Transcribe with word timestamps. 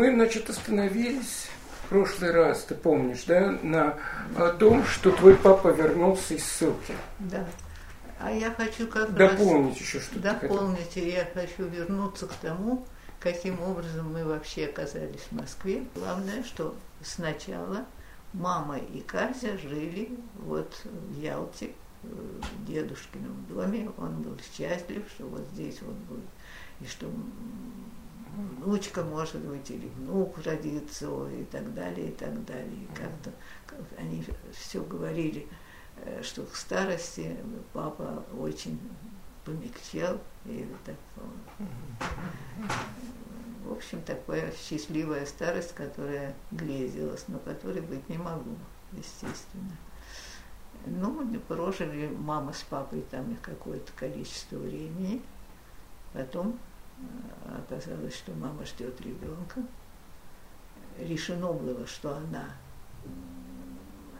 Мы, 0.00 0.14
значит, 0.14 0.48
остановились 0.48 1.48
в 1.82 1.88
прошлый 1.88 2.30
раз, 2.30 2.62
ты 2.62 2.76
помнишь, 2.76 3.24
да, 3.24 3.58
на 3.64 4.52
том, 4.52 4.84
что 4.84 5.10
твой 5.10 5.34
папа 5.34 5.72
вернулся 5.72 6.34
из 6.34 6.44
ссылки. 6.44 6.94
Да. 7.18 7.44
А 8.20 8.30
я 8.30 8.52
хочу 8.52 8.86
как 8.86 9.12
Дополнить 9.12 9.72
раз... 9.72 9.80
еще 9.80 9.98
что-то. 9.98 10.20
Дополнить, 10.20 10.94
я 10.94 11.28
хочу 11.34 11.64
вернуться 11.64 12.28
к 12.28 12.34
тому, 12.34 12.86
каким 13.18 13.60
образом 13.60 14.12
мы 14.12 14.24
вообще 14.24 14.66
оказались 14.66 15.22
в 15.22 15.32
Москве. 15.32 15.84
Главное, 15.96 16.44
что 16.44 16.76
сначала 17.02 17.84
мама 18.32 18.78
и 18.78 19.00
Казя 19.00 19.58
жили 19.58 20.16
вот 20.36 20.80
в 20.84 21.20
Ялте, 21.20 21.72
в 22.04 22.66
дедушкином 22.66 23.46
доме. 23.48 23.90
Он 23.98 24.22
был 24.22 24.38
счастлив, 24.56 25.02
что 25.12 25.26
вот 25.26 25.44
здесь 25.54 25.82
он 25.82 25.94
будет, 26.08 26.30
и 26.82 26.86
что 26.86 27.10
внучка 28.38 29.02
может 29.02 29.40
быть, 29.40 29.70
или 29.70 29.88
внук 29.88 30.38
родится, 30.44 31.08
и 31.28 31.44
так 31.44 31.74
далее, 31.74 32.08
и 32.08 32.12
так 32.12 32.44
далее. 32.44 32.84
И 32.84 32.86
как-то 32.94 33.32
как 33.66 33.80
они 33.98 34.24
все 34.52 34.82
говорили, 34.82 35.48
э, 35.96 36.22
что 36.22 36.44
к 36.44 36.54
старости 36.54 37.36
папа 37.72 38.24
очень 38.38 38.78
помягчел, 39.44 40.20
и 40.44 40.66
так, 40.84 40.96
в 43.64 43.72
общем, 43.72 44.02
такая 44.02 44.52
счастливая 44.52 45.26
старость, 45.26 45.74
которая 45.74 46.34
глезилась, 46.50 47.24
но 47.28 47.38
которой 47.38 47.80
быть 47.80 48.08
не 48.08 48.18
могу, 48.18 48.56
естественно. 48.92 49.76
Ну, 50.86 51.40
прожили 51.40 52.08
мама 52.08 52.52
с 52.52 52.62
папой 52.62 53.04
там 53.10 53.36
какое-то 53.42 53.90
количество 53.92 54.56
времени, 54.56 55.22
потом 56.12 56.58
оказалось, 57.46 58.14
что 58.16 58.32
мама 58.32 58.64
ждет 58.64 59.00
ребенка. 59.00 59.62
Решено 60.98 61.52
было, 61.52 61.86
что 61.86 62.16
она 62.16 62.50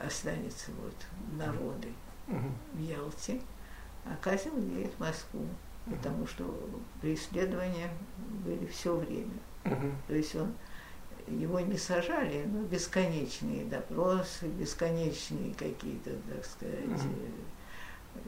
останется 0.00 0.70
вот 0.82 0.94
на 1.36 1.52
роды 1.52 1.92
в 2.26 2.78
Ялте, 2.78 3.40
а 4.04 4.16
Казин 4.20 4.76
едет 4.76 4.92
в 4.94 5.00
Москву, 5.00 5.44
потому 5.86 6.26
что 6.26 6.44
преследования 7.00 7.90
были 8.44 8.66
все 8.66 8.94
время. 8.96 9.38
То 10.06 10.14
есть 10.14 10.36
он 10.36 10.54
его 11.26 11.60
не 11.60 11.76
сажали, 11.76 12.44
но 12.46 12.62
бесконечные 12.62 13.64
допросы, 13.66 14.46
бесконечные 14.46 15.52
какие-то, 15.54 16.10
так 16.32 16.44
сказать, 16.44 17.02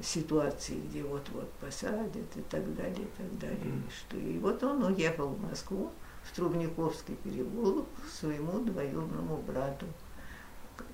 ситуации, 0.03 0.81
где 0.89 1.03
вот-вот 1.03 1.51
посадят 1.55 2.37
и 2.37 2.43
так 2.43 2.75
далее, 2.75 3.07
и 3.07 3.23
так 3.23 3.39
далее. 3.39 3.59
Mm. 3.59 3.91
Что, 3.91 4.17
и 4.17 4.39
вот 4.39 4.63
он 4.63 4.85
уехал 4.85 5.29
в 5.29 5.41
Москву, 5.41 5.91
в 6.23 6.35
Трубниковский 6.35 7.17
переулок, 7.17 7.87
к 8.05 8.09
своему 8.09 8.61
двоюродному 8.61 9.39
брату 9.39 9.87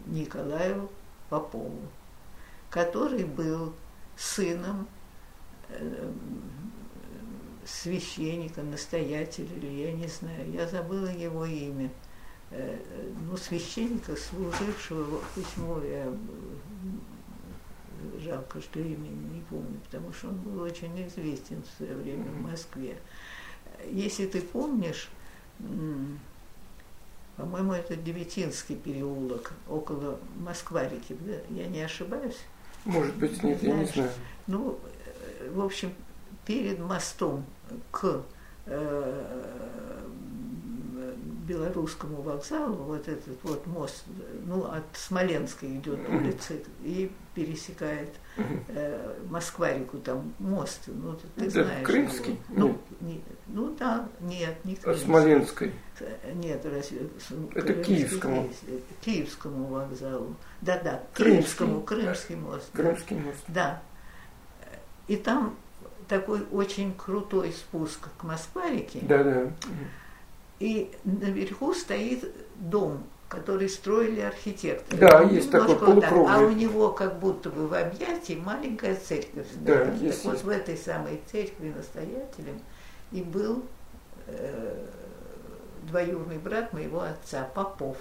Николаю 0.07 0.89
Попову, 1.29 1.81
который 2.71 3.25
был 3.25 3.73
сыном 4.17 4.87
э, 5.69 6.13
священника, 7.65 8.63
настоятеля, 8.63 9.55
или 9.57 9.67
я 9.67 9.93
не 9.93 10.07
знаю, 10.07 10.51
я 10.53 10.67
забыла 10.69 11.09
его 11.09 11.45
имя, 11.45 11.91
э, 12.51 12.79
ну, 13.29 13.37
священника, 13.37 14.15
служившего, 14.17 15.21
почему 15.35 15.81
я 15.83 16.13
жалко, 18.21 18.61
что 18.61 18.81
имени 18.81 19.35
не 19.35 19.41
помню, 19.43 19.79
потому 19.85 20.12
что 20.12 20.29
он 20.29 20.37
был 20.37 20.62
очень 20.62 21.07
известен 21.07 21.62
в 21.62 21.77
свое 21.77 21.95
время 21.95 22.31
в 22.31 22.41
Москве. 22.41 22.97
Если 23.91 24.27
ты 24.27 24.41
помнишь, 24.41 25.09
по-моему, 27.37 27.73
это 27.73 27.97
Девятинский 27.97 28.77
переулок, 28.77 29.53
около 29.69 30.19
Москварики, 30.37 31.17
да? 31.21 31.34
я 31.51 31.67
не 31.67 31.83
ошибаюсь? 31.83 32.39
Может 32.84 33.15
быть, 33.17 33.43
нет, 33.43 33.61
Знаешь, 33.61 33.77
я 33.77 33.77
не 33.77 33.87
знаю. 33.87 34.11
Ну, 34.47 34.78
э, 35.05 35.50
в 35.50 35.61
общем, 35.61 35.93
перед 36.47 36.78
мостом 36.78 37.44
к 37.91 38.23
э, 38.67 39.25
Белорусскому 41.47 42.23
вокзалу, 42.23 42.75
вот 42.75 43.07
этот 43.09 43.43
вот 43.45 43.67
мост, 43.67 44.05
ну, 44.45 44.65
от 44.65 44.84
Смоленска 44.95 45.67
идет 45.67 45.99
улица 46.09 46.55
и 46.83 47.11
пересекает 47.34 48.11
э, 48.69 49.17
Москва-реку, 49.31 49.99
там 49.99 50.35
мост, 50.39 50.83
ну, 50.87 51.17
ты 51.37 51.45
Это 51.45 51.51
знаешь. 51.51 51.87
Крымский? 51.87 52.33
Его. 52.33 52.41
Ну, 52.49 52.79
не, 53.01 53.23
ну, 53.47 53.75
да, 53.79 54.09
нет, 54.21 54.56
не 54.65 54.75
Крымский. 54.75 55.05
А 55.05 55.06
Смоленской? 55.06 55.73
Нет, 56.35 56.65
разве... 56.65 57.09
Это 57.55 57.75
Киевскому? 57.75 58.47
Есть, 58.47 58.65
Киевскому 59.03 59.67
вокзалу. 59.67 60.35
Да-да, 60.62 61.03
Крымскому, 61.15 61.83
Крымский 61.83 62.37
мост. 62.37 62.71
Крымский 62.73 63.17
мост. 63.17 63.45
Да. 63.49 63.83
И 65.06 65.17
там 65.17 65.56
такой 66.09 66.43
очень 66.51 66.95
крутой 66.95 67.53
спуск 67.53 68.09
к 68.19 68.25
Москва-реке. 68.25 69.01
Да-да. 69.03 69.53
И 70.59 70.91
наверху 71.05 71.75
стоит 71.75 72.33
дом, 72.56 73.05
который 73.28 73.69
строили 73.69 74.21
архитекторы. 74.21 75.00
Да, 75.00 75.22
он 75.22 75.34
есть 75.34 75.50
такой 75.50 75.77
полукруглый. 75.77 76.34
А 76.34 76.39
у 76.41 76.50
него 76.50 76.91
как 76.93 77.19
будто 77.19 77.50
бы 77.50 77.67
в 77.67 77.75
объятии 77.75 78.41
маленькая 78.43 78.97
церковь. 78.97 79.47
Да, 79.56 79.84
так 79.84 79.94
есть, 79.97 80.25
вот 80.25 80.34
есть. 80.34 80.44
в 80.44 80.49
этой 80.49 80.77
самой 80.77 81.21
церкви 81.31 81.72
настоятелем 81.77 82.61
и 83.12 83.22
был 83.22 83.65
э, 84.27 84.87
двоюродный 85.89 86.39
брат 86.39 86.73
моего 86.73 87.00
отца, 87.00 87.49
Попов. 87.55 87.97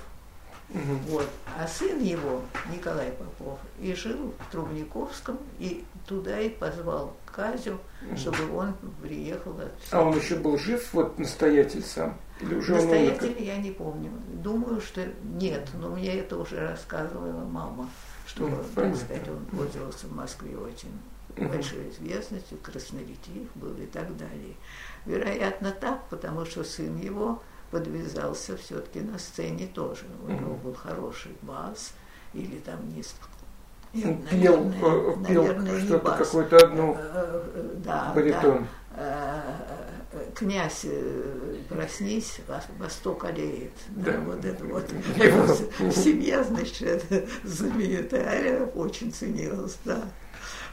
Угу. 0.69 0.79
Вот. 1.09 1.27
А 1.59 1.67
сын 1.67 2.01
его, 2.01 2.41
Николай 2.73 3.11
Попов, 3.11 3.59
и 3.79 3.93
жил 3.93 4.33
в 4.39 4.51
Трубниковском, 4.51 5.37
и 5.59 5.85
туда 6.07 6.39
и 6.39 6.49
позвал 6.49 7.13
Казю, 7.25 7.79
чтобы 8.15 8.55
он 8.55 8.73
приехал 9.01 9.51
отсюда. 9.51 9.73
А 9.91 10.01
он 10.01 10.17
еще 10.17 10.35
был 10.35 10.57
жив, 10.57 10.87
вот 10.93 11.19
настоятель 11.19 11.83
сам? 11.83 12.17
Или 12.41 12.55
уже 12.55 12.75
Настоятеля 12.75 13.39
я 13.39 13.57
не 13.57 13.71
помню. 13.71 14.11
Думаю, 14.33 14.81
что 14.81 15.05
нет, 15.23 15.69
но 15.79 15.89
мне 15.89 16.15
это 16.19 16.37
уже 16.37 16.67
рассказывала 16.67 17.45
мама, 17.45 17.89
что, 18.27 18.47
Ну, 18.47 18.57
так 18.75 18.95
сказать, 18.95 19.27
он 19.29 19.45
пользовался 19.45 20.07
в 20.07 20.15
Москве 20.15 20.57
очень 20.57 20.91
большой 21.37 21.89
известностью, 21.89 22.57
красноречив 22.61 23.47
был 23.55 23.73
и 23.77 23.85
так 23.85 24.15
далее. 24.17 24.55
Вероятно, 25.05 25.71
так, 25.71 26.03
потому 26.09 26.45
что 26.45 26.63
сын 26.63 26.97
его 26.97 27.41
подвязался 27.71 28.57
все-таки 28.57 28.99
на 29.01 29.17
сцене 29.17 29.67
тоже. 29.67 30.03
У 30.27 30.31
него 30.31 30.55
был 30.55 30.73
хороший 30.73 31.31
бас, 31.41 31.93
или 32.33 32.57
там 32.59 32.79
не 32.89 33.03
нет, 33.93 34.29
пел, 34.29 34.61
наверное- 34.61 35.13
э, 35.13 35.25
пел 35.27 35.43
наверное, 35.43 35.79
что-то, 35.85 36.03
бас. 36.09 36.17
какую-то 36.17 36.57
одну 36.57 36.95
Э, 36.99 37.41
э, 37.53 37.73
да, 37.77 38.11
баритон. 38.13 38.67
да. 38.97 39.57
Князь, 40.33 40.81
э, 40.83 41.55
проснись, 41.69 42.39
вос- 42.47 42.77
восток 42.79 43.25
олеет. 43.25 43.71
Да, 43.89 44.11
Да. 44.13 44.19
вот 44.21 44.45
это 44.45 44.63
вот. 44.65 44.89
Его 45.17 45.43
в 45.89 45.91
семье, 45.91 46.43
значит, 46.43 47.05
знаменитая 47.43 48.27
ария 48.27 48.65
очень 48.65 49.11
ценилась, 49.11 49.77
да. 49.85 50.01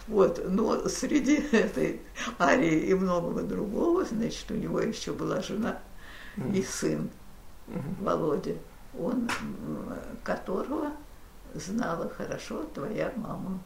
Вот, 0.08 0.42
но 0.48 0.88
среди 0.88 1.36
этой 1.52 2.00
арии 2.38 2.80
и 2.80 2.94
многого 2.94 3.42
другого, 3.42 4.04
значит, 4.04 4.50
у 4.50 4.54
него 4.54 4.80
еще 4.80 5.12
была 5.12 5.40
жена 5.40 5.78
и 6.52 6.62
сын. 6.62 7.08
Володя, 8.00 8.54
он, 8.98 9.28
которого 10.24 10.90
знала 11.54 12.08
хорошо 12.08 12.64
твоя 12.74 13.12
мама. 13.16 13.60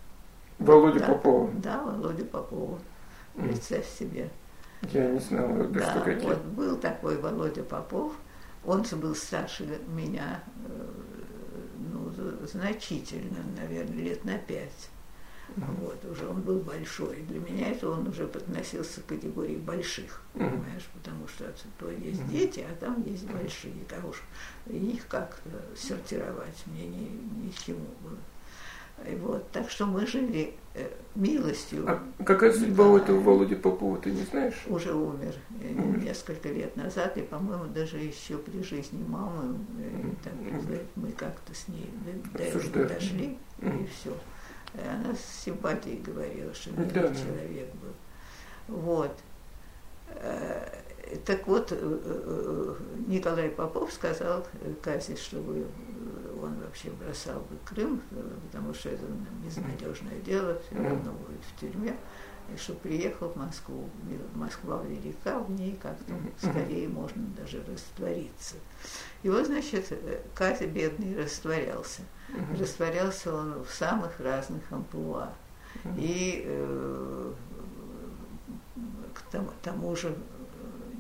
Володя 0.59 1.01
да, 1.01 1.07
Попова. 1.07 1.51
Да, 1.55 1.83
Володя 1.83 2.25
Попова. 2.25 2.79
Представь 3.35 3.87
себе. 3.89 4.31
Я 4.93 5.11
не 5.11 5.19
знал, 5.21 5.49
да, 5.49 5.65
Да, 5.81 5.91
что 5.91 6.01
какие. 6.01 6.27
вот 6.29 6.43
был 6.45 6.77
такой 6.77 7.17
Володя 7.19 7.63
Попов, 7.63 8.13
он 8.65 8.85
же 8.85 8.97
был 8.97 9.15
старше 9.15 9.81
меня, 9.89 10.43
э, 10.69 10.89
ну, 11.93 12.11
значительно, 12.47 13.39
наверное, 13.61 13.97
лет 14.03 14.25
на 14.25 14.39
пять. 14.39 14.91
Вот, 15.57 16.05
уже 16.05 16.27
он 16.29 16.41
был 16.43 16.59
большой. 16.59 17.23
Для 17.29 17.39
меня 17.39 17.71
это 17.71 17.89
он 17.89 18.09
уже 18.09 18.27
подносился 18.27 19.01
к 19.01 19.07
категории 19.07 19.57
больших, 19.57 20.21
Мгм. 20.35 20.51
понимаешь, 20.51 20.89
потому 20.93 21.29
что 21.29 21.45
то 21.79 21.89
есть 21.89 22.27
дети, 22.29 22.67
а 22.69 22.75
там 22.75 23.01
есть 23.07 23.25
большие. 23.31 23.73
Так 23.89 24.05
уж 24.05 24.23
их 24.67 25.07
как 25.07 25.39
э, 25.45 25.51
сортировать 25.77 26.65
мне 26.67 26.87
ни, 26.89 27.47
ни 27.47 27.51
к 27.53 27.59
чему 27.59 27.87
было. 28.03 28.19
Вот, 29.21 29.49
так 29.53 29.71
что 29.71 29.87
мы 29.87 30.07
жили 30.07 30.55
э, 30.75 30.89
милостью. 31.15 31.85
А 31.89 32.03
какая 32.25 32.53
судьба 32.53 32.89
у 32.89 32.97
этого 32.97 33.21
Володи 33.21 33.55
Попова, 33.55 33.99
ты 33.99 34.11
не 34.11 34.23
знаешь? 34.23 34.65
уже 34.67 34.93
умер 34.95 35.35
э, 35.63 35.73
Умер. 35.81 36.03
несколько 36.03 36.49
лет 36.49 36.75
назад, 36.77 37.17
и, 37.17 37.23
по-моему, 37.23 37.67
даже 37.67 37.99
еще 37.99 38.37
при 38.39 38.63
жизни 38.63 39.05
мамы, 39.07 39.59
э, 39.79 40.11
так 40.25 40.33
сказать, 40.63 40.87
мы 40.97 41.13
как-то 41.13 41.55
с 41.55 41.69
ней 41.69 41.89
до, 42.73 42.89
дошли, 42.89 43.39
и 43.61 43.87
все. 43.87 44.13
Она 44.75 45.15
с 45.15 45.45
симпатией 45.45 46.01
говорила, 46.03 46.53
что 46.53 46.71
Да, 46.73 46.83
милый 46.83 47.09
да. 47.11 47.15
человек 47.15 47.69
был. 47.75 48.77
Вот. 48.77 49.17
Э, 50.09 50.67
Так 51.25 51.47
вот, 51.47 51.71
Николай 53.07 53.49
Попов 53.51 53.93
сказал 53.93 54.45
Казе, 54.83 55.15
чтобы 55.17 55.67
он 56.43 56.59
вообще 56.61 56.91
бросал 56.91 57.41
бы 57.41 57.57
Крым, 57.65 58.03
потому 58.47 58.75
что 58.75 58.91
это 58.91 59.05
безнадежное 59.45 60.19
дело, 60.21 60.61
все 60.67 60.77
равно 60.77 61.13
будет 61.13 61.41
в 61.45 61.61
тюрьме 61.61 61.97
и 62.53 62.57
что 62.57 62.75
приехал 62.75 63.29
в 63.29 63.37
Москву. 63.37 63.89
Москва 64.35 64.83
велика, 64.83 65.39
в 65.41 65.51
ней 65.51 65.79
как-то 65.83 66.15
скорее 66.39 66.89
можно 66.89 67.23
даже 67.37 67.63
раствориться. 67.65 68.57
И 69.23 69.29
вот, 69.29 69.47
значит, 69.47 69.93
Катя 70.35 70.67
бедный 70.67 71.17
растворялся. 71.17 72.03
Растворялся 72.59 73.35
он 73.35 73.65
в 73.65 73.71
самых 73.71 74.21
разных 74.21 74.63
амплуа. 74.71 75.33
И 75.99 76.43
э, 76.47 77.33
к 79.15 79.23
тому, 79.31 79.51
тому 79.63 79.95
же 79.95 80.17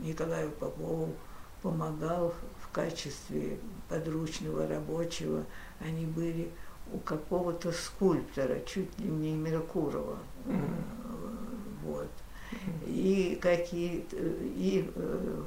Николаю 0.02 0.50
Попову 0.50 1.14
помогал 1.62 2.34
в 2.60 2.68
качестве 2.72 3.58
подручного 3.88 4.66
рабочего. 4.66 5.44
Они 5.80 6.06
были 6.06 6.50
у 6.92 6.98
какого-то 6.98 7.72
скульптора, 7.72 8.60
чуть 8.66 8.98
ли 8.98 9.08
не 9.08 9.32
Меркурова. 9.32 10.18
Mm-hmm. 10.46 11.06
Вот. 11.82 12.08
И 12.86 13.38
какие 13.40 14.04
и 14.12 14.90
э, 14.94 15.42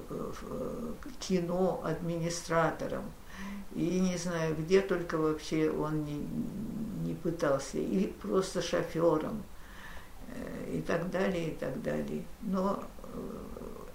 кино 1.19 1.81
администратором. 1.83 3.05
И 3.75 3.99
не 3.99 4.17
знаю, 4.17 4.55
где 4.55 4.81
только 4.81 5.17
вообще 5.17 5.69
он 5.69 6.03
не, 6.03 6.27
не 7.05 7.13
пытался, 7.13 7.77
и 7.77 8.07
просто 8.07 8.61
шофером, 8.61 9.43
э, 10.33 10.77
и 10.77 10.81
так 10.81 11.09
далее, 11.11 11.49
и 11.51 11.55
так 11.55 11.81
далее. 11.81 12.23
Но 12.41 12.83
э, 13.13 13.17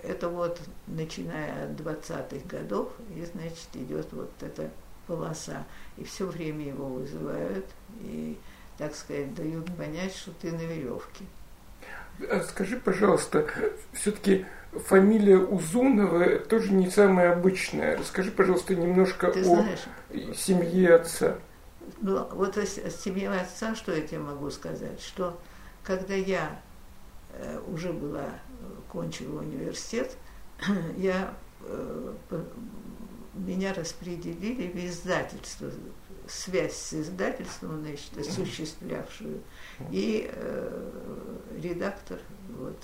это 0.06 0.28
вот 0.28 0.60
начиная 0.86 1.64
от 1.64 1.80
20-х 1.80 2.46
годов, 2.48 2.92
и 3.14 3.24
значит 3.24 3.68
идет 3.74 4.06
вот 4.12 4.30
эта 4.40 4.70
полоса. 5.06 5.64
И 5.96 6.04
все 6.04 6.26
время 6.26 6.66
его 6.66 6.86
вызывают, 6.86 7.66
и, 8.00 8.38
так 8.78 8.94
сказать, 8.94 9.34
дают 9.34 9.66
понять, 9.76 10.14
что 10.14 10.32
ты 10.40 10.52
на 10.52 10.62
веревке. 10.62 11.24
А 12.30 12.40
скажи, 12.40 12.76
пожалуйста, 12.76 13.46
все-таки 13.92 14.46
фамилия 14.72 15.38
Узунова 15.38 16.38
тоже 16.38 16.72
не 16.72 16.88
самая 16.90 17.32
обычная. 17.32 17.96
Расскажи, 17.96 18.30
пожалуйста, 18.30 18.74
немножко 18.74 19.30
Ты 19.32 19.40
о 19.40 19.44
знаешь, 19.44 20.36
семье 20.36 20.94
отца. 20.94 21.38
Ну, 22.00 22.26
вот 22.32 22.56
о 22.56 22.66
семье 22.66 23.30
отца, 23.30 23.74
что 23.74 23.92
я 23.92 24.02
тебе 24.02 24.20
могу 24.20 24.50
сказать, 24.50 25.00
что 25.00 25.38
когда 25.82 26.14
я 26.14 26.60
э, 27.32 27.60
уже 27.66 27.92
была, 27.92 28.28
кончила 28.88 29.40
университет, 29.40 30.16
я, 30.96 31.34
э, 31.62 32.14
меня 33.34 33.74
распределили 33.74 34.68
в 34.68 34.76
издательство 34.86 35.70
связь 36.26 36.74
с 36.74 36.94
издательством, 36.94 37.80
значит, 37.80 38.16
осуществлявшую, 38.16 39.42
и 39.90 40.30
э, 40.32 41.38
редактор 41.60 42.18
вот, 42.48 42.78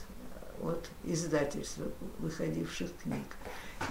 от 0.63 0.91
издательства 1.05 1.87
выходивших 2.19 2.91
книг. 3.03 3.27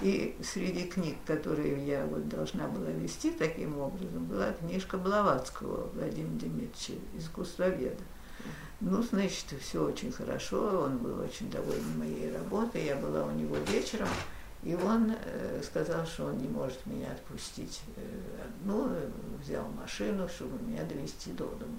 И 0.02 0.36
среди 0.42 0.84
книг, 0.84 1.16
которые 1.26 1.84
я 1.84 2.06
вот 2.06 2.28
должна 2.28 2.68
была 2.68 2.90
вести 2.90 3.32
таким 3.32 3.78
образом, 3.78 4.26
была 4.26 4.52
книжка 4.52 4.98
Блаватского 4.98 5.88
Владимира 5.94 6.46
Дмитриевича, 6.46 6.92
искусствоведа. 7.18 8.02
Ну, 8.80 9.02
значит, 9.02 9.44
все 9.60 9.84
очень 9.84 10.10
хорошо, 10.10 10.84
он 10.84 10.98
был 10.98 11.20
очень 11.20 11.50
доволен 11.50 11.98
моей 11.98 12.32
работой, 12.32 12.86
я 12.86 12.96
была 12.96 13.24
у 13.24 13.30
него 13.32 13.56
вечером, 13.68 14.08
и 14.62 14.74
он 14.74 15.14
э, 15.22 15.62
сказал, 15.62 16.06
что 16.06 16.26
он 16.26 16.38
не 16.38 16.48
может 16.48 16.86
меня 16.86 17.12
отпустить 17.12 17.82
э, 17.96 18.00
одну, 18.42 18.90
взял 19.42 19.66
машину, 19.68 20.26
чтобы 20.28 20.62
меня 20.62 20.82
довести 20.84 21.32
до 21.32 21.44
дома. 21.44 21.78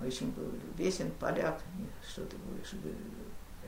Очень 0.00 0.30
был 0.30 0.48
любезен, 0.52 1.10
поляк, 1.18 1.60
что 2.08 2.22
ты 2.22 2.36
будешь, 2.36 2.72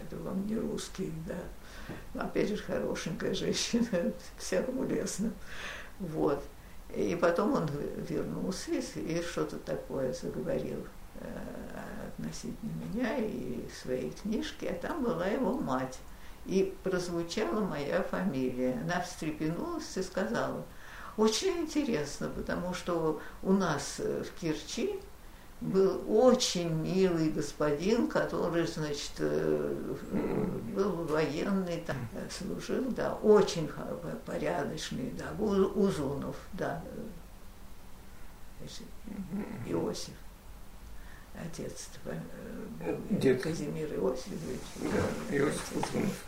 это 0.00 0.16
вам 0.22 0.46
не 0.46 0.56
русский, 0.56 1.12
да. 1.26 2.22
Опять 2.22 2.50
же, 2.50 2.56
хорошенькая 2.56 3.34
женщина, 3.34 4.12
всякому 4.38 4.84
лестно. 4.84 5.32
Вот. 5.98 6.42
И 6.94 7.16
потом 7.20 7.54
он 7.54 7.68
вернулся 8.08 8.72
и 8.72 9.22
что-то 9.22 9.56
такое 9.58 10.12
заговорил 10.12 10.86
относительно 12.20 12.70
меня 12.92 13.16
и 13.18 13.68
своей 13.82 14.10
книжки, 14.10 14.66
а 14.66 14.74
там 14.74 15.02
была 15.02 15.26
его 15.26 15.54
мать. 15.54 15.98
И 16.46 16.74
прозвучала 16.82 17.60
моя 17.60 18.02
фамилия. 18.02 18.80
Она 18.82 19.00
встрепенулась 19.00 19.96
и 19.96 20.02
сказала, 20.02 20.64
очень 21.16 21.58
интересно, 21.58 22.28
потому 22.28 22.72
что 22.72 23.20
у 23.42 23.52
нас 23.52 23.96
э, 23.98 24.24
в 24.24 24.40
Керчи 24.40 24.98
был 25.60 26.02
очень 26.08 26.70
милый 26.70 27.30
господин, 27.30 28.08
который, 28.08 28.66
значит, 28.66 29.12
э, 29.18 29.94
был 30.74 31.04
военный, 31.04 31.82
там, 31.86 31.96
служил, 32.30 32.84
да, 32.90 33.14
очень 33.16 33.70
порядочный, 34.24 35.12
да, 35.18 35.30
Узунов, 35.44 36.36
да, 36.54 36.82
Иосиф 39.66 40.14
отец 41.34 41.88
э, 42.80 42.96
Дед. 43.10 43.42
Казимир 43.42 43.88
Иосифович. 43.94 44.60
Да, 44.80 45.36
Иосиф 45.36 45.76
Узунов. 45.76 46.24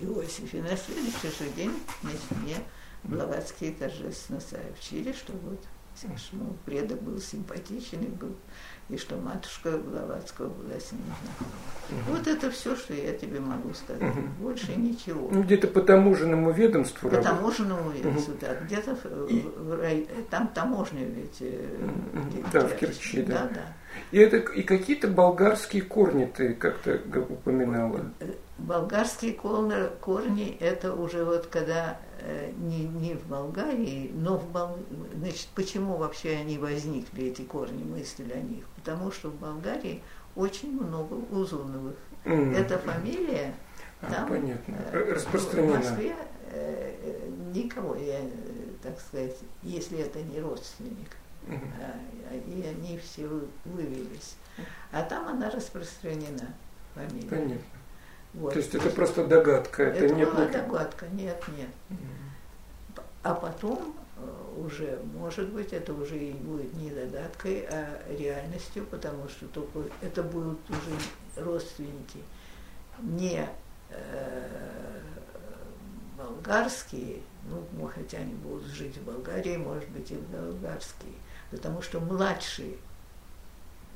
Иосиф. 0.00 0.54
И 0.54 0.60
на 0.60 0.76
следующий 0.76 1.28
же 1.28 1.50
день 1.56 1.72
значит, 2.02 2.30
мне 2.42 2.56
Блаватские 3.02 3.72
торжественно 3.72 4.40
сообщили, 4.40 5.12
что 5.12 5.32
вот 5.32 5.64
мой 6.32 6.52
предок 6.64 7.02
был 7.02 7.18
симпатичный, 7.18 8.08
был, 8.08 8.34
и 8.88 8.96
что 8.96 9.16
матушка 9.16 9.76
Блаватского 9.76 10.48
была 10.48 10.78
с 10.78 10.92
ним 10.92 11.02
знакома. 11.22 12.02
Вот 12.08 12.26
это 12.26 12.50
все, 12.50 12.74
что 12.74 12.94
я 12.94 13.12
тебе 13.12 13.40
могу 13.40 13.74
сказать. 13.74 14.14
Больше 14.38 14.74
ничего. 14.76 15.28
Ну, 15.30 15.42
где-то 15.42 15.68
по 15.68 15.82
таможенному 15.82 16.52
ведомству 16.52 17.08
По 17.08 17.16
работает. 17.16 17.36
таможенному 17.36 17.90
ведомству, 17.90 18.34
да. 18.40 18.54
Где-то 18.54 18.92
и... 19.28 19.40
в, 19.40 19.76
в, 19.76 20.24
там 20.30 20.48
таможня 20.48 21.04
ведь. 21.04 21.36
Э, 21.40 21.88
да, 22.52 22.66
в 22.66 22.76
Керчи, 22.76 23.22
да. 23.22 23.42
да, 23.42 23.48
да. 23.48 23.76
И, 24.12 24.18
это, 24.18 24.38
и 24.38 24.62
какие-то 24.62 25.08
болгарские 25.08 25.82
корни 25.82 26.26
ты 26.26 26.54
как-то 26.54 27.00
упоминала. 27.28 28.10
Э, 28.20 28.32
болгарские 28.58 29.32
корни, 29.32 30.56
это 30.60 30.94
уже 30.94 31.24
вот 31.24 31.46
когда 31.46 31.98
э, 32.20 32.50
не, 32.56 32.84
не 32.84 33.14
в 33.14 33.26
Болгарии, 33.26 34.10
но 34.14 34.36
в 34.36 34.50
Бол... 34.50 34.78
Значит, 35.16 35.48
почему 35.54 35.96
вообще 35.96 36.36
они 36.36 36.58
возникли, 36.58 37.26
эти 37.26 37.42
корни, 37.42 37.84
мысли 37.84 38.30
о 38.32 38.40
них? 38.40 38.64
Потому 38.76 39.12
что 39.12 39.28
в 39.28 39.34
Болгарии 39.36 40.02
очень 40.34 40.72
много 40.72 41.14
Узуновых. 41.30 41.96
Mm. 42.24 42.56
Эта 42.56 42.78
фамилия 42.78 43.54
а, 44.02 44.12
там, 44.12 44.28
понятно. 44.28 44.76
Э, 44.92 45.12
распространена. 45.14 45.80
В 45.80 45.84
Москве 45.84 46.14
никого, 47.54 47.94
я, 47.96 48.20
так 48.82 48.98
сказать, 49.00 49.36
если 49.62 49.98
это 49.98 50.20
не 50.22 50.40
родственник. 50.40 51.16
А, 51.48 52.34
и 52.34 52.62
они 52.62 52.98
все 52.98 53.28
вывелись. 53.64 54.36
А 54.92 55.02
там 55.02 55.28
она 55.28 55.50
распространена, 55.50 56.54
фамилия. 56.94 57.28
Понятно. 57.28 57.64
Вот. 58.34 58.52
То 58.52 58.58
есть 58.58 58.74
это 58.74 58.90
просто 58.90 59.26
догадка, 59.26 59.82
это, 59.84 60.04
это 60.04 60.14
не 60.14 60.24
была 60.24 60.46
догадка, 60.46 61.06
нет, 61.08 61.42
нет. 61.56 61.70
А 63.22 63.34
потом 63.34 63.94
э, 64.16 64.60
уже, 64.60 65.00
может 65.14 65.50
быть, 65.52 65.72
это 65.72 65.92
уже 65.92 66.16
и 66.16 66.32
будет 66.32 66.72
не 66.74 66.90
догадкой, 66.90 67.66
а 67.68 68.00
реальностью, 68.08 68.86
потому 68.86 69.28
что 69.28 69.46
только 69.48 69.80
это 70.00 70.22
будут 70.22 70.58
уже 70.70 71.44
родственники 71.44 72.20
не 73.02 73.48
э, 73.90 75.00
болгарские, 76.16 77.20
ну, 77.48 77.90
хотя 77.94 78.18
они 78.18 78.34
будут 78.34 78.66
жить 78.66 78.96
в 78.96 79.04
Болгарии, 79.04 79.56
может 79.56 79.88
быть, 79.90 80.10
и 80.10 80.16
болгарские, 80.16 81.14
потому 81.50 81.82
что 81.82 82.00
младший 82.00 82.78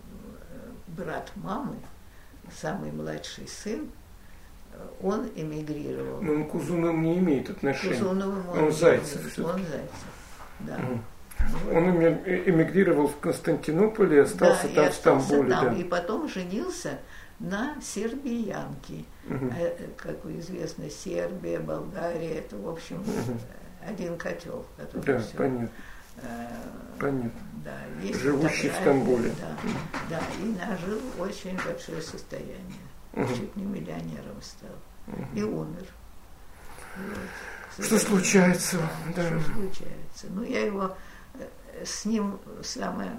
э, 0.01 0.57
брат 0.89 1.31
мамы, 1.37 1.77
самый 2.53 2.93
младший 2.93 3.49
сын, 3.49 3.91
он 5.03 5.29
эмигрировал. 5.35 6.21
Но 6.21 6.33
он 6.33 6.49
к 6.49 6.55
Узунову 6.55 6.97
не 6.97 7.19
имеет 7.19 7.51
отношения. 7.51 7.95
Узуновым 7.95 8.49
он, 8.51 8.65
он 8.65 8.73
Зайцев. 8.73 9.39
Он 9.39 9.59
Зайцев, 9.65 10.05
да. 10.61 10.79
Он 11.71 11.91
эмигрировал 11.91 13.09
в 13.09 13.19
Константинополе, 13.19 14.23
остался 14.23 14.69
да, 14.69 14.85
там, 14.85 14.91
в 14.91 14.95
Стамбуле. 14.95 15.51
Там, 15.51 15.75
да. 15.75 15.81
И 15.81 15.85
потом 15.85 16.29
женился 16.29 16.99
на 17.39 17.77
сербиянке. 17.83 19.05
Угу. 19.29 19.53
Как 19.97 20.25
известно, 20.27 20.89
Сербия, 20.89 21.59
Болгария, 21.59 22.39
это, 22.39 22.57
в 22.57 22.69
общем, 22.69 23.01
угу. 23.01 23.39
один 23.87 24.17
котел. 24.17 24.65
Да, 24.95 25.19
все. 25.19 25.37
понятно. 25.37 25.69
Э, 26.17 26.49
понятно. 26.99 27.33
Да, 27.65 27.79
Живущий 28.19 28.69
в 28.69 28.75
Стамбуле. 28.75 29.33
Да, 29.41 29.57
да, 30.11 30.23
и 30.43 30.47
нажил 30.59 31.01
очень 31.19 31.57
большое 31.57 32.03
состояние 32.03 32.85
угу. 33.15 33.35
чуть 33.35 33.57
не 33.57 33.65
миллионером 33.65 34.41
стал. 34.43 34.77
Угу. 35.07 35.27
И 35.35 35.43
умер. 35.43 35.87
Вот, 36.97 37.87
что 37.87 37.99
случается, 37.99 38.79
да. 39.17 39.41
Что 39.41 39.53
случается. 39.53 40.27
Ну, 40.31 40.43
я 40.45 40.67
его 40.67 40.97
э, 41.35 41.85
с 41.85 42.05
ним 42.05 42.39
самое 42.63 43.11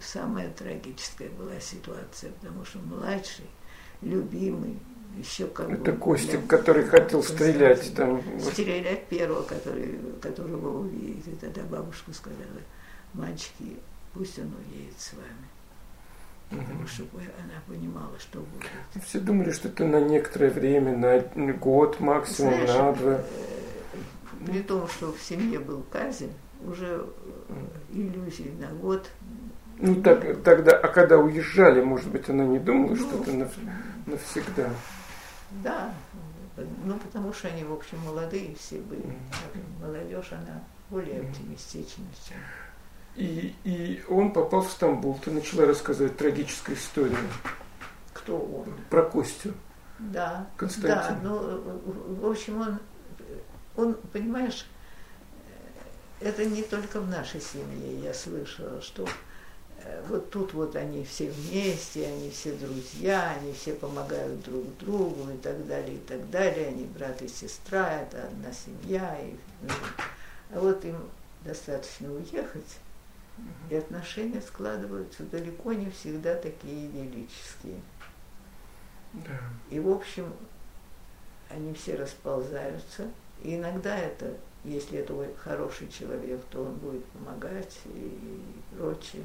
самая 0.00 0.50
трагическая 0.50 1.28
была 1.30 1.60
ситуация, 1.60 2.32
потому 2.32 2.64
что 2.64 2.78
младший, 2.78 3.48
любимый, 4.00 4.78
еще 5.18 5.46
как 5.46 5.70
Это 5.70 5.92
бы, 5.92 5.98
Костик, 5.98 6.40
для, 6.40 6.48
который 6.48 6.84
хотел 6.84 7.22
стрелять 7.22 7.94
там. 7.94 8.22
Стрелять 8.40 9.06
первого, 9.06 9.42
который, 9.42 9.98
которого 10.20 10.80
увидит. 10.80 11.26
И 11.26 11.36
тогда 11.36 11.62
бабушка 11.62 12.12
сказала, 12.12 12.60
мальчики, 13.14 13.76
пусть 14.14 14.38
он 14.38 14.52
уедет 14.54 14.98
с 14.98 15.12
вами. 15.12 16.62
Потому 16.62 16.86
что 16.86 17.04
она 17.14 17.62
понимала, 17.66 18.18
что 18.18 18.40
будет. 18.40 19.04
Все 19.04 19.20
думали, 19.20 19.52
что 19.52 19.68
это 19.68 19.84
на 19.84 20.00
некоторое 20.00 20.50
время, 20.50 20.96
на 20.96 21.52
год 21.52 22.00
максимум, 22.00 22.54
Знаешь, 22.54 22.70
на 22.70 22.92
два. 22.92 23.12
Э, 23.12 23.24
при 24.46 24.62
том, 24.62 24.88
что 24.88 25.12
в 25.12 25.20
семье 25.20 25.60
был 25.60 25.84
Казин, 25.92 26.30
уже 26.66 27.06
иллюзий 27.92 28.50
на 28.58 28.68
год 28.74 29.08
ну 29.82 29.94
так, 30.02 30.42
тогда, 30.42 30.72
а 30.72 30.88
когда 30.88 31.18
уезжали, 31.18 31.80
может 31.80 32.10
быть, 32.10 32.28
она 32.28 32.44
не 32.44 32.58
думала, 32.58 32.94
что 32.96 33.22
это 33.22 33.32
нав, 33.32 33.50
навсегда. 34.06 34.70
Да, 35.50 35.92
ну 36.84 36.98
потому 36.98 37.32
что 37.32 37.48
они, 37.48 37.64
в 37.64 37.72
общем, 37.72 37.98
молодые 37.98 38.54
все 38.54 38.78
были. 38.78 39.16
Молодежь, 39.80 40.32
она 40.32 40.62
более 40.88 41.20
оптимистична, 41.20 42.04
чем... 42.28 42.36
И, 43.16 43.54
и 43.64 44.04
он 44.08 44.32
попал 44.32 44.62
в 44.62 44.70
Стамбул. 44.70 45.18
Ты 45.18 45.30
начала 45.32 45.66
рассказывать 45.66 46.16
трагическую 46.16 46.76
историю. 46.76 47.18
Кто 48.12 48.38
он? 48.38 48.72
Про 48.88 49.02
Костю. 49.02 49.52
Да. 49.98 50.46
Константин. 50.56 50.94
Да, 50.94 51.18
ну, 51.22 51.80
в 52.20 52.30
общем, 52.30 52.60
он, 52.60 52.78
он, 53.76 53.94
понимаешь, 54.12 54.66
это 56.20 56.44
не 56.44 56.62
только 56.62 57.00
в 57.00 57.08
нашей 57.08 57.40
семье 57.40 58.00
я 58.00 58.14
слышала, 58.14 58.80
что 58.80 59.06
вот 60.08 60.30
тут 60.30 60.52
вот 60.54 60.76
они 60.76 61.04
все 61.04 61.30
вместе, 61.30 62.06
они 62.06 62.30
все 62.30 62.52
друзья, 62.52 63.36
они 63.38 63.52
все 63.52 63.74
помогают 63.74 64.42
друг 64.42 64.64
другу 64.78 65.30
и 65.30 65.36
так 65.38 65.66
далее, 65.66 65.96
и 65.96 66.00
так 66.00 66.28
далее. 66.30 66.68
Они 66.68 66.84
брат 66.84 67.22
и 67.22 67.28
сестра, 67.28 68.02
это 68.02 68.24
одна 68.24 68.52
семья. 68.52 69.18
И, 69.20 69.34
ну, 69.62 69.70
а 70.52 70.60
вот 70.60 70.84
им 70.84 70.96
достаточно 71.44 72.12
уехать, 72.12 72.78
и 73.70 73.74
отношения 73.74 74.40
складываются 74.40 75.22
далеко 75.24 75.72
не 75.72 75.90
всегда 75.90 76.34
такие 76.34 76.86
идиллические. 76.86 77.80
Да. 79.12 79.40
И, 79.70 79.80
в 79.80 79.88
общем, 79.88 80.32
они 81.48 81.74
все 81.74 81.96
расползаются. 81.96 83.08
И 83.42 83.56
иногда 83.56 83.96
это 83.96 84.36
если 84.64 84.98
это 84.98 85.14
хороший 85.38 85.88
человек, 85.88 86.40
то 86.50 86.62
он 86.62 86.74
будет 86.74 87.04
помогать 87.06 87.78
и, 87.86 88.42
прочее. 88.76 89.24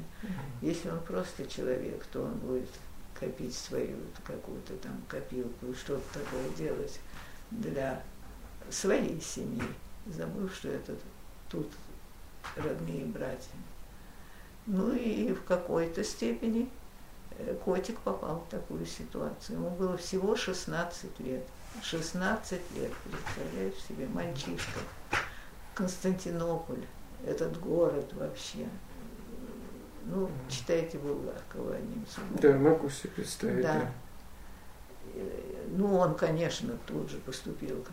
Если 0.62 0.88
он 0.88 1.00
просто 1.00 1.46
человек, 1.46 2.04
то 2.06 2.22
он 2.22 2.34
будет 2.34 2.68
копить 3.18 3.54
свою 3.54 3.96
какую-то 4.24 4.76
там 4.76 5.02
копилку 5.08 5.66
и 5.66 5.74
что-то 5.74 6.20
такое 6.20 6.48
делать 6.56 7.00
для 7.50 8.02
своей 8.70 9.20
семьи, 9.20 9.62
забыв, 10.06 10.54
что 10.54 10.68
это 10.68 10.94
тут 11.48 11.70
родные 12.56 13.04
братья. 13.04 13.50
Ну 14.66 14.94
и 14.94 15.32
в 15.32 15.44
какой-то 15.44 16.02
степени 16.02 16.68
э, 17.38 17.54
котик 17.64 18.00
попал 18.00 18.40
в 18.40 18.50
такую 18.50 18.84
ситуацию. 18.84 19.58
Ему 19.58 19.70
было 19.70 19.96
всего 19.96 20.34
16 20.34 21.20
лет. 21.20 21.44
16 21.82 22.52
лет, 22.74 22.92
представляешь 23.04 23.74
себе, 23.86 24.06
мальчишка. 24.08 24.80
Константинополь, 25.76 26.84
этот 27.24 27.60
город 27.60 28.12
вообще. 28.14 28.66
Ну, 30.06 30.30
читайте 30.48 30.98
Булгакова 30.98 31.76
одним 31.76 32.06
словом. 32.06 32.36
Да, 32.40 32.52
могу 32.56 32.88
себе 32.88 33.10
представить. 33.10 33.62
Да. 33.62 33.74
да. 33.74 35.22
Ну, 35.68 35.96
он, 35.96 36.14
конечно, 36.14 36.72
тут 36.86 37.10
же 37.10 37.18
поступил 37.18 37.84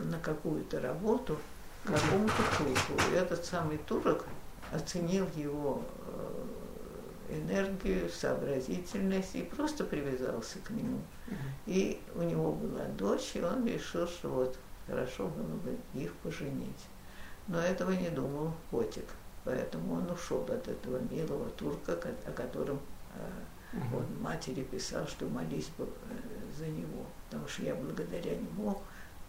на 0.00 0.18
какую-то 0.18 0.80
работу, 0.80 1.38
к 1.84 1.88
какому-то 1.88 2.42
турку. 2.58 2.92
И 3.12 3.14
этот 3.14 3.44
самый 3.44 3.78
турок 3.78 4.24
оценил 4.72 5.28
его 5.36 5.82
э, 6.06 7.36
энергию, 7.36 8.10
сообразительность 8.10 9.36
и 9.36 9.42
просто 9.42 9.84
привязался 9.84 10.58
к 10.64 10.70
нему. 10.70 11.00
И 11.66 12.00
у 12.16 12.22
него 12.22 12.52
была 12.52 12.84
дочь, 12.98 13.32
и 13.34 13.42
он 13.42 13.66
решил, 13.66 14.06
что 14.08 14.28
вот 14.28 14.58
хорошо 14.92 15.28
было 15.28 15.56
бы 15.56 15.76
их 15.94 16.12
поженить. 16.16 16.86
Но 17.48 17.58
этого 17.60 17.90
не 17.92 18.10
думал 18.10 18.52
котик, 18.70 19.06
поэтому 19.44 19.94
он 19.94 20.10
ушел 20.10 20.42
от 20.42 20.68
этого 20.68 20.98
милого 21.10 21.48
турка, 21.50 21.98
о 22.26 22.30
котором 22.32 22.78
э, 23.16 23.78
он 23.94 24.04
матери 24.20 24.62
писал, 24.62 25.06
что 25.06 25.26
молись 25.26 25.70
бы 25.78 25.84
э, 25.84 26.58
за 26.58 26.66
него, 26.66 27.06
потому 27.26 27.48
что 27.48 27.62
я 27.62 27.74
благодаря 27.74 28.36
нему 28.36 28.78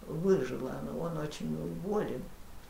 выжила, 0.05 0.73
но 0.83 0.99
он 0.99 1.17
очень 1.17 1.55
был 1.55 1.67
болен. 1.89 2.21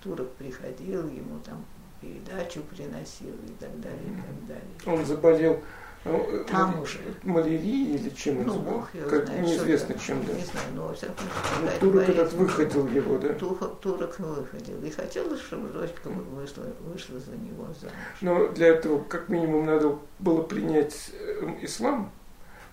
Турок 0.01 0.31
приходил, 0.33 1.07
ему 1.07 1.39
там 1.39 1.65
передачу 1.99 2.61
приносил 2.63 3.33
и 3.33 3.53
так 3.59 3.79
далее, 3.81 4.03
и 4.03 4.21
так 4.21 4.47
далее. 4.47 4.99
Он 4.99 5.05
заболел 5.05 5.61
ну, 6.05 6.43
Там 6.49 6.81
уже. 6.81 6.99
Малярией 7.23 7.95
или 7.95 8.09
чем 8.09 8.45
ну, 8.45 8.59
Бог 8.59 8.93
его 8.93 9.09
как, 9.09 9.25
знает, 9.25 9.41
Неизвестно 9.41 9.97
чем, 9.97 10.25
да. 10.25 10.33
Не 10.33 10.43
знаю, 10.43 10.67
но 10.75 10.87
во 10.87 10.93
всяком 10.93 11.15
случае. 11.15 11.79
Ну, 11.81 11.91
турок 11.91 12.09
этот 12.09 12.33
выходил 12.33 12.87
его, 12.87 13.17
да? 13.17 13.33
Турок, 13.33 13.79
турок 13.79 14.19
выходил. 14.19 14.83
И 14.83 14.89
хотелось, 14.89 15.41
чтобы 15.41 15.69
дочка 15.69 16.09
вышла, 16.09 16.65
вышла 16.81 17.19
за 17.19 17.31
него 17.37 17.67
замуж. 17.79 17.95
Но 18.19 18.49
для 18.49 18.67
этого, 18.67 19.01
как 19.03 19.29
минимум, 19.29 19.65
надо 19.65 19.97
было 20.19 20.41
принять 20.41 21.11
э, 21.13 21.57
ислам. 21.61 22.11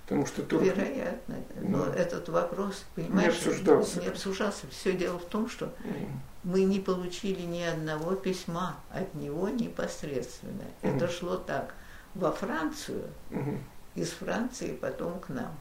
Потому 0.07 0.27
что 0.27 0.43
турок... 0.43 0.65
Вероятно. 0.65 1.37
Но 1.61 1.85
да. 1.85 1.95
этот 1.95 2.29
вопрос, 2.31 2.85
понимаешь, 2.97 3.33
не 3.33 3.51
обсуждался. 3.51 4.01
Не 4.01 4.09
обсуждался. 4.09 4.67
Все 4.71 4.93
дело 4.93 5.21
в 5.21 5.25
том, 5.27 5.49
что 5.49 5.67
mm. 5.67 6.09
мы 6.43 6.65
не 6.65 6.81
получили 6.81 7.43
ни 7.43 7.63
одного 7.63 8.17
письма 8.17 8.75
от 8.91 9.15
него 9.15 9.49
непосредственно. 9.49 10.65
Mm. 10.83 10.97
Это 10.97 11.09
шло 11.09 11.37
так 11.37 11.75
во 12.15 12.33
Францию, 12.33 13.05
угу. 13.31 13.59
из 13.95 14.11
Франции 14.11 14.77
потом 14.81 15.21
к 15.21 15.29
нам. 15.29 15.55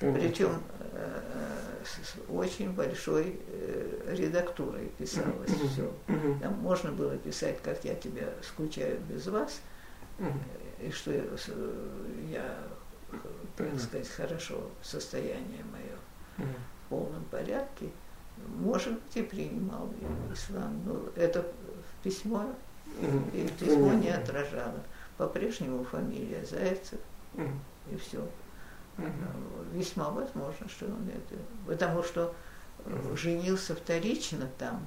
Угу. 0.00 0.14
Причем 0.14 0.62
э, 0.92 1.20
с 1.84 2.14
очень 2.28 2.72
большой 2.72 3.40
э, 3.48 4.14
редактурой 4.16 4.88
писалось 4.98 5.50
угу. 5.50 5.68
все. 5.68 5.92
Угу. 6.08 6.38
Там 6.40 6.54
можно 6.54 6.92
было 6.92 7.16
писать, 7.16 7.60
как 7.62 7.84
я 7.84 7.94
тебя 7.94 8.28
скучаю 8.42 8.98
без 9.08 9.26
вас, 9.26 9.60
угу. 10.18 10.38
и 10.80 10.90
что 10.90 11.12
я, 11.12 12.58
так 13.56 13.78
сказать, 13.80 14.08
хорошо, 14.08 14.70
состояние 14.82 15.64
мое 15.70 16.46
угу. 16.46 16.56
в 16.86 16.88
полном 16.88 17.24
порядке. 17.24 17.90
Может 18.58 18.94
быть, 18.94 19.16
и 19.16 19.22
принимал 19.22 19.92
ислам, 20.32 20.82
но 20.84 21.00
это 21.14 21.46
письмо, 22.02 22.46
угу. 23.00 23.20
письмо 23.60 23.92
не 23.94 24.08
отражало 24.08 24.82
по-прежнему 25.22 25.84
фамилия 25.84 26.44
Зайцев, 26.44 26.98
mm 27.34 27.58
и 27.90 27.96
все. 27.96 28.18
Mm-hmm. 28.96 29.74
Весьма 29.74 30.10
возможно, 30.10 30.68
что 30.68 30.86
он 30.86 31.08
это... 31.08 31.40
Потому 31.66 32.04
что 32.04 32.32
mm-hmm. 32.84 33.16
женился 33.16 33.74
вторично 33.74 34.48
там, 34.56 34.86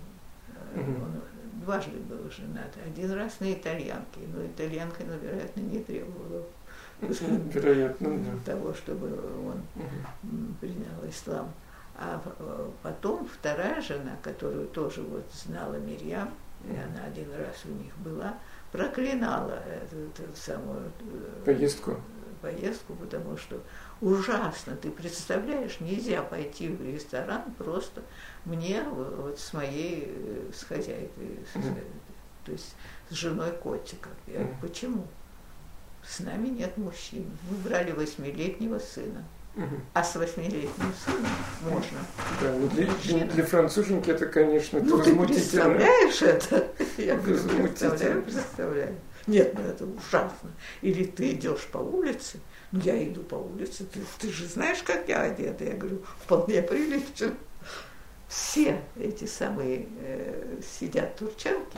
mm-hmm. 0.73 1.03
он 1.03 1.21
дважды 1.65 1.99
был 1.99 2.31
женат. 2.31 2.73
Один 2.85 3.11
раз 3.11 3.41
на 3.41 3.51
итальянке, 3.51 4.21
но 4.33 4.45
итальянка, 4.45 5.03
ну, 5.05 5.17
вероятно, 5.17 5.59
не 5.59 5.79
требовала 5.83 6.45
вероятно, 7.01 8.17
да. 8.17 8.53
того, 8.53 8.73
чтобы 8.73 9.07
он 9.07 9.61
угу. 9.75 10.55
принял 10.61 11.09
ислам. 11.09 11.51
А 11.97 12.21
э, 12.23 12.69
потом 12.81 13.27
вторая 13.27 13.81
жена, 13.81 14.17
которую 14.21 14.67
тоже 14.67 15.01
вот 15.01 15.25
знала 15.33 15.75
Мирьям, 15.75 16.33
и 16.63 16.71
она 16.71 17.05
один 17.05 17.29
раз 17.31 17.63
у 17.65 17.69
них 17.69 17.95
была, 17.97 18.37
проклинала 18.71 19.63
эту, 19.81 20.23
эту 20.23 20.35
самую 20.35 20.91
э, 21.01 21.41
поездку. 21.45 21.97
поездку, 22.41 22.93
потому 22.95 23.37
что 23.37 23.61
ужасно, 24.01 24.75
ты 24.75 24.91
представляешь, 24.91 25.79
нельзя 25.79 26.21
пойти 26.21 26.69
в 26.69 26.81
ресторан 26.81 27.43
просто 27.57 28.03
мне 28.45 28.83
вот 28.83 29.39
с 29.39 29.53
моей, 29.53 30.05
э, 30.07 30.51
с 30.53 30.63
хозяйкой, 30.63 31.39
mm-hmm. 31.53 31.91
то 32.45 32.51
есть 32.51 32.75
с 33.09 33.13
женой 33.13 33.51
котика. 33.51 34.09
Я 34.27 34.39
говорю, 34.39 34.55
почему? 34.61 35.07
С 36.03 36.19
нами 36.19 36.49
нет 36.49 36.77
мужчин. 36.77 37.25
Мы 37.49 37.57
брали 37.57 37.91
восьмилетнего 37.91 38.77
сына. 38.79 39.23
А 39.93 40.03
с 40.03 40.15
восьмилетним 40.15 40.93
сыном 41.05 41.31
можно. 41.63 41.97
Да, 42.41 42.51
ну 42.59 42.67
для, 42.67 42.87
для, 42.87 43.25
для 43.25 43.45
француженки 43.45 44.09
это, 44.09 44.25
конечно, 44.25 44.81
ну, 44.81 45.01
ты 45.01 45.15
представляешь 45.15 46.21
это? 46.21 46.67
Я 46.97 47.15
представляю, 47.15 48.21
представляю. 48.23 48.95
Нет, 49.27 49.53
ну 49.55 49.61
это 49.61 49.85
ужасно. 49.85 50.51
Или 50.81 51.05
ты 51.05 51.31
идешь 51.31 51.67
по 51.71 51.77
улице, 51.77 52.39
ну 52.71 52.81
я 52.81 53.01
иду 53.07 53.23
по 53.23 53.35
улице, 53.35 53.85
ты, 53.85 54.01
ты 54.19 54.31
же 54.31 54.45
знаешь, 54.45 54.83
как 54.83 55.07
я 55.07 55.21
одета. 55.21 55.63
Я 55.63 55.73
говорю, 55.73 56.03
вполне 56.23 56.61
прилично. 56.61 57.31
все 58.27 58.81
эти 58.97 59.25
самые 59.25 59.87
э, 60.01 60.59
сидят 60.79 61.15
турчанки, 61.15 61.77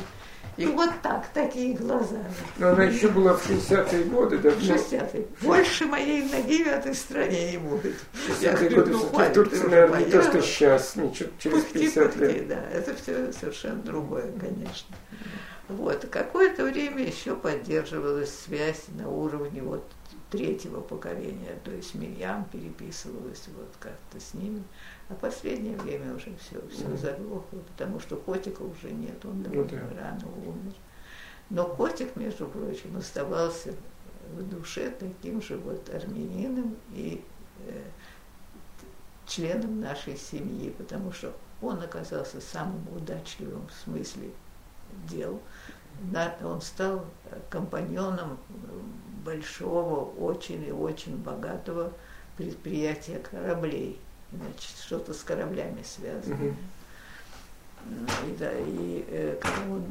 и 0.55 0.65
вот 0.65 0.89
так, 1.03 1.27
такие 1.33 1.75
глаза. 1.75 2.17
Но 2.57 2.69
она 2.69 2.85
еще 2.85 3.09
была 3.09 3.33
в 3.33 3.49
60-е 3.49 4.03
годы, 4.05 4.37
да? 4.37 4.49
В 4.51 4.59
60-е. 4.59 5.27
Больше 5.41 5.85
моей 5.85 6.23
ноги 6.23 6.63
в 6.63 6.67
этой 6.67 6.95
стране 6.95 7.51
не 7.51 7.57
будет. 7.57 7.95
60-е 8.27 8.69
годы 8.69 8.91
ну, 8.91 8.99
все-таки 8.99 9.33
Турция, 9.33 9.69
наверное, 9.69 9.99
не 9.99 10.11
то, 10.11 10.23
что 10.23 10.41
сейчас, 10.41 10.95
не 10.95 11.13
через 11.13 11.63
50 11.63 12.03
пухти, 12.03 12.19
лет. 12.19 12.47
Да, 12.47 12.63
это 12.71 12.95
все 12.95 13.31
совершенно 13.33 13.81
другое, 13.81 14.31
конечно. 14.39 14.95
Вот. 15.69 16.07
Какое-то 16.09 16.63
время 16.63 17.05
еще 17.05 17.35
поддерживалась 17.35 18.33
связь 18.33 18.85
на 18.97 19.09
уровне 19.09 19.61
вот 19.61 19.83
третьего 20.29 20.81
поколения, 20.81 21.57
то 21.63 21.71
есть 21.71 21.95
Мирьям 21.95 22.45
переписывалась 22.51 23.47
вот 23.55 23.69
как-то 23.79 24.19
с 24.19 24.33
ними. 24.33 24.63
А 25.09 25.15
последнее 25.15 25.77
время 25.77 26.15
уже 26.15 26.35
все, 26.37 26.61
все 26.69 26.97
заглохло, 26.97 27.59
потому 27.59 27.99
что 27.99 28.17
котика 28.17 28.61
уже 28.61 28.91
нет, 28.91 29.23
он 29.25 29.43
довольно 29.43 29.63
ну, 29.63 29.95
да. 29.95 30.01
рано 30.01 30.27
умер. 30.45 30.73
Но 31.49 31.65
котик, 31.65 32.15
между 32.17 32.47
прочим, 32.47 32.97
оставался 32.97 33.73
в 34.33 34.43
душе 34.49 34.91
таким 34.91 35.41
же 35.41 35.57
вот 35.57 35.89
армянином 35.89 36.75
и 36.93 37.23
э, 37.65 37.83
членом 39.25 39.79
нашей 39.79 40.17
семьи, 40.17 40.71
потому 40.77 41.13
что 41.13 41.33
он 41.61 41.81
оказался 41.81 42.41
самым 42.41 42.85
удачливым 42.93 43.67
в 43.67 43.83
смысле 43.83 44.31
дел. 45.09 45.39
Он 46.43 46.61
стал 46.61 47.05
компаньоном 47.49 48.37
большого, 49.25 50.11
очень 50.19 50.65
и 50.67 50.71
очень 50.71 51.17
богатого 51.17 51.91
предприятия 52.37 53.19
кораблей 53.19 53.99
значит, 54.31 54.77
что-то 54.79 55.13
с 55.13 55.23
кораблями 55.23 55.83
связано. 55.83 56.35
Mm-hmm. 56.35 56.55
И, 58.27 58.37
да, 58.37 58.51
и 58.51 59.05
э, 59.07 59.39
когда 59.39 59.73
он, 59.73 59.83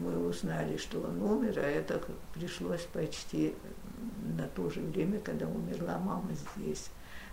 мы 0.00 0.28
узнали, 0.28 0.76
что 0.76 1.00
он 1.00 1.20
умер, 1.20 1.58
а 1.58 1.62
это 1.62 2.00
пришлось 2.32 2.82
почти 2.92 3.54
на 4.36 4.46
то 4.48 4.70
же 4.70 4.80
время, 4.80 5.20
когда 5.20 5.46
умерла 5.46 5.98
мама 5.98 6.30
здесь, 6.56 6.90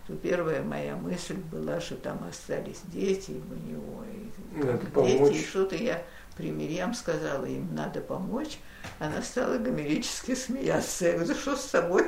то 0.07 0.15
первая 0.15 0.63
моя 0.63 0.95
мысль 0.95 1.37
была, 1.51 1.79
что 1.79 1.95
там 1.95 2.23
остались 2.27 2.81
дети 2.87 3.31
у 3.31 3.69
него, 3.69 4.03
и, 4.03 4.57
Надо 4.57 4.79
дети, 4.79 5.17
помочь. 5.17 5.35
и 5.35 5.45
что-то 5.45 5.75
я 5.75 6.03
примирям 6.35 6.93
сказала, 6.93 7.45
им 7.45 7.73
надо 7.73 8.01
помочь. 8.01 8.59
Она 8.99 9.21
стала 9.21 9.57
гомерически 9.57 10.35
смеяться. 10.35 11.05
Я 11.05 11.13
говорю, 11.17 11.35
что 11.35 11.55
с 11.55 11.65
тобой? 11.65 12.07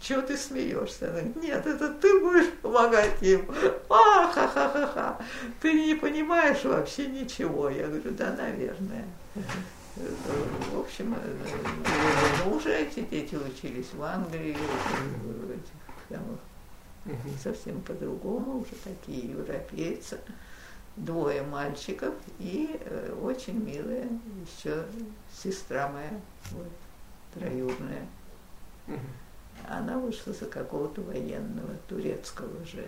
Чего 0.00 0.22
ты 0.22 0.36
смеешься? 0.36 1.10
Она 1.10 1.20
говорит, 1.20 1.36
нет, 1.36 1.66
это 1.66 1.92
ты 1.94 2.20
будешь 2.20 2.52
помогать 2.62 3.22
им. 3.22 3.50
А, 3.90 4.30
ха-ха-ха-ха. 4.32 5.18
Ты 5.60 5.72
не 5.72 5.94
понимаешь 5.94 6.64
вообще 6.64 7.06
ничего. 7.06 7.68
Я 7.68 7.86
говорю, 7.88 8.10
да, 8.12 8.32
наверное. 8.32 9.04
В 9.96 10.80
общем, 10.80 11.14
ну, 12.44 12.56
уже 12.56 12.74
эти 12.74 13.00
дети 13.00 13.36
учились 13.36 13.92
в 13.92 14.02
Англии, 14.02 14.56
там, 16.08 16.38
совсем 17.40 17.80
по-другому, 17.82 18.58
уже 18.58 18.74
такие 18.82 19.28
европейцы 19.30 20.18
двое 20.96 21.42
мальчиков 21.42 22.14
и 22.38 22.78
э, 22.80 23.14
очень 23.22 23.64
милая 23.64 24.08
еще 24.44 24.84
сестра 25.32 25.88
моя, 25.88 26.20
вот, 26.52 26.70
троюрная. 27.34 28.06
Угу. 28.86 28.98
Она 29.68 29.98
вышла 29.98 30.32
за 30.32 30.46
какого-то 30.46 31.00
военного, 31.02 31.74
турецкого 31.88 32.64
же. 32.64 32.86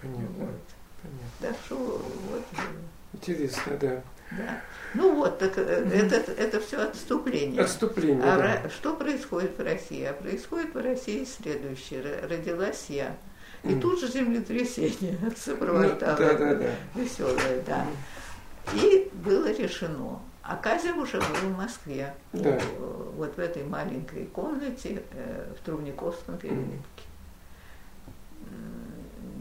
Понятно. 0.00 0.26
Вот. 0.38 0.60
Понятно. 1.02 1.30
Так 1.40 1.56
что 1.64 1.76
вот. 1.76 2.44
Э, 2.52 3.16
Интересно, 3.16 3.76
да. 3.80 4.02
Да. 4.32 4.60
Ну 4.94 5.16
вот, 5.16 5.38
так 5.38 5.52
угу. 5.52 5.62
это, 5.62 6.32
это 6.32 6.60
все 6.60 6.80
отступление. 6.80 7.62
Отступление. 7.62 8.22
А 8.24 8.62
да. 8.62 8.70
что 8.70 8.94
происходит 8.94 9.58
в 9.58 9.62
России? 9.62 10.04
А 10.04 10.12
происходит 10.12 10.74
в 10.74 10.78
России 10.78 11.24
следующее. 11.24 12.20
Родилась 12.22 12.86
я. 12.88 13.16
И 13.64 13.74
тут 13.74 14.00
же 14.00 14.08
землетрясение 14.08 15.18
сопровождало. 15.36 16.12
Ну, 16.12 16.18
да, 16.18 16.34
да, 16.34 16.54
да. 16.54 16.70
Веселое, 16.94 17.62
да. 17.66 17.86
И 18.74 19.10
было 19.12 19.52
решено. 19.52 20.20
А 20.42 20.56
Казя 20.56 20.94
уже 20.94 21.18
был 21.18 21.50
в 21.50 21.56
Москве. 21.56 22.14
Да. 22.32 22.58
Вот 23.16 23.36
в 23.36 23.38
этой 23.38 23.64
маленькой 23.64 24.26
комнате 24.26 25.02
э, 25.12 25.54
в 25.58 25.64
Трубниковском 25.64 26.38
переулке. 26.38 27.04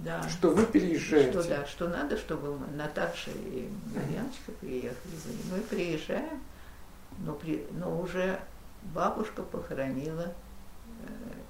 Да. 0.03 0.27
Что 0.29 0.51
вы 0.51 0.65
переезжаете? 0.65 1.31
Что 1.31 1.49
да, 1.49 1.65
что 1.65 1.87
надо, 1.89 2.17
чтобы 2.17 2.57
Наташа 2.75 3.31
и 3.31 3.69
Марьяночка 3.93 4.51
приехали. 4.59 4.95
Мы 5.51 5.59
приезжаем, 5.61 6.41
но, 7.19 7.33
при, 7.33 7.65
но 7.71 7.99
уже 7.99 8.39
бабушка 8.93 9.43
похоронила 9.43 10.33
э, 11.03 11.07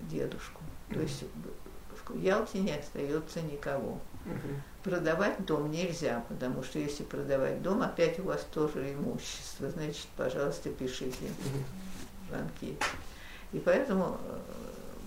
дедушку. 0.09 0.61
То 0.91 0.99
есть 0.99 1.23
в 2.09 2.21
Ялте 2.21 2.59
не 2.59 2.71
остается 2.71 3.41
никого. 3.41 3.99
Угу. 4.25 4.61
Продавать 4.83 5.45
дом 5.45 5.71
нельзя, 5.71 6.23
потому 6.29 6.63
что 6.63 6.79
если 6.79 7.03
продавать 7.03 7.61
дом, 7.61 7.81
опять 7.81 8.19
у 8.19 8.23
вас 8.23 8.45
тоже 8.53 8.93
имущество, 8.93 9.69
значит, 9.69 10.07
пожалуйста, 10.15 10.69
пишите 10.69 11.25
угу. 11.25 12.31
банки. 12.31 12.77
И 13.51 13.59
поэтому 13.59 14.17
э, 14.23 14.39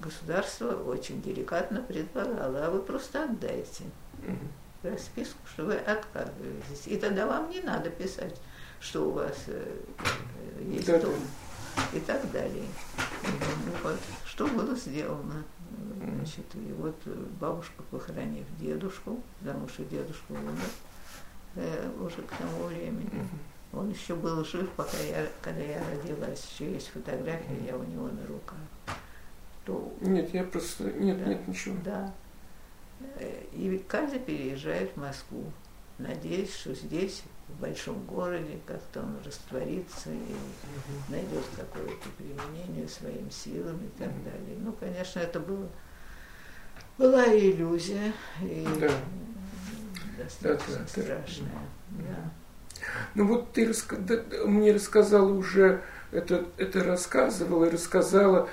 государство 0.02 0.74
очень 0.74 1.22
деликатно 1.22 1.82
предлагало, 1.82 2.66
а 2.66 2.70
вы 2.70 2.80
просто 2.80 3.24
отдайте 3.24 3.84
угу. 4.18 4.90
расписку, 4.90 5.38
что 5.46 5.64
вы 5.64 5.76
отказываетесь. 5.76 6.86
И 6.86 6.96
тогда 6.96 7.26
вам 7.26 7.50
не 7.50 7.60
надо 7.60 7.90
писать, 7.90 8.34
что 8.80 9.08
у 9.08 9.12
вас 9.12 9.36
э, 9.46 9.80
есть 10.66 10.86
да, 10.86 10.98
дом 10.98 11.14
и 11.92 12.00
так 12.00 12.30
далее. 12.32 12.64
Вот. 13.82 13.98
Что 14.24 14.46
было 14.46 14.74
сделано? 14.74 15.44
Значит, 16.04 16.46
и 16.54 16.72
вот 16.72 16.96
бабушка, 17.40 17.82
похоронив 17.90 18.46
дедушку, 18.58 19.20
потому 19.40 19.68
что 19.68 19.84
дедушка 19.84 20.32
умер 20.32 20.70
э, 21.56 21.90
уже 22.00 22.22
к 22.22 22.36
тому 22.36 22.64
времени. 22.64 23.26
Он 23.72 23.88
еще 23.90 24.14
был 24.14 24.44
жив, 24.44 24.68
пока 24.76 24.98
я, 24.98 25.26
когда 25.40 25.62
я 25.62 25.82
родилась. 25.90 26.46
Еще 26.52 26.72
есть 26.72 26.88
фотография, 26.88 27.56
я 27.66 27.76
у 27.76 27.84
него 27.84 28.08
на 28.08 28.26
руках. 28.26 28.58
То, 29.64 29.92
нет, 30.00 30.34
я 30.34 30.44
просто... 30.44 30.84
Нет, 30.84 31.18
да, 31.18 31.30
нет, 31.30 31.48
ничего. 31.48 31.76
Да. 31.84 32.12
Э, 33.16 33.44
и 33.52 33.78
Казя 33.88 34.18
переезжает 34.18 34.92
в 34.92 34.96
Москву. 34.98 35.44
Надеюсь, 35.98 36.54
что 36.54 36.74
здесь, 36.74 37.22
в 37.48 37.60
большом 37.60 38.04
городе, 38.06 38.58
как-то 38.66 39.00
он 39.00 39.16
растворится 39.24 40.10
и 40.10 40.16
угу. 40.16 41.10
найдет 41.10 41.44
какое-то 41.56 42.08
применение 42.18 42.88
своим 42.88 43.30
силам 43.30 43.78
и 43.84 43.88
так 43.98 44.08
угу. 44.08 44.24
далее. 44.24 44.56
Ну, 44.58 44.72
конечно, 44.72 45.20
это 45.20 45.40
было 45.40 45.68
была 46.98 47.26
иллюзия, 47.26 48.12
и 48.42 48.66
да. 48.80 48.90
достаточно 50.18 50.74
да, 50.74 50.80
да, 50.80 50.86
страшная. 50.88 51.48
Да. 51.90 52.04
Да. 52.04 52.30
Ну 53.14 53.26
вот 53.26 53.52
ты 53.52 53.66
раска... 53.66 53.96
мне 54.44 54.72
рассказала 54.72 55.32
уже, 55.32 55.82
это, 56.10 56.46
это 56.56 56.82
рассказывала 56.82 57.66
и 57.66 57.70
рассказала, 57.70 58.48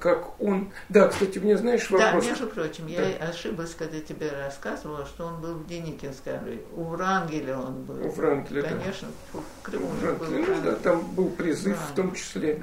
как 0.00 0.40
он... 0.40 0.70
Да, 0.88 1.08
кстати, 1.08 1.38
мне 1.38 1.56
знаешь 1.56 1.90
вопрос... 1.90 2.24
Да, 2.24 2.30
между 2.30 2.46
прочим, 2.46 2.86
да. 2.86 3.02
я 3.02 3.28
ошиблась, 3.28 3.74
когда 3.74 4.00
тебе 4.00 4.30
рассказывала, 4.30 5.06
что 5.06 5.26
он 5.26 5.40
был 5.40 5.54
в 5.54 5.66
Деникинской 5.66 6.60
У 6.74 6.84
Врангеля 6.84 7.58
он 7.58 7.84
был. 7.84 8.06
У 8.06 8.10
Врангеля, 8.10 8.62
Конечно, 8.62 9.08
да. 9.32 9.40
в 9.40 9.62
Крыму 9.62 9.86
у 9.86 9.90
Врангеля, 9.90 10.44
был. 10.44 10.54
Ну, 10.54 10.62
да, 10.62 10.74
там 10.76 11.00
был 11.14 11.28
призыв 11.30 11.76
Врангель. 11.76 11.92
в 11.92 11.96
том 11.96 12.14
числе. 12.14 12.62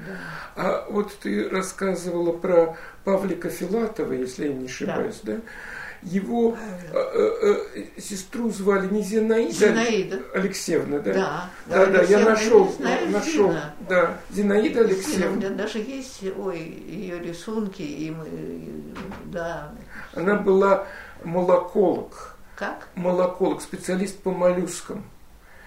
Да. 0.56 0.62
А 0.62 0.86
вот 0.90 1.12
ты 1.18 1.48
рассказывала 1.48 2.32
про 2.32 2.76
Павлика 3.04 3.48
Филатова, 3.50 4.12
если 4.12 4.48
я 4.48 4.54
не 4.54 4.66
ошибаюсь, 4.66 5.20
да? 5.22 5.34
да? 5.34 5.40
Его 6.02 6.56
э, 6.92 6.96
э, 6.96 7.56
э, 7.74 8.00
сестру 8.00 8.50
звали 8.50 8.86
не 8.88 9.02
Зинаида, 9.02 9.52
Зинаида. 9.52 10.20
Алексеевна, 10.34 10.98
да? 11.00 11.12
Да, 11.12 11.50
да, 11.66 11.86
да, 11.86 12.02
я 12.02 12.20
нашел, 12.20 12.72
нашел, 13.08 13.50
Зина. 13.50 13.74
да, 13.88 14.18
Зинаида 14.30 14.80
Алексеевна. 14.80 15.40
Зина, 15.40 15.56
даже 15.56 15.78
есть, 15.78 16.22
ой, 16.38 16.58
ее 16.58 17.18
рисунки, 17.18 17.82
и 17.82 18.10
мы, 18.10 18.26
да. 19.26 19.72
Она 20.14 20.36
была 20.36 20.86
молоколог. 21.24 22.36
Как? 22.54 22.88
Молоколог, 22.94 23.60
специалист 23.60 24.18
по 24.18 24.30
моллюскам. 24.30 25.04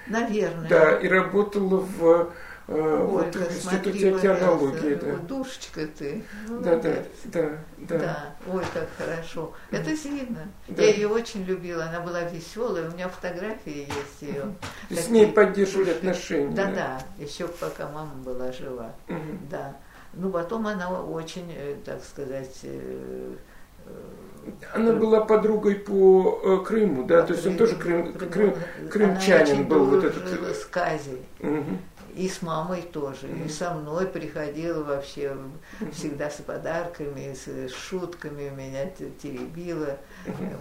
Наверное. 0.08 0.68
Да, 0.70 0.98
и 0.98 1.08
работала 1.08 1.78
в 1.78 2.32
Ольга, 2.72 3.06
вот 3.06 3.36
в 3.36 3.56
Институте 3.56 4.16
океанологии. 4.16 4.96
Да. 4.96 5.16
Душечка 5.28 5.88
ты. 5.88 6.24
Ну, 6.48 6.60
да, 6.62 6.76
да, 6.78 6.96
да, 7.26 7.50
да. 7.78 7.98
Да, 7.98 8.36
ой, 8.52 8.64
как 8.74 8.88
хорошо. 8.98 9.54
Это 9.72 9.96
Зина. 9.96 10.48
Да. 10.68 10.84
Я 10.84 10.90
ее 10.90 11.08
очень 11.08 11.44
любила, 11.44 11.86
она 11.86 12.00
была 12.02 12.22
веселая, 12.24 12.90
у 12.90 12.94
меня 12.94 13.10
фотографии 13.10 13.88
есть 13.88 14.22
ее. 14.22 14.54
И 14.90 14.96
с 14.96 15.10
ней 15.10 15.28
поддерживали 15.28 15.92
отношения. 15.92 16.56
Да, 16.56 16.72
да, 16.72 17.02
еще 17.18 17.48
пока 17.48 17.90
мама 17.90 18.14
была 18.24 18.52
жива. 18.52 18.92
Да. 19.50 19.76
Ну, 20.14 20.30
потом 20.30 20.68
она 20.68 20.90
очень, 21.02 21.52
э, 21.56 21.76
так 21.86 22.04
сказать, 22.04 22.60
э, 22.64 23.36
э, 23.86 24.52
Она 24.74 24.92
была 24.92 25.22
подругой 25.22 25.76
по 25.76 26.42
э, 26.44 26.66
Крыму, 26.66 27.06
да, 27.06 27.22
по 27.22 27.28
то 27.28 27.34
есть 27.34 27.48
он 27.48 27.58
тоже 27.58 27.76
крым, 27.76 28.14
крым, 28.14 28.56
крымчанин 28.90 29.66
был 29.66 29.86
вот 29.86 30.04
этот. 30.04 30.28
с 30.54 30.66
Казей. 30.66 31.26
Угу. 31.40 31.78
И 32.16 32.28
с 32.28 32.42
мамой 32.42 32.82
тоже, 32.82 33.28
и 33.46 33.48
со 33.48 33.74
мной 33.74 34.08
приходила 34.08 34.84
вообще 34.84 35.38
всегда 35.92 36.30
с 36.30 36.42
подарками, 36.42 37.34
с 37.34 37.72
шутками, 37.74 38.50
меня 38.50 38.90
теребила. 38.90 39.98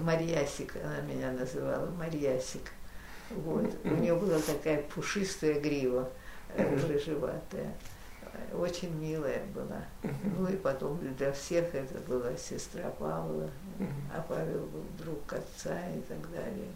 Марьясик, 0.02 0.76
она 0.76 1.00
меня 1.00 1.32
называла, 1.32 1.90
Марьясик. 1.90 2.72
Вот. 3.30 3.66
У 3.84 3.94
нее 3.94 4.14
была 4.14 4.38
такая 4.38 4.82
пушистая 4.82 5.60
грива, 5.60 6.08
mm-hmm. 6.56 6.88
рыжеватая. 6.88 7.74
Очень 8.52 8.94
милая 8.98 9.42
была. 9.54 9.84
Ну 10.38 10.48
и 10.48 10.56
потом 10.56 10.98
для 11.16 11.32
всех 11.32 11.74
это 11.74 11.98
была 12.08 12.36
сестра 12.36 12.90
Павла, 12.90 13.50
а 14.14 14.24
Павел 14.28 14.66
был 14.66 14.84
друг 14.98 15.32
отца 15.32 15.78
и 15.90 16.00
так 16.02 16.30
далее. 16.30 16.70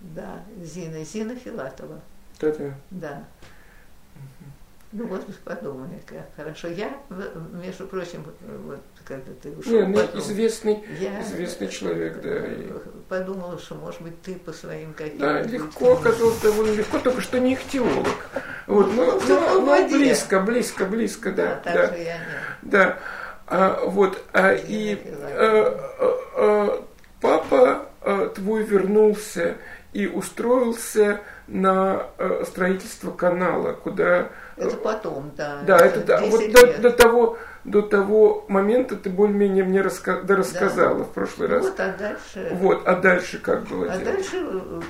Да, 0.00 0.44
Зина, 0.62 1.04
Зина 1.04 1.34
Филатова. 1.34 2.00
Да-да. 2.40 2.74
Да. 2.90 3.24
Ну 4.90 5.06
вот 5.06 5.26
подумали, 5.44 6.00
как 6.06 6.30
хорошо. 6.34 6.68
Я, 6.68 6.90
между 7.62 7.86
прочим, 7.86 8.24
вот 8.64 8.80
когда 9.04 9.32
ты 9.42 9.50
ушел, 9.50 9.72
Не, 9.72 9.86
ну, 9.86 9.94
потом, 9.94 10.20
известный, 10.20 10.82
я 10.98 11.20
известный 11.20 11.68
человек, 11.68 12.22
да. 12.22 12.46
И... 12.46 12.72
Подумала, 13.06 13.58
что, 13.58 13.74
может 13.74 14.00
быть, 14.00 14.22
ты 14.22 14.36
по 14.36 14.50
своим 14.52 14.94
каким-то... 14.94 15.26
Да, 15.26 15.42
легко, 15.42 15.92
оказалось 15.92 16.40
довольно 16.40 16.72
легко, 16.72 16.98
только 17.00 17.20
что 17.20 17.38
не 17.38 17.52
ихтиолог. 17.52 18.06
Вот, 18.66 18.90
ну, 18.94 19.20
ну, 19.28 19.60
ну, 19.60 19.88
близко, 19.88 20.40
близко, 20.40 20.86
близко, 20.86 21.32
да. 21.32 21.60
Да, 21.64 21.72
так 21.72 21.90
да. 21.90 21.96
я 21.96 22.18
нет. 22.18 22.26
Да. 22.62 22.98
А, 23.46 23.84
вот, 23.84 24.22
а, 24.32 24.54
и 24.54 24.94
а, 24.94 25.94
а, 25.98 26.30
а, 26.36 26.84
папа 27.20 27.88
а, 28.00 28.28
твой 28.28 28.62
вернулся 28.62 29.56
и 29.92 30.06
устроился 30.06 31.20
на 31.48 32.10
э, 32.18 32.44
строительство 32.46 33.10
канала, 33.10 33.72
куда... 33.72 34.28
Э, 34.56 34.66
это 34.66 34.76
потом, 34.76 35.32
да. 35.36 35.62
Да, 35.66 35.78
это. 35.78 36.20
Вот 36.26 36.52
до, 36.52 36.78
до, 36.78 36.90
того, 36.90 37.38
до 37.64 37.82
того 37.82 38.44
момента 38.48 38.96
ты 38.96 39.08
более-менее 39.08 39.64
мне 39.64 39.80
раска, 39.80 40.20
да, 40.20 40.36
рассказала 40.36 40.98
да. 40.98 41.04
в 41.04 41.12
прошлый 41.12 41.48
раз. 41.48 41.64
Вот, 41.64 41.80
а 41.80 41.92
дальше... 41.96 42.48
Вот, 42.52 42.86
а 42.86 42.96
дальше 42.96 43.38
как 43.38 43.64
было 43.64 43.86
А 43.86 43.96
делать? 43.96 44.04
дальше 44.04 44.36
э, 44.36 44.80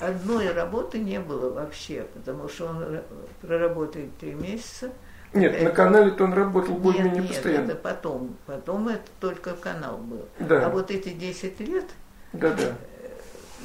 одной 0.00 0.52
работы 0.52 0.98
не 0.98 1.18
было 1.18 1.50
вообще, 1.50 2.06
потому 2.12 2.48
что 2.48 2.66
он 2.66 3.00
проработает 3.40 4.16
три 4.18 4.34
месяца. 4.34 4.90
Нет, 5.32 5.54
это... 5.54 5.64
на 5.64 5.70
канале-то 5.70 6.24
он 6.24 6.34
работал 6.34 6.74
более-менее 6.74 7.22
постоянно. 7.22 7.62
Нет, 7.62 7.70
это 7.70 7.78
потом. 7.80 8.36
Потом 8.44 8.88
это 8.88 9.08
только 9.18 9.54
канал 9.54 9.96
был. 9.96 10.28
Да. 10.38 10.66
А 10.66 10.68
вот 10.68 10.90
эти 10.90 11.08
10 11.08 11.60
лет... 11.60 11.86
Да, 12.34 12.50
да 12.50 12.74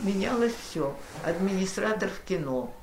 менялось 0.03 0.53
все. 0.53 0.95
Администратор 1.23 2.09
в 2.09 2.27
кино, 2.27 2.73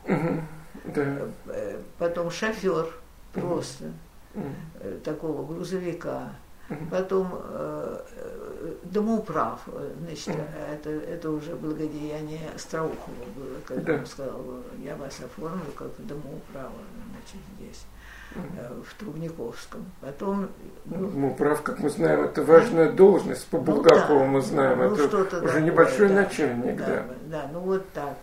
да. 0.85 1.19
Э, 1.47 1.81
потом 1.99 2.31
шофер 2.31 2.87
просто 3.33 3.93
угу. 4.35 4.45
такого 5.03 5.47
грузовика, 5.47 6.33
потом 6.91 7.29
э, 7.33 8.01
домоуправ, 8.85 9.61
значит, 10.01 10.37
это, 10.71 10.91
это 10.91 11.31
уже 11.31 11.55
благодеяние 11.57 12.51
Остроухова 12.55 13.25
было, 13.37 13.61
когда 13.65 13.95
да. 13.95 13.99
он 14.01 14.07
сказал, 14.07 14.43
я 14.83 14.97
вас 14.97 15.21
оформлю 15.21 15.73
как 15.77 15.91
домоуправа, 15.99 16.73
значит, 17.11 17.41
здесь. 17.57 17.85
Э, 18.35 18.83
в 18.85 18.95
Трубниковском. 18.95 19.85
Потом... 20.01 20.49
Ну, 20.87 21.11
ну, 21.11 21.35
прав, 21.35 21.63
как 21.63 21.79
мы 21.79 21.89
знаем, 21.89 22.23
это 22.25 22.43
важная 22.43 22.91
должность. 22.91 23.47
По 23.47 23.59
Булгакову 23.59 24.21
ну, 24.21 24.25
да, 24.25 24.27
мы 24.27 24.43
знаем, 24.43 24.79
ну, 24.79 24.97
это 24.97 25.45
уже 25.45 25.61
небольшой 25.61 26.09
да, 26.09 26.15
начальник. 26.15 26.77
Да, 26.79 26.87
да. 26.87 27.05
да, 27.27 27.51
ну 27.53 27.61
вот 27.61 27.89
так. 27.91 28.19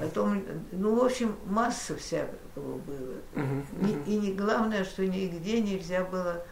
Потом, 0.00 0.42
ну, 0.72 0.96
в 0.96 1.04
общем, 1.04 1.36
масса 1.46 1.94
всякого 1.96 2.78
было. 2.78 3.44
И, 3.82 4.12
и 4.12 4.16
не 4.16 4.32
главное, 4.32 4.84
что 4.84 5.06
нигде 5.06 5.60
нельзя 5.60 6.04
было 6.04 6.42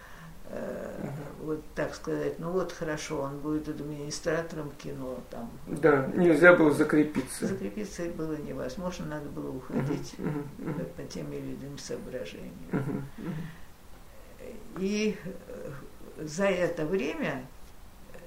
вот 1.41 1.63
так 1.75 1.95
сказать, 1.95 2.39
ну 2.39 2.51
вот 2.51 2.73
хорошо, 2.73 3.23
он 3.23 3.39
будет 3.39 3.69
администратором 3.69 4.71
кино 4.73 5.19
там. 5.31 5.51
Да, 5.67 6.07
нельзя 6.15 6.55
было 6.55 6.71
закрепиться. 6.73 7.47
Закрепиться 7.47 8.05
было 8.11 8.37
невозможно, 8.37 9.07
надо 9.07 9.29
было 9.31 9.51
уходить 9.51 10.15
uh-huh, 10.19 10.45
uh-huh, 10.59 10.85
по 10.95 11.03
тем 11.05 11.33
или 11.33 11.55
иным 11.55 11.79
соображениям. 11.79 12.53
Uh-huh, 12.73 13.03
uh-huh. 13.19 13.35
И 14.81 15.17
э, 15.25 15.71
за 16.19 16.47
это 16.47 16.85
время 16.85 17.47
э, 18.13 18.19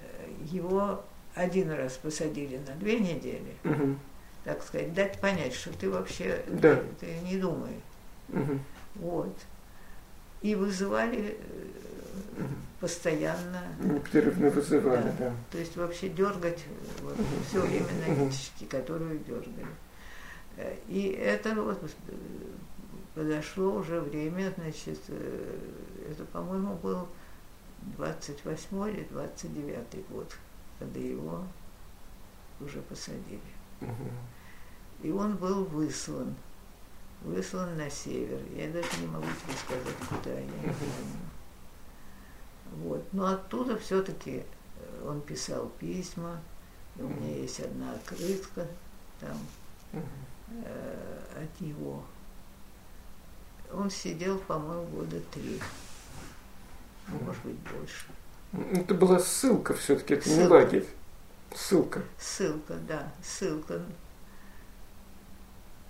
его 0.46 1.04
один 1.36 1.72
раз 1.72 1.94
посадили 1.94 2.60
на 2.68 2.74
две 2.76 3.00
недели, 3.00 3.56
uh-huh. 3.64 3.96
так 4.46 4.64
сказать, 4.64 4.94
дать 4.94 5.20
понять, 5.20 5.54
что 5.54 5.72
ты 5.78 5.90
вообще 5.90 6.44
да. 6.48 6.78
ты, 7.00 7.06
ты 7.06 7.20
не 7.24 7.38
думай. 7.38 7.82
Uh-huh. 8.30 8.60
Вот. 8.96 9.36
И 10.42 10.56
вызывали 10.56 11.38
постоянно. 12.80 13.63
Непрерывно 13.80 14.50
вызывали, 14.50 15.04
да. 15.19 15.30
да. 15.30 15.34
То 15.52 15.58
есть 15.60 15.76
вообще 15.78 16.10
дергать 16.10 16.63
вот, 17.02 17.15
все 17.47 17.62
время 17.62 17.88
на 18.06 18.13
ниточки, 18.15 18.65
которую 18.65 19.19
дергали. 19.19 19.65
Э, 20.58 20.76
и 20.88 21.10
это 21.10 21.54
вот 21.56 21.80
подошло 23.13 23.76
уже 23.76 24.02
время, 24.02 24.54
значит, 24.58 25.00
э, 25.10 25.58
это, 26.10 26.26
по-моему, 26.26 26.76
был 26.76 27.08
28 27.97 28.89
или 28.89 29.08
29 29.12 30.10
год, 30.10 30.36
когда 30.80 31.00
его 31.00 31.43
уже 32.60 32.82
посадили. 32.82 33.39
Угу. 33.82 34.10
И 35.04 35.12
он 35.12 35.36
был 35.36 35.65
выслан. 35.65 36.36
Выслан 37.21 37.78
на 37.78 37.89
север. 37.89 38.39
Я 38.56 38.67
даже 38.69 38.88
не 39.00 39.08
могу 39.08 39.26
тебе 39.26 39.56
сказать, 39.65 39.95
куда, 40.10 40.34
я 40.34 40.43
не 40.43 40.50
помню. 40.50 41.31
Вот. 42.72 43.04
Но 43.12 43.28
оттуда 43.28 43.78
все-таки 43.78 44.44
э, 44.44 45.08
он 45.08 45.22
писал 45.22 45.70
письма, 45.80 46.42
и 46.98 47.02
у 47.02 47.08
меня 47.08 47.38
есть 47.38 47.60
одна 47.60 47.94
открытка 47.94 48.68
там 49.20 49.38
э, 49.94 51.44
от 51.44 51.62
него. 51.62 52.04
Он 53.74 53.90
сидел, 53.90 54.38
по-моему, 54.40 54.86
года 54.88 55.20
три, 55.32 55.60
может 57.08 57.44
быть, 57.44 57.58
больше. 57.58 58.06
Это 58.74 58.94
была 58.94 59.20
ссылка 59.20 59.74
все-таки, 59.74 60.16
это 60.16 60.28
ссылка. 60.28 60.42
не 60.42 60.48
лагерь. 60.48 60.88
Ссылка. 61.56 62.02
Ссылка, 62.20 62.76
да, 62.88 63.12
ссылка. 63.24 63.82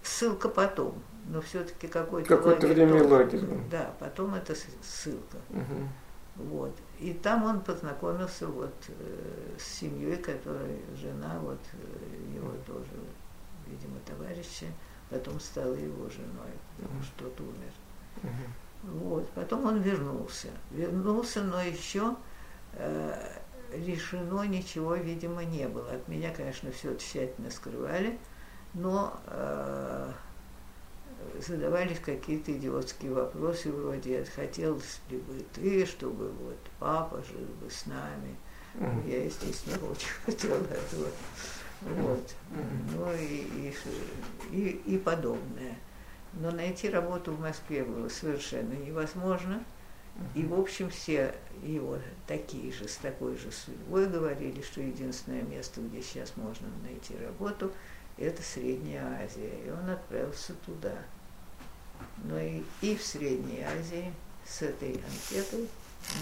Ссылка 0.04 0.50
потом, 0.50 1.02
но 1.28 1.42
все-таки 1.42 1.88
какой-то 1.88 2.28
Какое-то 2.28 2.68
время 2.68 3.04
лагерь. 3.04 3.42
Да, 3.70 3.94
потом 4.00 4.36
это 4.36 4.56
ссылка. 4.56 5.38
Угу. 5.50 5.88
Вот. 6.36 6.76
И 7.00 7.14
там 7.14 7.44
он 7.44 7.62
познакомился 7.62 8.48
вот 8.48 8.74
э, 8.88 9.56
с 9.60 9.64
семьей, 9.64 10.18
которая 10.18 10.80
жена 10.96 11.40
вот 11.40 11.60
э, 11.74 12.36
его 12.36 12.52
тоже, 12.66 12.90
видимо, 13.68 14.00
товарища, 14.06 14.68
потом 15.10 15.40
стала 15.40 15.74
его 15.74 16.10
женой, 16.10 16.52
потому 16.78 17.04
что 17.04 17.26
тот 17.26 17.42
умер. 17.42 18.34
Вот. 18.84 19.30
Потом 19.32 19.66
он 19.66 19.82
вернулся. 19.82 20.48
Вернулся, 20.72 21.44
но 21.44 21.62
еще 21.62 22.16
э, 22.74 23.42
решено 23.74 24.44
ничего, 24.44 24.96
видимо, 24.96 25.44
не 25.44 25.68
было. 25.68 25.92
От 25.92 26.08
меня, 26.08 26.32
конечно, 26.32 26.72
все 26.72 26.96
тщательно 26.96 27.52
скрывали, 27.52 28.18
но 28.74 29.20
э, 29.28 30.12
задавались 31.40 32.00
какие-то 32.00 32.52
идиотские 32.52 33.14
вопросы 33.14 33.72
вроде 33.72 34.26
«хотелось 34.36 35.00
ли 35.10 35.18
бы 35.18 35.46
ты, 35.54 35.86
чтобы 35.86 36.30
вот 36.30 36.58
папа 36.80 37.24
жил 37.24 37.46
бы 37.62 37.70
с 37.70 37.86
нами?» 37.86 38.36
mm-hmm. 38.76 39.10
Я, 39.10 39.26
естественно, 39.26 39.78
очень 39.90 40.10
хотела 40.26 40.64
этого. 40.64 41.08
Вот. 41.82 42.36
Mm-hmm. 42.52 42.96
Ну 42.96 43.14
и, 43.14 43.72
и, 44.52 44.56
и, 44.56 44.96
и 44.96 44.98
подобное. 44.98 45.76
Но 46.34 46.52
найти 46.52 46.90
работу 46.90 47.34
в 47.34 47.42
Москве 47.42 47.84
было 47.84 48.08
совершенно 48.08 48.74
невозможно. 48.74 49.64
И, 50.36 50.44
в 50.44 50.60
общем, 50.60 50.90
все 50.90 51.34
его 51.64 51.98
такие 52.28 52.72
же, 52.72 52.88
с 52.88 52.98
такой 52.98 53.38
же 53.38 53.52
судьбой 53.52 54.08
говорили, 54.08 54.62
что 54.62 54.82
единственное 54.82 55.42
место, 55.42 55.82
где 55.82 56.02
сейчас 56.02 56.34
можно 56.36 56.68
найти 56.84 57.16
работу, 57.18 57.72
это 58.22 58.42
Средняя 58.42 59.24
Азия. 59.24 59.66
И 59.66 59.70
он 59.70 59.90
отправился 59.90 60.54
туда 60.66 60.94
но 62.24 62.40
и, 62.40 62.64
и 62.82 62.96
в 62.96 63.04
Средней 63.04 63.64
Азии 63.64 64.14
с 64.46 64.62
этой 64.62 64.94
анкетой 64.94 65.68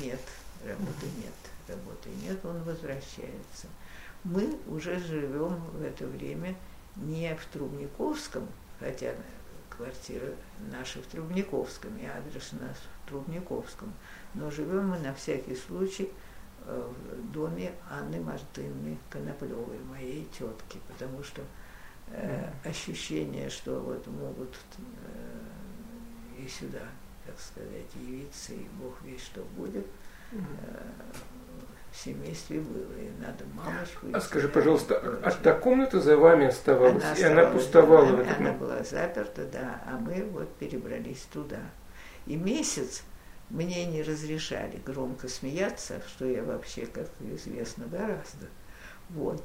нет, 0.02 0.20
работы 0.66 1.06
нет, 1.18 1.34
работы 1.68 2.10
нет, 2.22 2.44
он 2.46 2.62
возвращается. 2.64 3.68
Мы 4.24 4.58
уже 4.68 5.00
живем 5.00 5.56
в 5.72 5.82
это 5.82 6.06
время 6.06 6.56
не 6.96 7.34
в 7.36 7.46
Трубниковском, 7.48 8.48
хотя 8.80 9.14
квартира 9.70 10.34
наша 10.72 11.02
в 11.02 11.06
Трубниковском, 11.08 11.98
и 11.98 12.06
адрес 12.06 12.52
у 12.54 12.64
нас 12.64 12.78
в 12.78 13.10
Трубниковском, 13.10 13.94
но 14.34 14.52
живем 14.52 14.90
мы 14.90 15.00
на 15.00 15.14
всякий 15.14 15.56
случай 15.56 16.12
в 16.66 17.32
доме 17.32 17.72
Анны 17.90 18.20
Мартынны 18.20 18.98
Коноплевой, 19.10 19.80
моей 19.90 20.28
тетки, 20.38 20.80
потому 20.88 21.24
что 21.24 21.42
э, 22.12 22.50
ощущение, 22.64 23.50
что 23.50 23.80
вот 23.80 24.06
могут 24.08 24.56
э, 24.78 26.42
и 26.44 26.48
сюда, 26.48 26.84
так 27.26 27.40
сказать, 27.40 27.94
явиться, 27.96 28.54
и 28.54 28.68
Бог 28.82 29.02
весь 29.04 29.24
что 29.24 29.44
будет, 29.56 29.86
э, 30.32 30.38
в 31.92 31.98
семействе 31.98 32.62
было, 32.62 32.94
и 33.00 33.10
надо 33.20 33.46
мамочку. 33.54 34.08
А 34.14 34.22
скажи, 34.22 34.48
пожалуйста, 34.48 35.20
а 35.24 35.32
та 35.32 35.54
комната 35.54 36.00
за 36.00 36.18
вами 36.18 36.48
оставалась, 36.48 37.04
она 37.04 37.16
и 37.16 37.24
она 37.24 37.50
пустовала 37.50 38.22
этот 38.22 38.38
Она 38.38 38.54
была 38.54 38.84
заперта, 38.84 39.46
да, 39.46 39.82
а 39.86 39.98
мы 39.98 40.24
вот 40.26 40.54
перебрались 40.58 41.28
туда. 41.32 41.62
И 42.28 42.36
месяц 42.36 43.04
мне 43.50 43.86
не 43.86 44.04
разрешали 44.04 44.80
громко 44.86 45.28
смеяться, 45.28 46.02
что 46.08 46.26
я 46.26 46.44
вообще, 46.44 46.86
как 46.86 47.10
известно, 47.20 47.86
гораздо. 47.88 48.48
Вот. 49.10 49.44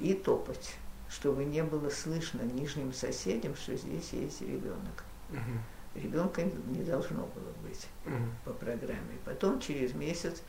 И 0.00 0.14
топать, 0.14 0.74
чтобы 1.14 1.44
не 1.44 1.62
было 1.62 1.90
слышно 1.90 2.42
нижним 2.42 2.92
соседям, 2.92 3.54
что 3.54 3.76
здесь 3.76 4.12
есть 4.12 4.40
ребенок. 4.42 5.04
Угу. 5.30 6.00
Ребенка 6.02 6.42
не 6.42 6.82
должно 6.82 7.20
было 7.20 7.52
быть 7.62 7.86
угу. 8.04 8.14
по 8.44 8.52
программе. 8.52 9.18
Потом 9.24 9.60
через 9.60 9.94
месяц 9.94 10.42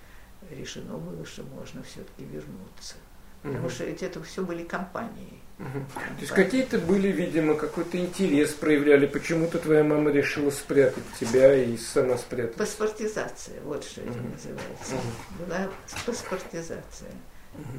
решено 0.49 0.97
было, 0.97 1.23
что 1.25 1.43
можно 1.43 1.83
все-таки 1.83 2.25
вернуться. 2.25 2.95
Потому 3.43 3.65
угу. 3.65 3.69
что 3.69 3.85
ведь 3.85 4.01
это 4.01 4.23
все 4.23 4.43
были 4.43 4.63
компании. 4.63 5.39
Угу. 5.59 5.85
То 5.93 6.21
есть 6.21 6.33
какие-то 6.33 6.79
были, 6.79 7.09
видимо, 7.09 7.53
какой-то 7.53 7.99
интерес 7.99 8.53
проявляли. 8.53 9.05
Почему-то 9.05 9.59
твоя 9.59 9.83
мама 9.83 10.09
решила 10.09 10.49
спрятать 10.49 11.03
тебя 11.19 11.55
и 11.55 11.77
сама 11.77 12.17
спрятать. 12.17 12.55
Паспортизация, 12.55 13.61
вот 13.61 13.83
что 13.83 14.01
угу. 14.01 14.09
это 14.09 14.19
называется. 14.19 14.95
Угу. 14.95 15.45
Была 15.45 15.69
паспортизация. 16.07 17.11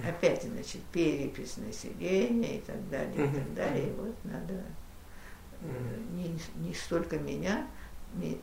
Опять, 0.07 0.43
значит, 0.43 0.83
перепись 0.93 1.57
населения 1.59 2.59
и 2.59 2.61
так 2.61 2.89
далее, 2.89 3.27
и 3.27 3.35
так 3.35 3.55
далее. 3.55 3.89
И 3.89 3.93
вот 3.93 4.15
надо 4.25 4.55
угу. 5.61 6.15
не, 6.15 6.39
не 6.57 6.75
столько 6.75 7.19
меня, 7.19 7.67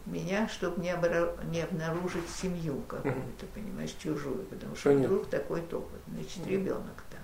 меня, 0.06 0.48
чтобы 0.48 0.82
не, 0.82 0.92
обра... 0.92 1.34
не 1.46 1.62
обнаружить 1.62 2.30
семью 2.30 2.82
какую-то, 2.88 3.46
понимаешь, 3.54 3.96
чужую, 3.98 4.46
потому 4.46 4.76
что 4.76 4.90
Понятно. 4.90 5.08
вдруг 5.08 5.30
такой 5.30 5.62
топот, 5.62 6.00
значит, 6.08 6.46
ребенок 6.46 7.04
там. 7.10 7.22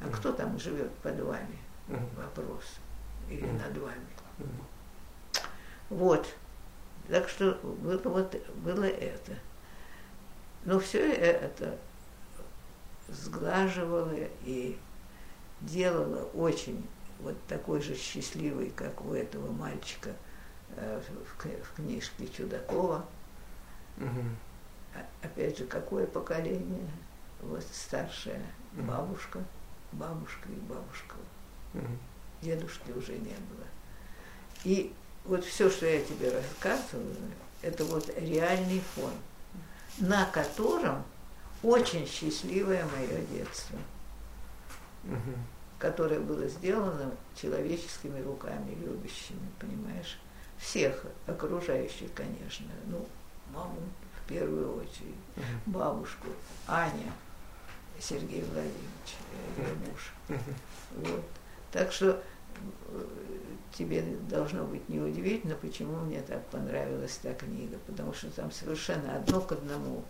А 0.00 0.12
кто 0.12 0.32
там 0.32 0.58
живет 0.58 0.92
под 0.96 1.18
вами? 1.20 1.58
Вопрос. 2.16 2.76
Или 3.28 3.46
над 3.46 3.76
вами. 3.76 4.06
Вот. 5.90 6.26
Так 7.08 7.28
что 7.28 7.58
было, 7.62 7.98
вот, 8.04 8.36
было 8.56 8.84
это. 8.84 9.32
Но 10.64 10.78
все 10.78 11.12
это 11.12 11.78
сглаживало 13.08 14.14
и 14.44 14.78
делало 15.60 16.24
очень 16.34 16.86
вот 17.20 17.36
такой 17.46 17.80
же 17.80 17.94
счастливый, 17.94 18.70
как 18.70 19.04
у 19.04 19.14
этого 19.14 19.50
мальчика– 19.52 20.10
Э, 20.76 21.00
в, 21.00 21.44
в 21.44 21.74
книжке 21.74 22.28
Чудакова. 22.28 23.04
Угу. 23.98 25.02
Опять 25.22 25.58
же, 25.58 25.66
какое 25.66 26.06
поколение? 26.06 26.88
Вот 27.42 27.62
старшая 27.72 28.40
угу. 28.76 28.86
бабушка, 28.86 29.44
бабушка 29.92 30.48
и 30.48 30.60
бабушка. 30.60 31.16
Угу. 31.74 31.86
Дедушки 32.40 32.90
уже 32.92 33.12
не 33.12 33.34
было. 33.34 33.66
И 34.64 34.94
вот 35.24 35.44
все, 35.44 35.68
что 35.68 35.86
я 35.86 36.02
тебе 36.02 36.32
рассказываю, 36.32 37.16
это 37.60 37.84
вот 37.84 38.10
реальный 38.16 38.80
фон, 38.94 39.12
на 39.98 40.24
котором 40.26 41.04
очень 41.62 42.06
счастливое 42.06 42.84
мое 42.86 43.20
детство, 43.32 43.78
угу. 45.04 45.32
которое 45.78 46.20
было 46.20 46.46
сделано 46.48 47.12
человеческими 47.34 48.20
руками 48.20 48.74
любящими, 48.74 49.48
понимаешь? 49.60 50.18
всех 50.62 51.04
окружающих, 51.26 52.12
конечно, 52.14 52.66
ну, 52.86 53.06
маму 53.52 53.80
в 54.16 54.28
первую 54.28 54.76
очередь, 54.76 55.14
uh-huh. 55.36 55.42
бабушку, 55.66 56.28
Аня, 56.68 57.12
Сергей 57.98 58.42
Владимирович, 58.42 59.16
ее 59.56 59.66
муж. 59.86 60.12
Uh-huh. 60.28 61.10
Вот. 61.10 61.24
Так 61.72 61.90
что 61.90 62.22
э, 62.90 63.06
тебе 63.76 64.02
должно 64.28 64.64
быть 64.64 64.88
неудивительно, 64.88 65.56
почему 65.56 65.96
мне 66.00 66.20
так 66.22 66.44
понравилась 66.46 67.18
та 67.22 67.34
книга, 67.34 67.78
потому 67.86 68.14
что 68.14 68.30
там 68.30 68.52
совершенно 68.52 69.16
одно 69.16 69.40
к 69.40 69.52
одному 69.52 70.04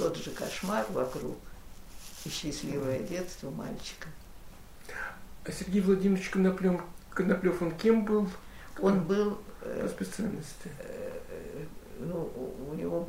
тот 0.00 0.16
же 0.16 0.30
кошмар 0.30 0.86
вокруг 0.90 1.36
и 2.24 2.30
счастливое 2.30 3.00
детство 3.00 3.50
мальчика. 3.50 4.08
А 5.44 5.52
Сергей 5.52 5.82
Владимирович 5.82 6.30
Коноплем 6.30 6.82
Коноплев, 7.10 7.60
он 7.60 7.72
кем 7.72 8.04
был? 8.04 8.28
Он 8.80 9.02
был... 9.04 9.38
По 9.60 9.88
специальности? 9.88 10.70
Э, 10.78 11.20
э, 11.28 11.64
ну, 11.98 12.30
у 12.70 12.74
него 12.74 13.06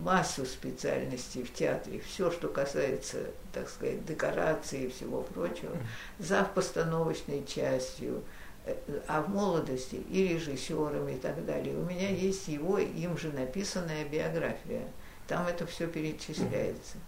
массу 0.00 0.46
специальностей 0.46 1.42
в 1.42 1.52
театре, 1.52 2.00
все, 2.00 2.30
что 2.30 2.46
касается, 2.46 3.18
так 3.52 3.68
сказать, 3.68 4.06
декорации 4.06 4.84
и 4.84 4.90
всего 4.90 5.22
прочего, 5.22 5.76
за 6.20 6.44
постановочной 6.44 7.44
частью, 7.44 8.22
э, 8.64 8.76
а 9.08 9.22
в 9.22 9.28
молодости 9.28 9.96
и 9.96 10.28
режиссером 10.28 11.08
и 11.08 11.16
так 11.16 11.44
далее. 11.44 11.76
У 11.76 11.84
меня 11.84 12.10
есть 12.10 12.46
его, 12.46 12.78
им 12.78 13.18
же 13.18 13.32
написанная 13.32 14.04
биография. 14.04 14.86
Там 15.26 15.46
это 15.46 15.66
все 15.66 15.86
перечисляется. 15.86 16.98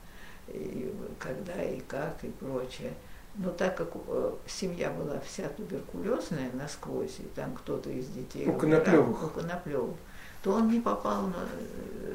И 0.48 0.94
когда 1.18 1.62
и 1.62 1.80
как 1.80 2.22
и 2.22 2.28
прочее. 2.28 2.92
Но 3.36 3.50
так 3.50 3.76
как 3.76 3.90
э, 4.06 4.32
семья 4.46 4.90
была 4.90 5.18
вся 5.20 5.48
туберкулезная 5.48 6.50
насквозь, 6.52 7.18
и 7.18 7.24
там 7.34 7.54
кто-то 7.54 7.90
из 7.90 8.06
детей 8.08 8.46
у 8.46 8.52
Коноплевых. 8.52 9.24
у 9.24 9.28
Коноплевых, 9.28 9.96
то 10.42 10.52
он 10.52 10.70
не 10.70 10.80
попал 10.80 11.22
на, 11.22 11.42
э, 11.42 12.14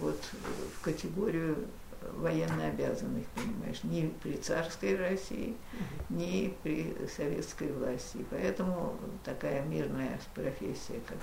вот, 0.00 0.18
в 0.78 0.80
категорию 0.82 1.56
военно 2.14 2.68
обязанных, 2.68 3.26
понимаешь, 3.34 3.82
ни 3.84 4.08
при 4.22 4.36
царской 4.36 4.96
России, 4.96 5.56
ни 6.08 6.54
при 6.62 6.96
советской 7.14 7.72
власти. 7.72 8.18
И 8.18 8.26
поэтому 8.30 8.96
такая 9.24 9.62
мирная 9.64 10.18
профессия, 10.34 11.00
как 11.06 11.18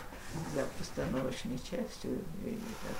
за 0.53 0.65
постановочной 0.77 1.57
частью, 1.57 2.19
или 2.43 2.60
так, 2.83 2.97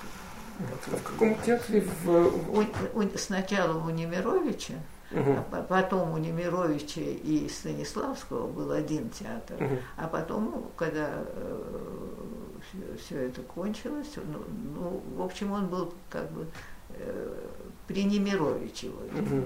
а 0.60 0.96
в 0.96 1.04
каком 1.04 1.36
театре? 1.42 1.82
В... 2.04 2.10
У, 2.10 3.00
у, 3.00 3.18
сначала 3.18 3.78
у 3.84 3.90
Немировича, 3.90 4.74
Угу. 5.12 5.36
А 5.52 5.62
потом 5.64 6.12
у 6.12 6.18
Немировича 6.18 7.00
и 7.02 7.48
Станиславского 7.48 8.48
был 8.48 8.72
один 8.72 9.10
театр. 9.10 9.56
Угу. 9.64 9.78
А 9.96 10.08
потом, 10.08 10.72
когда 10.76 11.10
э, 11.10 11.64
все 13.00 13.28
это 13.28 13.42
кончилось, 13.44 14.12
ну, 14.16 14.44
ну, 14.76 15.04
в 15.16 15.22
общем, 15.22 15.54
он 15.54 15.68
был 15.68 15.94
как 16.10 16.30
бы 16.32 16.46
э, 16.90 17.40
при 17.88 18.04
Немировиче. 18.04 18.90
Угу. 18.90 19.46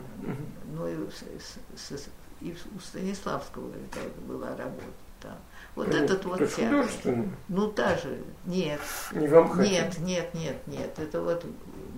Ну 0.75 0.87
и, 0.87 0.95
с, 1.11 1.59
с, 1.75 2.09
и 2.41 2.55
у 2.75 2.79
Станиславского 2.79 3.71
какая-то 3.71 4.21
была 4.21 4.49
работа 4.57 4.81
там. 5.21 5.37
Вот 5.75 5.87
ну, 5.87 5.93
этот 5.93 6.25
вот 6.25 6.53
театр. 6.53 7.25
Ну, 7.47 7.71
та 7.71 7.97
же. 7.97 8.21
Нет. 8.45 8.81
Не 9.13 9.27
вам 9.27 9.61
Нет, 9.61 9.97
нет, 9.99 10.33
нет, 10.33 10.67
нет. 10.67 10.99
Это 10.99 11.21
вот 11.21 11.45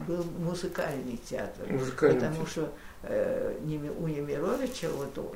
был 0.08 0.24
музыкальный 0.38 1.18
театр. 1.18 1.72
Музыкальный 1.72 2.20
потому 2.20 2.36
театр. 2.46 2.52
что 2.52 2.74
э, 3.04 3.56
у 4.00 4.08
Немировича 4.08 4.90
вот 4.90 5.36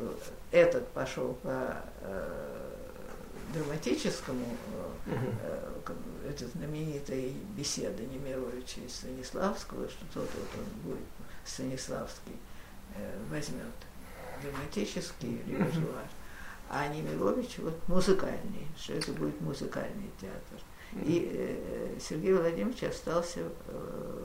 этот 0.51 0.87
пошел 0.89 1.33
по 1.41 1.77
э, 2.01 2.67
драматическому, 3.53 4.45
э, 5.07 5.11
э, 5.43 6.29
это 6.29 6.47
знаменитая 6.47 7.31
беседа 7.55 8.03
Немировича 8.03 8.81
и 8.85 8.89
Станиславского, 8.89 9.87
что 9.89 10.05
тот 10.13 10.29
вот 10.35 10.49
он 10.59 10.91
будет, 10.91 11.05
Станиславский, 11.45 12.35
э, 12.95 13.17
возьмет 13.29 13.63
драматический 14.43 15.41
репертуар, 15.47 16.05
а 16.69 16.87
Немирович 16.87 17.59
вот 17.59 17.75
музыкальный, 17.87 18.67
что 18.77 18.93
это 18.93 19.11
будет 19.13 19.39
музыкальный 19.41 20.11
театр. 20.19 20.59
И 20.93 21.29
э, 21.33 21.99
Сергей 21.99 22.33
Владимирович 22.33 22.83
остался 22.83 23.41
э, 23.67 24.21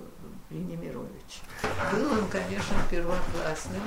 при 0.49 0.59
Немировиче. 0.59 1.41
Был 1.93 2.13
он, 2.13 2.29
конечно, 2.29 2.77
первоклассным 2.91 3.83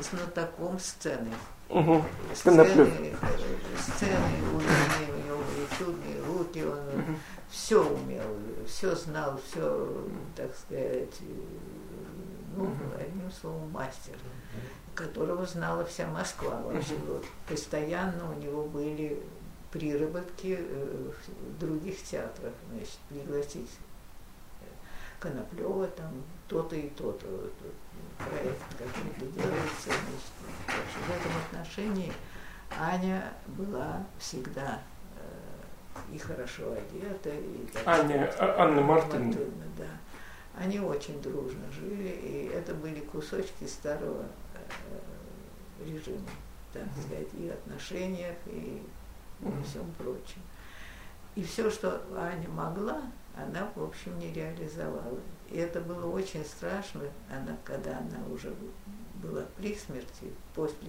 знатоком 0.00 0.78
сцены. 0.78 1.32
Угу. 1.68 2.04
Сцены, 2.34 2.64
сцены 2.64 4.38
умные, 4.52 5.12
у 5.12 5.26
него 5.26 5.38
были 5.38 5.66
чудные 5.78 6.22
руки, 6.22 6.62
он 6.62 7.00
угу. 7.00 7.18
все 7.50 7.82
умел, 7.82 8.36
все 8.66 8.94
знал, 8.94 9.40
все, 9.48 10.06
так 10.36 10.54
сказать, 10.54 11.20
ну, 12.54 12.70
одним 12.98 13.30
словом, 13.32 13.70
мастер, 13.70 14.14
которого 14.94 15.46
знала 15.46 15.84
вся 15.84 16.06
Москва 16.06 16.60
вообще. 16.62 16.94
Вот, 17.06 17.24
постоянно 17.48 18.30
у 18.30 18.40
него 18.40 18.64
были 18.64 19.22
приработки 19.70 20.56
в 20.56 21.58
других 21.58 22.02
театрах, 22.02 22.52
значит, 22.70 22.98
пригласить 23.08 23.70
Коноплева 25.18 25.86
там 25.88 26.22
то-то 26.48 26.76
и 26.76 26.88
то-то 26.90 27.26
вот, 27.26 27.52
проект 28.18 28.60
какой-то 28.78 29.26
делается. 29.32 29.88
Значит, 29.88 30.94
в 31.06 31.10
этом 31.10 31.32
отношении 31.48 32.12
Аня 32.78 33.32
была 33.46 34.04
всегда 34.18 34.82
э, 35.16 36.14
и 36.14 36.18
хорошо 36.18 36.72
одета, 36.72 37.30
и 37.30 37.66
Аня, 37.86 38.30
а, 38.38 38.64
Анна 38.64 38.82
Мартыновна. 38.82 39.26
Мартыновна, 39.26 39.64
да. 39.78 40.62
Они 40.62 40.78
очень 40.78 41.20
дружно 41.22 41.64
жили, 41.72 42.08
и 42.08 42.50
это 42.54 42.74
были 42.74 43.00
кусочки 43.00 43.64
старого 43.66 44.22
э, 44.22 44.43
режима, 45.84 46.28
так 46.72 46.86
сказать, 46.92 47.28
и 47.34 47.48
отношениях, 47.48 48.36
и 48.46 48.82
во 49.40 49.62
всем 49.62 49.90
прочем. 49.98 50.42
И 51.34 51.42
все, 51.42 51.70
что 51.70 52.02
Аня 52.16 52.48
могла, 52.48 53.02
она, 53.36 53.70
в 53.74 53.82
общем, 53.82 54.18
не 54.18 54.32
реализовала. 54.32 55.20
И 55.50 55.56
это 55.56 55.80
было 55.80 56.10
очень 56.10 56.44
страшно, 56.44 57.02
она, 57.28 57.56
когда 57.64 57.98
она 57.98 58.24
уже 58.32 58.54
была 59.22 59.42
при 59.56 59.74
смерти, 59.74 60.32
после 60.54 60.88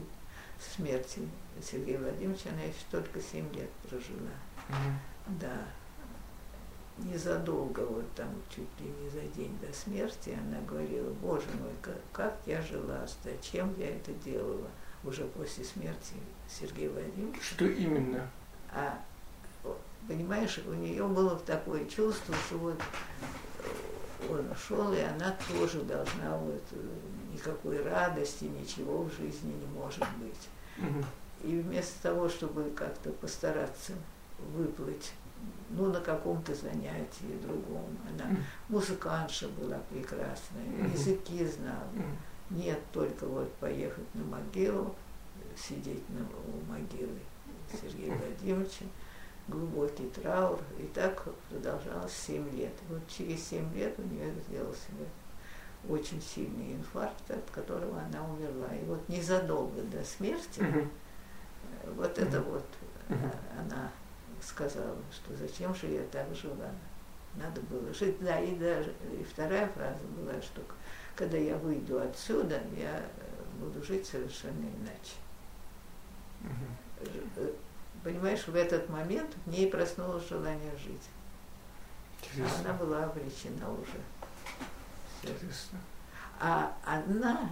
смерти 0.60 1.28
Сергея 1.62 2.00
Владимировича, 2.00 2.50
она 2.52 2.62
еще 2.62 2.78
только 2.92 3.20
7 3.22 3.54
лет 3.54 3.70
прожила. 3.90 4.32
Mm-hmm. 4.70 5.40
Да. 5.40 5.68
Незадолго, 6.98 7.82
вот 7.82 8.06
там, 8.16 8.30
чуть 8.50 8.70
ли 8.80 8.90
не 9.02 9.10
за 9.10 9.22
день 9.36 9.58
до 9.60 9.74
смерти, 9.74 10.38
она 10.48 10.62
говорила, 10.66 11.10
боже 11.22 11.48
мой, 11.60 11.74
как, 11.82 11.98
как 12.14 12.38
я 12.46 12.62
жила, 12.62 13.06
зачем 13.24 13.74
я 13.78 13.90
это 13.90 14.14
делала, 14.14 14.68
уже 15.04 15.26
после 15.26 15.66
смерти 15.66 16.14
Сергея 16.50 16.90
Владимировича. 16.90 17.42
Что 17.42 17.66
именно? 17.66 18.30
А 18.72 18.98
понимаешь, 20.08 20.60
у 20.68 20.74
нее 20.74 21.06
было 21.06 21.38
такое 21.40 21.86
чувство, 21.86 22.36
что 22.48 22.58
вот 22.58 22.80
э, 22.80 24.32
он 24.32 24.52
ушел, 24.52 24.94
и 24.94 25.00
она 25.00 25.36
тоже 25.52 25.82
должна 25.82 26.38
вот 26.38 26.64
э, 26.72 27.34
никакой 27.34 27.82
радости, 27.84 28.46
ничего 28.46 29.04
в 29.04 29.14
жизни 29.14 29.54
не 29.54 29.66
может 29.78 30.06
быть. 30.20 30.88
Угу. 30.88 31.06
И 31.50 31.60
вместо 31.62 32.02
того, 32.04 32.30
чтобы 32.30 32.72
как-то 32.72 33.12
постараться 33.12 33.94
выплыть, 34.54 35.12
ну, 35.70 35.92
на 35.92 36.00
каком-то 36.00 36.54
занятии 36.54 37.40
другом, 37.44 37.86
она 38.10 38.38
музыкантша 38.70 39.48
была 39.50 39.78
прекрасная, 39.90 40.90
языки 40.94 41.46
знала. 41.46 41.90
Нет, 42.50 42.80
только 42.94 43.26
вот 43.26 43.52
поехать 43.56 44.06
на 44.14 44.24
могилу, 44.24 44.96
сидеть 45.58 46.04
на, 46.10 46.22
у 46.22 46.72
могилы 46.72 47.18
Сергея 47.82 48.16
Владимировича, 48.40 48.86
глубокий 49.48 50.08
траур. 50.10 50.60
И 50.78 50.84
так 50.94 51.24
продолжалось 51.50 52.14
7 52.14 52.56
лет. 52.56 52.74
И 52.88 52.94
вот 52.94 53.02
через 53.08 53.44
7 53.48 53.74
лет 53.74 53.96
у 53.98 54.04
нее 54.04 54.32
сделался 54.48 54.90
очень 55.90 56.22
сильный 56.22 56.74
инфаркт, 56.74 57.32
от 57.32 57.50
которого 57.52 58.00
она 58.00 58.24
умерла. 58.24 58.74
И 58.76 58.86
вот 58.86 59.08
незадолго 59.10 59.82
до 59.84 60.04
смерти, 60.04 60.64
вот 61.96 62.18
это 62.18 62.42
вот 62.42 62.66
uh-huh. 63.10 63.36
она 63.60 63.92
сказала, 64.46 64.98
что 65.12 65.36
зачем 65.36 65.74
же 65.76 65.88
я 65.88 66.04
так 66.12 66.34
жила. 66.36 66.72
Надо 67.36 67.62
было 67.62 67.94
жить. 67.94 68.18
Да, 68.22 68.40
и 68.40 68.56
даже 68.56 68.94
и 69.20 69.24
вторая 69.24 69.68
фраза 69.70 70.04
была, 70.18 70.42
что 70.42 70.62
когда 71.16 71.38
я 71.38 71.58
выйду 71.58 72.00
отсюда, 72.00 72.62
я 72.78 73.04
буду 73.60 73.84
жить 73.84 74.06
совершенно 74.06 74.66
иначе. 74.66 75.16
Uh-huh 76.42 77.56
понимаешь, 78.06 78.48
в 78.48 78.56
этот 78.56 78.88
момент 78.88 79.36
в 79.46 79.50
ней 79.50 79.68
проснулось 79.68 80.30
желание 80.30 80.72
жить. 80.78 81.10
Интересно. 82.22 82.60
Она 82.60 82.74
была 82.74 83.04
обречена 83.06 83.70
уже. 83.72 84.00
Интересно. 85.24 85.80
А 86.40 86.78
она, 86.86 87.50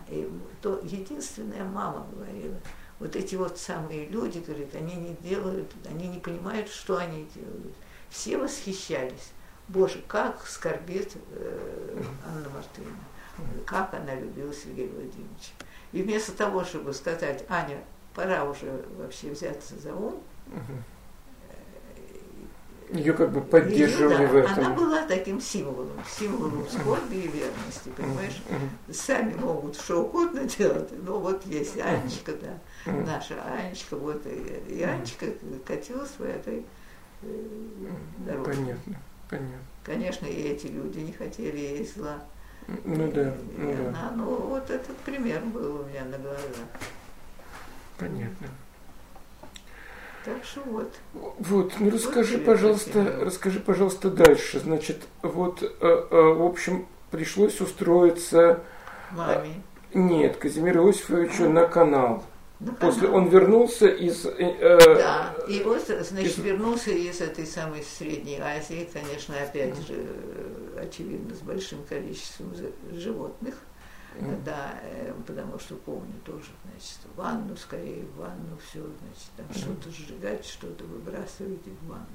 то 0.61 0.79
единственная 0.83 1.63
мама 1.63 2.05
говорила, 2.11 2.55
вот 3.03 3.17
эти 3.17 3.35
вот 3.35 3.57
самые 3.57 4.05
люди, 4.05 4.39
говорит, 4.39 4.73
они 4.75 4.95
не 4.95 5.13
делают, 5.15 5.69
они 5.89 6.07
не 6.07 6.19
понимают, 6.19 6.69
что 6.69 6.95
они 6.95 7.27
делают. 7.35 7.75
Все 8.09 8.37
восхищались. 8.37 9.33
Bоже, 9.67 10.01
как 10.07 10.47
скорбит 10.47 11.11
э, 11.31 12.01
Анна 12.25 12.47
Мартыновна, 12.49 13.03
как 13.65 13.93
она 13.93 14.15
любила 14.15 14.53
Сергея 14.53 14.87
Владимировича. 14.87 15.51
И 15.91 16.01
вместо 16.01 16.31
того, 16.31 16.63
чтобы 16.63 16.93
сказать, 16.93 17.43
Аня, 17.49 17.83
пора 18.15 18.45
уже 18.45 18.85
вообще 18.97 19.31
взяться 19.31 19.77
за 19.77 19.93
ум, 19.93 20.23
ее 22.93 23.13
как 23.13 23.31
бы 23.31 23.41
поддерживали 23.41 24.21
Ее, 24.21 24.27
в 24.27 24.35
этом. 24.35 24.65
Она 24.65 24.75
была 24.75 25.05
таким 25.07 25.41
символом, 25.41 25.99
символом 26.07 26.65
скорби 26.69 27.15
и 27.15 27.27
верности, 27.27 27.89
понимаешь? 27.97 28.41
Сами 28.91 29.33
могут 29.33 29.75
что 29.75 30.03
угодно 30.03 30.43
делать, 30.43 30.89
но 31.03 31.19
вот 31.19 31.45
есть 31.45 31.79
Анечка, 31.79 32.33
да, 32.33 32.59
наша 32.85 33.41
Анечка, 33.43 33.95
вот 33.95 34.25
и, 34.25 34.73
и 34.73 34.83
Анечка 34.83 35.27
катилась 35.65 36.11
в 36.17 36.23
этой 36.23 36.65
э, 37.21 37.27
дороге. 38.19 38.51
Понятно, 38.51 38.97
понятно. 39.29 39.57
Конечно, 39.83 40.25
и 40.25 40.41
эти 40.41 40.67
люди 40.67 40.99
не 40.99 41.11
хотели 41.11 41.57
ей 41.57 41.85
зла. 41.85 42.21
Ну 42.85 43.11
да, 43.11 43.33
ну 43.57 43.71
и 43.71 43.75
да. 43.75 43.89
Она, 43.89 44.11
ну 44.15 44.35
вот 44.35 44.69
этот 44.69 44.95
пример 44.97 45.41
был 45.41 45.81
у 45.81 45.85
меня 45.85 46.05
на 46.05 46.17
глазах. 46.17 46.67
Понятно. 47.97 48.47
Так 50.23 50.43
что 50.45 50.61
вот. 50.61 50.93
Вот, 51.13 51.73
ну 51.79 51.89
расскажи, 51.89 52.37
вот 52.37 52.45
пожалуйста, 52.45 53.19
расскажи, 53.21 53.59
пожалуйста, 53.59 54.09
дальше. 54.09 54.59
Значит, 54.59 55.03
вот, 55.21 55.61
э, 55.61 55.67
э, 55.81 56.33
в 56.33 56.43
общем, 56.43 56.87
пришлось 57.11 57.59
устроиться. 57.59 58.61
Маме. 59.11 59.61
Нет, 59.93 60.37
Казимиру 60.37 60.87
Иосифовичу 60.87 61.49
на 61.49 61.67
канал. 61.67 62.23
На 62.59 62.71
После 62.73 63.09
он 63.09 63.27
вернулся 63.29 63.87
из. 63.87 64.25
Э, 64.25 64.95
да, 64.95 65.35
и 65.49 65.61
вот, 65.63 65.81
значит, 65.85 66.37
из... 66.37 66.43
вернулся 66.43 66.91
из 66.91 67.19
этой 67.19 67.45
самой 67.45 67.83
Средней 67.83 68.39
Азии, 68.39 68.87
конечно, 68.93 69.35
опять 69.41 69.75
же, 69.85 69.95
э, 69.97 70.85
очевидно, 70.87 71.35
с 71.35 71.39
большим 71.39 71.83
количеством 71.83 72.53
животных. 72.93 73.55
Mm. 74.15 74.43
Да, 74.43 74.79
э, 74.83 75.13
потому 75.25 75.57
что 75.57 75.75
помню 75.75 76.13
тоже, 76.23 76.51
значит, 76.63 76.99
ванну, 77.15 77.55
скорее 77.57 78.05
в 78.05 78.17
ванну, 78.17 78.57
все, 78.69 78.79
значит, 78.79 79.29
там 79.35 79.47
mm. 79.47 79.57
что-то 79.57 79.89
сжигать, 79.89 80.45
что-то 80.45 80.83
выбрасывать 80.83 81.65
в 81.65 81.87
ванну. 81.87 82.05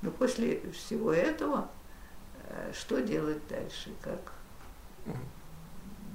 Но 0.00 0.10
после 0.12 0.60
всего 0.70 1.12
этого, 1.12 1.68
э, 2.48 2.72
что 2.72 3.00
делать 3.02 3.46
дальше, 3.48 3.90
как 4.00 4.32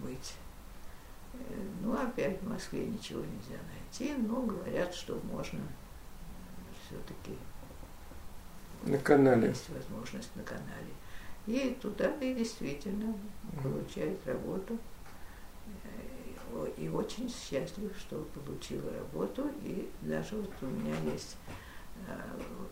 быть? 0.01 0.33
Э, 1.39 1.53
ну, 1.81 1.93
опять 1.93 2.41
в 2.41 2.49
Москве 2.49 2.85
ничего 2.85 3.21
нельзя 3.21 3.59
найти, 3.73 4.13
но 4.21 4.41
говорят, 4.41 4.93
что 4.93 5.19
можно 5.31 5.59
все-таки 6.85 7.37
на 8.83 8.97
канале. 8.97 9.49
Есть 9.49 9.69
возможность 9.69 10.35
на 10.35 10.43
канале. 10.43 10.93
И 11.47 11.77
туда 11.81 12.09
и 12.21 12.33
действительно 12.33 13.13
получает 13.61 14.25
работу 14.25 14.77
и 16.77 16.89
очень 16.89 17.29
счастлив, 17.29 17.91
что 17.97 18.27
получила 18.33 18.91
работу. 18.93 19.49
И 19.63 19.89
даже 20.01 20.35
вот 20.35 20.51
у 20.61 20.65
меня 20.65 20.95
есть 21.11 21.37
э, 22.07 22.17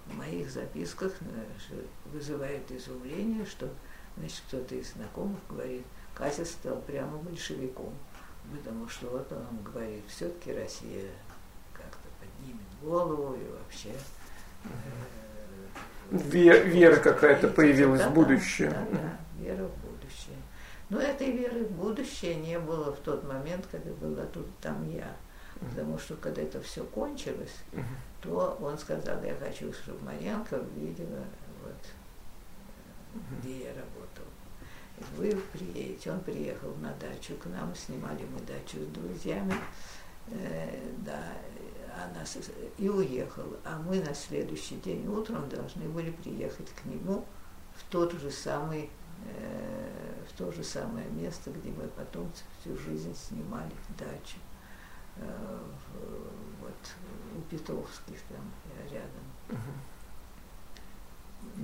в 0.07 0.17
моих 0.17 0.49
записках 0.49 1.13
э, 1.21 1.83
вызывает 2.05 2.71
изумление, 2.71 3.45
что 3.45 3.69
значит, 4.17 4.41
кто-то 4.47 4.75
из 4.75 4.93
знакомых 4.93 5.39
говорит, 5.49 5.85
Катя 6.15 6.45
стал 6.45 6.81
прямо 6.81 7.17
большевиком, 7.17 7.93
потому 8.51 8.87
что 8.87 9.07
вот 9.09 9.31
он 9.31 9.63
говорит, 9.63 10.03
все-таки 10.07 10.53
Россия 10.53 11.09
как-то 11.73 12.07
поднимет 12.19 12.67
голову 12.81 13.35
и 13.35 13.49
вообще 13.51 13.91
э, 16.11 16.63
вера 16.63 16.97
какая-то 16.97 17.47
появилась 17.49 18.01
да, 18.01 18.09
в 18.09 18.13
будущее. 18.13 18.69
Да, 18.69 18.87
да, 18.91 19.17
вера 19.43 19.63
в 19.65 19.87
но 20.89 21.01
этой 21.01 21.31
веры 21.31 21.65
в 21.65 21.71
будущее 21.71 22.35
не 22.35 22.57
было 22.59 22.93
в 22.93 22.99
тот 22.99 23.23
момент, 23.27 23.67
когда 23.69 23.91
была 23.91 24.25
тут 24.25 24.45
там 24.59 24.89
я. 24.89 25.15
Потому 25.59 25.97
что 25.97 26.15
когда 26.15 26.41
это 26.41 26.61
все 26.61 26.83
кончилось, 26.83 27.55
то 28.21 28.57
он 28.61 28.77
сказал, 28.77 29.21
я 29.23 29.35
хочу, 29.35 29.73
чтобы 29.73 30.03
Марьянка 30.05 30.61
видела, 30.75 31.23
вот, 31.63 33.21
где 33.39 33.65
я 33.65 33.69
работал. 33.69 34.06
Вы 35.15 35.35
приедете. 35.53 36.11
Он 36.11 36.19
приехал 36.19 36.73
на 36.75 36.91
дачу 36.93 37.35
к 37.35 37.45
нам, 37.45 37.73
снимали 37.75 38.25
мы 38.25 38.39
дачу 38.41 38.83
с 38.83 38.87
друзьями. 38.87 39.55
Э, 40.27 40.93
да, 41.05 41.33
она 41.95 42.23
и 42.77 42.89
уехал. 42.89 43.45
А 43.63 43.79
мы 43.79 44.01
на 44.01 44.13
следующий 44.13 44.75
день 44.77 45.07
утром 45.07 45.47
должны 45.49 45.87
были 45.89 46.11
приехать 46.11 46.69
к 46.71 46.85
нему 46.85 47.25
в 47.75 47.83
тот 47.91 48.13
же 48.13 48.31
самый 48.31 48.89
Э, 49.25 50.23
в 50.29 50.33
то 50.37 50.51
же 50.51 50.63
самое 50.63 51.09
место, 51.09 51.49
где 51.51 51.71
мы 51.71 51.87
потом 51.87 52.31
всю 52.59 52.77
жизнь 52.77 53.15
снимали 53.15 53.71
дачу. 53.97 54.37
Э, 55.15 55.59
вот 56.61 56.75
у 57.35 57.41
Петровских 57.49 58.21
там 58.29 58.51
рядом. 58.91 59.25
Uh-huh. 59.49 59.79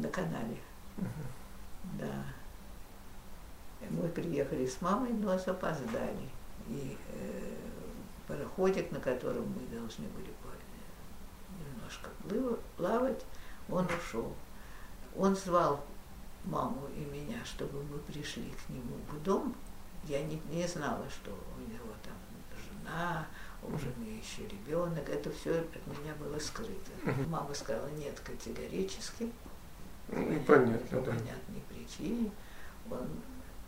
На 0.01 0.09
канале. 0.09 0.57
Uh-huh. 0.97 1.27
Да. 1.99 2.25
Мы 3.89 4.07
приехали 4.09 4.65
с 4.65 4.81
мамой, 4.81 5.11
но 5.13 5.31
опоздали. 5.31 6.29
И 6.67 6.97
э, 7.13 7.55
пароходик, 8.27 8.91
на 8.91 8.99
котором 8.99 9.45
мы 9.47 9.77
должны 9.77 10.05
были 10.09 10.33
немножко 11.93 12.09
плавать, 12.77 13.25
он 13.69 13.85
ушел. 13.85 14.33
Он 15.15 15.35
звал 15.35 15.83
маму 16.45 16.87
и 16.95 17.05
меня, 17.05 17.37
чтобы 17.45 17.83
мы 17.83 17.99
пришли 17.99 18.51
к 18.51 18.69
нему 18.69 18.97
в 19.11 19.23
дом. 19.23 19.55
Я 20.05 20.23
не, 20.23 20.41
не 20.51 20.67
знала, 20.67 21.05
что 21.09 21.31
у 21.31 21.61
него 21.61 21.93
там 22.03 22.13
жена, 22.57 23.27
у 23.61 23.77
жены 23.77 24.19
еще 24.19 24.47
ребенок. 24.47 25.07
Это 25.07 25.31
все 25.31 25.59
от 25.59 25.87
меня 25.87 26.13
было 26.19 26.37
скрыто. 26.39 26.91
Мама 27.29 27.53
сказала 27.53 27.87
нет 27.89 28.19
категорически. 28.19 29.31
Ну, 30.09 30.39
понятно, 30.45 30.99
по 30.99 31.05
да. 31.05 31.11
понятной 31.11 31.63
причине. 31.69 32.31
Он, 32.89 33.07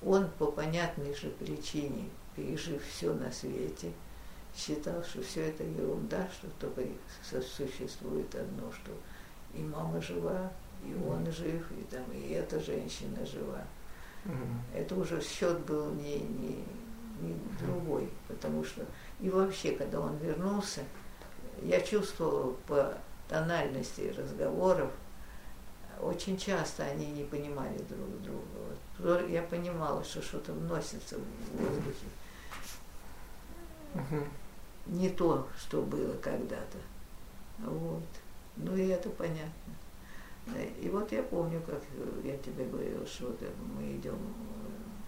он 0.06 0.30
по 0.38 0.46
понятной 0.46 1.14
же 1.16 1.30
причине, 1.30 2.10
пережив 2.36 2.82
все 2.86 3.14
на 3.14 3.32
свете, 3.32 3.92
считал, 4.56 5.04
что 5.04 5.22
все 5.24 5.48
это 5.48 5.64
ерунда, 5.64 6.28
что 6.32 6.48
только 6.60 6.88
существует 7.24 8.34
одно, 8.36 8.72
что 8.72 8.92
и 9.54 9.64
мама 9.64 10.00
жива, 10.02 10.52
и 10.86 10.94
он 10.94 11.30
жив, 11.32 11.72
и 11.72 11.84
там 11.90 12.04
и 12.14 12.30
эта 12.30 12.60
женщина 12.60 13.26
жива. 13.26 13.64
Это 14.74 14.96
уже 14.96 15.22
счет 15.22 15.60
был 15.62 15.92
не, 15.94 16.20
не, 16.20 16.64
не 17.22 17.36
другой, 17.60 18.10
потому 18.28 18.64
что 18.64 18.86
и 19.20 19.30
вообще, 19.30 19.72
когда 19.72 20.00
он 20.00 20.18
вернулся, 20.18 20.82
я 21.62 21.80
чувствовала 21.82 22.56
по 22.68 22.98
тональности 23.28 24.14
разговоров, 24.18 24.92
очень 26.02 26.38
часто 26.38 26.84
они 26.84 27.08
не 27.08 27.24
понимали 27.24 27.78
друг 27.78 28.22
друга. 28.22 28.46
Вот. 28.68 28.78
Я 29.00 29.42
понимала, 29.44 30.04
что 30.04 30.22
что-то 30.22 30.54
вносится 30.54 31.18
в 31.18 31.58
воздухе. 31.58 32.06
Угу. 33.94 34.24
Не 34.88 35.10
то, 35.10 35.48
что 35.58 35.82
было 35.82 36.14
когда-то. 36.18 36.78
Вот. 37.60 38.04
Ну 38.56 38.76
и 38.76 38.88
это 38.88 39.10
понятно. 39.10 39.74
И 40.80 40.90
вот 40.90 41.12
я 41.12 41.24
помню, 41.24 41.62
как 41.66 41.82
я 42.24 42.38
тебе 42.38 42.66
говорила, 42.66 43.06
что 43.06 43.28
вот 43.28 43.42
мы 43.76 43.96
идем 43.96 44.18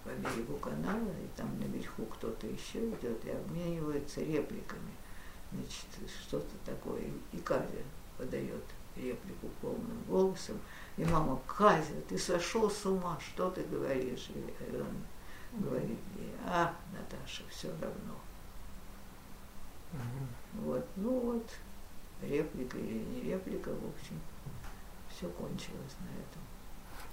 по 0.03 0.09
берегу 0.09 0.57
канала, 0.57 1.11
и 1.23 1.27
там 1.37 1.47
наверху 1.59 2.05
кто-то 2.05 2.47
еще 2.47 2.89
идет 2.89 3.23
и 3.25 3.29
обменивается 3.29 4.21
репликами. 4.21 4.91
Значит, 5.51 6.11
что-то 6.27 6.51
такое. 6.65 7.03
И 7.31 7.37
Казя 7.37 7.83
подает 8.17 8.63
реплику 8.95 9.47
полным 9.61 10.01
голосом. 10.07 10.57
И 10.97 11.05
мама, 11.05 11.39
Казя, 11.45 11.93
ты 12.09 12.17
сошел 12.17 12.69
с 12.69 12.85
ума, 12.85 13.17
что 13.19 13.51
ты 13.51 13.61
говоришь? 13.63 14.29
И 14.29 14.75
он 14.75 15.63
говорит 15.63 15.99
ей, 16.17 16.33
а, 16.45 16.73
Наташа, 16.91 17.43
все 17.49 17.69
равно. 17.69 18.15
Вот, 20.53 20.85
ну 20.95 21.19
вот, 21.19 21.49
реплика 22.21 22.77
или 22.77 22.97
не 22.97 23.21
реплика, 23.21 23.69
в 23.69 23.89
общем, 23.89 24.19
все 25.09 25.29
кончилось 25.29 25.95
на 25.99 26.09
этом. 26.19 26.41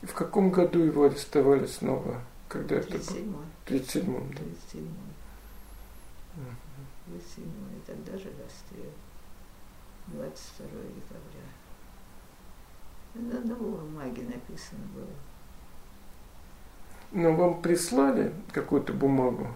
И 0.02 0.06
в 0.06 0.14
каком 0.14 0.50
году 0.50 0.80
его 0.80 1.04
арестовали 1.04 1.66
снова? 1.66 2.22
Когда 2.48 2.76
это 2.76 2.90
было? 2.90 3.44
В 3.64 3.70
37-м. 3.70 4.34
да? 4.34 4.42
37-м. 4.42 4.96
В 7.06 7.12
37-м. 7.12 7.76
И 7.76 7.80
тогда 7.86 8.12
же 8.18 8.32
расстрел. 8.42 8.92
22 10.06 10.66
декабря. 10.68 11.53
На 13.14 13.38
одного 13.38 13.70
бумаге 13.78 14.22
написано 14.22 14.80
было. 14.94 15.06
Но 17.12 17.32
вам 17.34 17.62
прислали 17.62 18.32
какую-то 18.52 18.92
бумагу? 18.92 19.46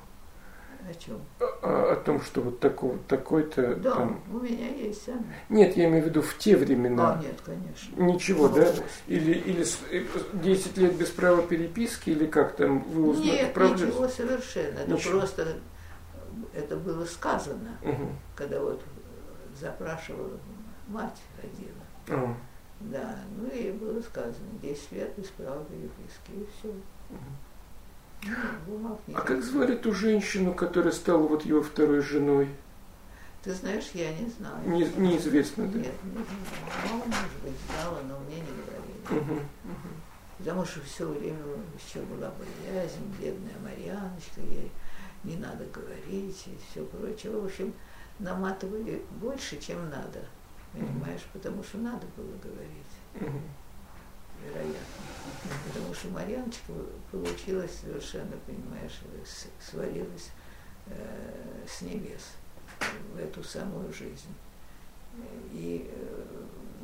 О 0.89 0.95
чем? 0.95 1.21
О, 1.41 1.93
о 1.93 1.97
том, 1.97 2.23
что 2.23 2.41
вот 2.41 2.61
такой, 2.61 2.99
такой-то 3.09 3.75
Да, 3.77 3.95
там... 3.95 4.21
у 4.33 4.39
меня 4.39 4.69
есть 4.75 5.07
она. 5.09 5.21
Нет, 5.49 5.77
я 5.77 5.87
имею 5.89 6.05
в 6.05 6.07
виду 6.07 6.23
в 6.23 6.39
те 6.39 6.57
времена. 6.57 7.15
А, 7.15 7.23
нет, 7.23 7.39
конечно. 7.45 8.01
Ничего, 8.01 8.49
да? 8.49 8.73
Или, 9.09 9.33
или 9.33 9.65
с- 9.65 9.81
э, 9.91 10.05
10 10.35 10.77
лет 10.79 10.95
без 10.97 11.11
права 11.11 11.43
переписки, 11.43 12.11
или 12.11 12.27
как 12.27 12.57
там 12.57 12.81
вы 12.85 13.09
узнали? 13.11 13.29
Нет, 13.29 13.53
правда? 13.55 13.85
ничего 13.87 14.09
совершенно. 14.09 14.79
Это 14.79 14.93
Ничего. 14.93 15.19
просто 15.19 15.57
это 16.55 16.77
было 16.77 17.05
сказано, 17.05 17.77
Мгм. 17.83 18.09
когда 18.37 18.61
вот 18.61 18.81
запрашивала 19.61 20.39
мать 20.87 21.21
родила. 21.43 21.83
А, 22.09 22.27
Да, 22.29 22.35
было 23.99 24.03
сказано, 24.03 24.49
10 24.63 24.93
лет 24.93 25.13
без 25.17 25.27
права 25.29 25.65
переписки, 25.65 26.31
и 26.31 26.47
все. 26.59 26.73
бумаг 28.67 28.99
А 29.15 29.21
как 29.21 29.43
звали 29.43 29.77
ту 29.77 29.93
женщину, 29.93 30.55
которая 30.55 30.93
стала 30.93 31.27
вот 31.27 31.45
его 31.45 31.63
второй 31.63 32.01
женой? 32.01 32.49
Ты 33.43 33.55
знаешь, 33.55 33.91
я 33.95 34.13
не 34.13 34.29
знаю. 34.29 34.69
Не, 34.69 34.85
неизвестно, 34.97 35.67
да? 35.69 35.79
Нет, 35.79 35.95
не 36.05 36.13
знаю. 36.13 37.03
Может 37.07 37.43
быть, 37.43 37.55
знала, 37.71 38.01
но 38.09 38.19
мне 38.21 38.37
не 38.37 39.13
говорили. 39.13 39.25
Мгм. 39.25 39.41
Потому 40.39 40.65
что 40.65 40.81
все 40.81 41.07
время 41.07 41.39
еще 41.77 42.01
была 42.05 42.31
боязнь, 42.31 43.13
бедная 43.21 43.59
Марьяночка, 43.63 44.41
ей 44.41 44.71
не 45.25 45.37
надо 45.37 45.65
говорить 45.67 46.45
и 46.47 46.59
все 46.71 46.85
прочее. 46.85 47.33
В 47.33 47.45
общем, 47.45 47.73
наматывали 48.19 49.03
больше, 49.21 49.59
чем 49.61 49.89
надо. 49.89 50.21
Понимаешь, 50.73 51.27
потому 51.33 51.63
что 51.63 51.79
надо 51.79 52.07
было 52.17 52.37
говорить, 52.43 52.87
Мгм. 53.15 53.41
Вероятно. 54.45 54.79
Потому 55.67 55.95
что 55.95 56.09
Марьяночка 56.09 56.73
получилась 57.11 57.79
совершенно, 57.81 58.37
понимаешь, 58.47 59.01
свалилась 59.61 60.31
э, 60.87 61.65
с 61.67 61.83
небес 61.83 62.33
в 63.15 63.19
эту 63.19 63.43
самую 63.43 63.93
жизнь. 63.93 64.35
И, 65.53 65.91
э, 65.91 66.25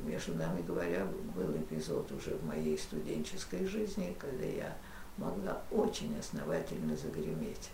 между 0.05 0.35
нами 0.35 0.63
говоря, 0.63 1.07
был 1.35 1.57
эпизод 1.57 2.11
уже 2.13 2.35
в 2.37 2.45
моей 2.45 2.77
студенческой 2.77 3.67
жизни, 3.67 4.17
когда 4.19 4.45
я 4.45 4.77
могла 5.17 5.63
очень 5.71 6.19
основательно 6.19 6.97
загреметь. 6.97 7.71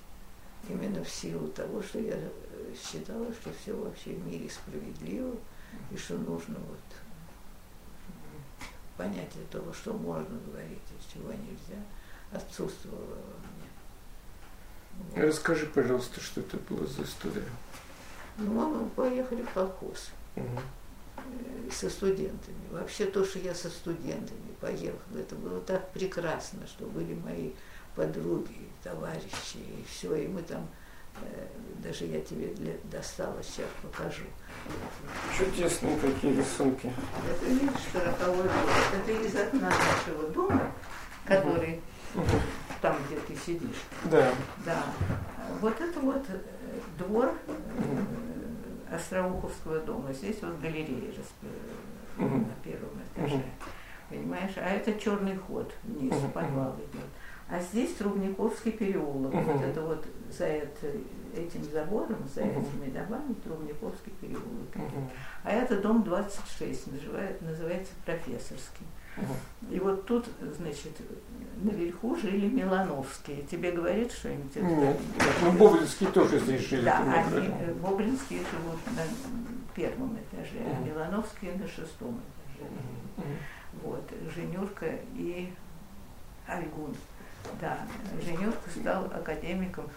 Именно 0.69 1.03
в 1.03 1.09
силу 1.09 1.49
того, 1.49 1.83
что 1.83 1.99
я 1.99 2.15
э, 2.17 2.75
считала, 2.75 3.33
что 3.33 3.51
все 3.61 3.75
вообще 3.75 4.11
в 4.11 4.27
мире 4.27 4.49
справедливо, 4.51 5.35
и 5.91 5.97
что 5.97 6.19
нужно 6.19 6.57
вот 6.69 6.79
понятие 9.01 9.45
того, 9.51 9.73
что 9.73 9.95
можно 9.95 10.39
говорить 10.47 10.83
и 10.91 11.15
чего 11.15 11.33
нельзя, 11.33 11.83
отсутствовало 12.33 13.01
во 13.07 13.39
мне. 13.49 13.69
Вот. 15.09 15.25
Расскажи, 15.25 15.67
пожалуйста, 15.67 16.21
что 16.21 16.43
это 16.43 16.59
было 16.69 16.87
за 16.87 17.05
история. 17.05 17.49
Ну, 18.37 18.75
мы 18.75 18.91
поехали 18.91 19.43
в 19.43 19.51
колхоз. 19.53 20.11
Э, 20.37 20.43
со 21.73 21.89
студентами. 21.89 22.59
Вообще 22.71 23.07
то, 23.07 23.25
что 23.25 23.39
я 23.39 23.55
со 23.55 23.71
студентами 23.71 24.55
поехала, 24.61 25.19
это 25.19 25.35
было 25.35 25.61
так 25.63 25.91
прекрасно, 25.93 26.67
что 26.67 26.85
были 26.85 27.15
мои 27.15 27.53
подруги, 27.97 28.69
товарищи, 28.83 29.57
и 29.57 29.85
все, 29.89 30.15
и 30.15 30.29
мы 30.29 30.43
там, 30.43 30.69
даже 31.83 32.05
я 32.05 32.21
тебе 32.21 32.49
для- 32.55 32.77
достала, 32.85 33.43
сейчас 33.43 33.67
покажу. 33.83 34.25
Чудесные 35.37 35.97
какие 35.99 36.37
рисунки. 36.37 36.93
Это 37.29 37.45
видишь, 37.47 37.71
сороковой 37.93 38.43
год, 38.43 38.53
это 38.95 39.13
из 39.13 39.35
окна 39.35 39.71
нашего 39.71 40.29
дома, 40.31 40.73
который 41.25 41.81
Мгм. 42.15 42.27
там, 42.83 42.97
где 43.07 43.17
ты 43.21 43.35
сидишь. 43.37 43.83
Да. 44.05 44.31
Да, 44.67 44.85
вот 45.61 45.81
это 45.81 45.99
вот 46.01 46.25
э, 46.29 46.39
двор 46.99 47.33
э, 47.47 48.95
Остроуховского 48.95 49.79
дома. 49.81 50.13
Здесь 50.13 50.37
вот 50.43 50.59
галерея 50.61 51.13
э, 51.13 52.23
Мгм. 52.23 52.43
на 52.43 52.55
первом 52.63 52.91
этаже. 53.15 53.43
Понимаешь? 54.09 54.53
А 54.57 54.69
это 54.69 54.93
черный 55.01 55.37
ход 55.37 55.73
вниз, 55.85 56.13
подвал 56.35 56.75
идет. 56.77 57.05
А 57.51 57.59
здесь 57.61 57.95
Трубниковский 57.95 58.73
переулок. 58.73 59.35
Мгм. 59.35 59.45
Вот 59.45 59.63
это 59.63 59.81
вот 59.83 60.07
за 60.31 60.45
это- 60.47 60.87
этим 61.37 61.65
забором, 61.65 62.29
за 62.35 62.45
Мгм. 62.45 62.61
этими 62.63 62.91
домами 62.91 63.35
Трубниковский 63.45 64.13
переулок. 64.21 64.75
Мгм. 64.75 65.11
А 65.45 65.51
это 65.51 65.81
дом 65.81 66.03
26, 66.05 66.87
называет- 66.93 67.43
называется 67.43 67.93
профессорский. 68.05 68.87
Мгм. 69.17 69.75
И 69.75 69.81
вот 69.81 70.07
тут, 70.07 70.27
значит, 70.57 70.93
наверху 71.63 72.15
жили 72.17 72.47
Милановские. 72.49 73.43
Тебе 73.43 73.73
говорит 73.73 74.13
что-нибудь? 74.13 74.55
Нет, 74.57 74.69
нет, 74.79 74.99
ну 75.43 75.53
Боблинские 75.53 76.11
тоже 76.11 76.39
здесь 76.39 76.69
жили. 76.69 76.85
Да, 76.85 76.99
они, 77.03 77.31
говорил. 77.31 77.53
э, 77.61 77.75
живут 78.29 78.81
на 78.97 79.03
первом 79.75 80.17
этаже, 80.17 80.61
а 80.65 80.75
Мгм. 80.81 80.87
Милановские 80.89 81.53
на 81.55 81.67
шестом 81.67 82.21
этаже. 82.21 82.71
Мгм. 83.17 83.27
Вот, 83.83 84.09
Женюрка 84.35 84.87
и 85.15 85.53
Альгун. 86.47 86.95
Да, 87.61 87.79
Женюрка 88.25 88.71
стал 88.71 89.05
академиком, 89.07 89.89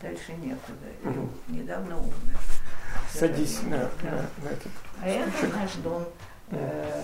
дальше 0.00 0.32
некуда. 0.32 0.88
И. 1.48 1.52
Недавно 1.52 1.98
умер. 1.98 2.38
Садись 3.10 3.62
на, 3.64 3.78
Да. 3.78 4.10
на, 4.10 4.44
на 4.44 4.52
этот. 4.52 4.72
А 5.02 5.08
это 5.08 5.46
наш 5.48 5.72
дом 5.76 6.04
э, 6.50 7.02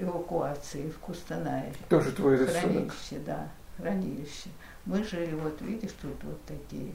эвакуации 0.00 0.90
в 0.90 0.98
Кустанае. 0.98 1.72
Тоже 1.88 2.12
твой 2.12 2.38
рисунок. 2.38 2.60
Хранилище, 2.62 3.18
да. 3.26 3.48
хранилище. 3.76 4.50
Мы 4.86 5.04
жили, 5.04 5.34
вот 5.34 5.60
видишь, 5.60 5.92
тут 6.00 6.22
вот 6.24 6.42
такие 6.46 6.92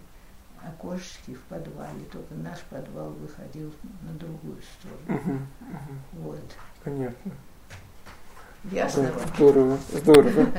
окошечки 0.65 1.35
в 1.35 1.41
подвале, 1.41 2.05
только 2.11 2.33
наш 2.35 2.59
подвал 2.61 3.09
выходил 3.11 3.73
на 4.01 4.13
другую 4.13 4.57
сторону. 4.61 5.21
Угу, 5.21 5.33
угу. 5.33 6.29
Вот. 6.29 6.55
Понятно. 6.83 7.31
Ясно 8.71 9.11
Здорово, 9.35 9.77
здорово. 9.91 10.47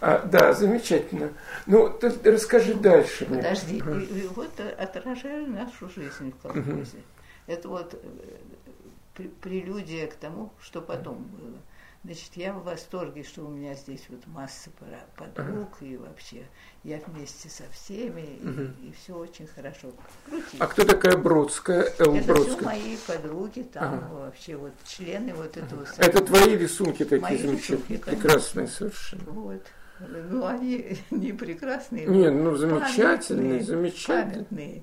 А, 0.00 0.26
да, 0.26 0.52
замечательно. 0.52 1.32
Ну, 1.66 1.88
ты, 1.90 2.12
расскажи 2.30 2.74
дальше. 2.74 3.26
Подожди, 3.26 3.82
мне. 3.82 4.04
И, 4.04 4.20
и 4.20 4.26
вот 4.28 4.50
отражали 4.60 5.46
нашу 5.46 5.88
жизнь 5.88 6.32
в 6.32 6.36
колхозе. 6.42 6.72
Угу. 6.72 7.04
Это 7.46 7.68
вот 7.68 7.94
э, 7.94 9.22
прелюдия 9.40 10.06
к 10.06 10.14
тому, 10.14 10.52
что 10.60 10.80
потом 10.80 11.24
было. 11.24 11.58
Значит, 12.06 12.30
я 12.36 12.52
в 12.52 12.62
восторге, 12.62 13.24
что 13.24 13.42
у 13.42 13.48
меня 13.48 13.74
здесь 13.74 14.04
вот 14.08 14.24
масса 14.28 14.70
подруг, 15.16 15.68
ага. 15.80 15.84
и 15.84 15.96
вообще 15.96 16.44
я 16.84 17.00
вместе 17.04 17.48
со 17.48 17.64
всеми, 17.72 18.38
угу. 18.40 18.72
и, 18.80 18.90
и 18.90 18.92
все 18.92 19.16
очень 19.16 19.48
хорошо. 19.48 19.90
Крутится. 20.24 20.56
А 20.60 20.68
кто 20.68 20.84
такая 20.84 21.16
Бродская, 21.16 21.92
Эл 21.98 22.14
Это 22.14 22.26
Бродская? 22.28 22.56
все 22.56 22.64
мои 22.64 22.96
подруги, 23.08 23.62
там 23.62 23.94
ага. 23.94 24.14
вообще 24.14 24.54
вот 24.54 24.72
члены 24.84 25.34
вот 25.34 25.56
этого... 25.56 25.82
Ага. 25.82 25.94
Это 25.98 26.24
твои 26.24 26.56
рисунки 26.56 27.04
такие 27.04 27.20
мои 27.22 27.38
замечательные, 27.38 27.78
рисунки, 27.88 27.96
прекрасные 27.96 28.68
совершенно. 28.68 29.30
Вот. 29.32 29.62
Ну, 29.98 30.46
они 30.46 30.98
не 31.10 31.32
прекрасные. 31.32 32.06
Не, 32.06 32.30
ну 32.30 32.54
замечательные, 32.54 33.64
замечательные. 33.64 34.44
Памятные. 34.44 34.82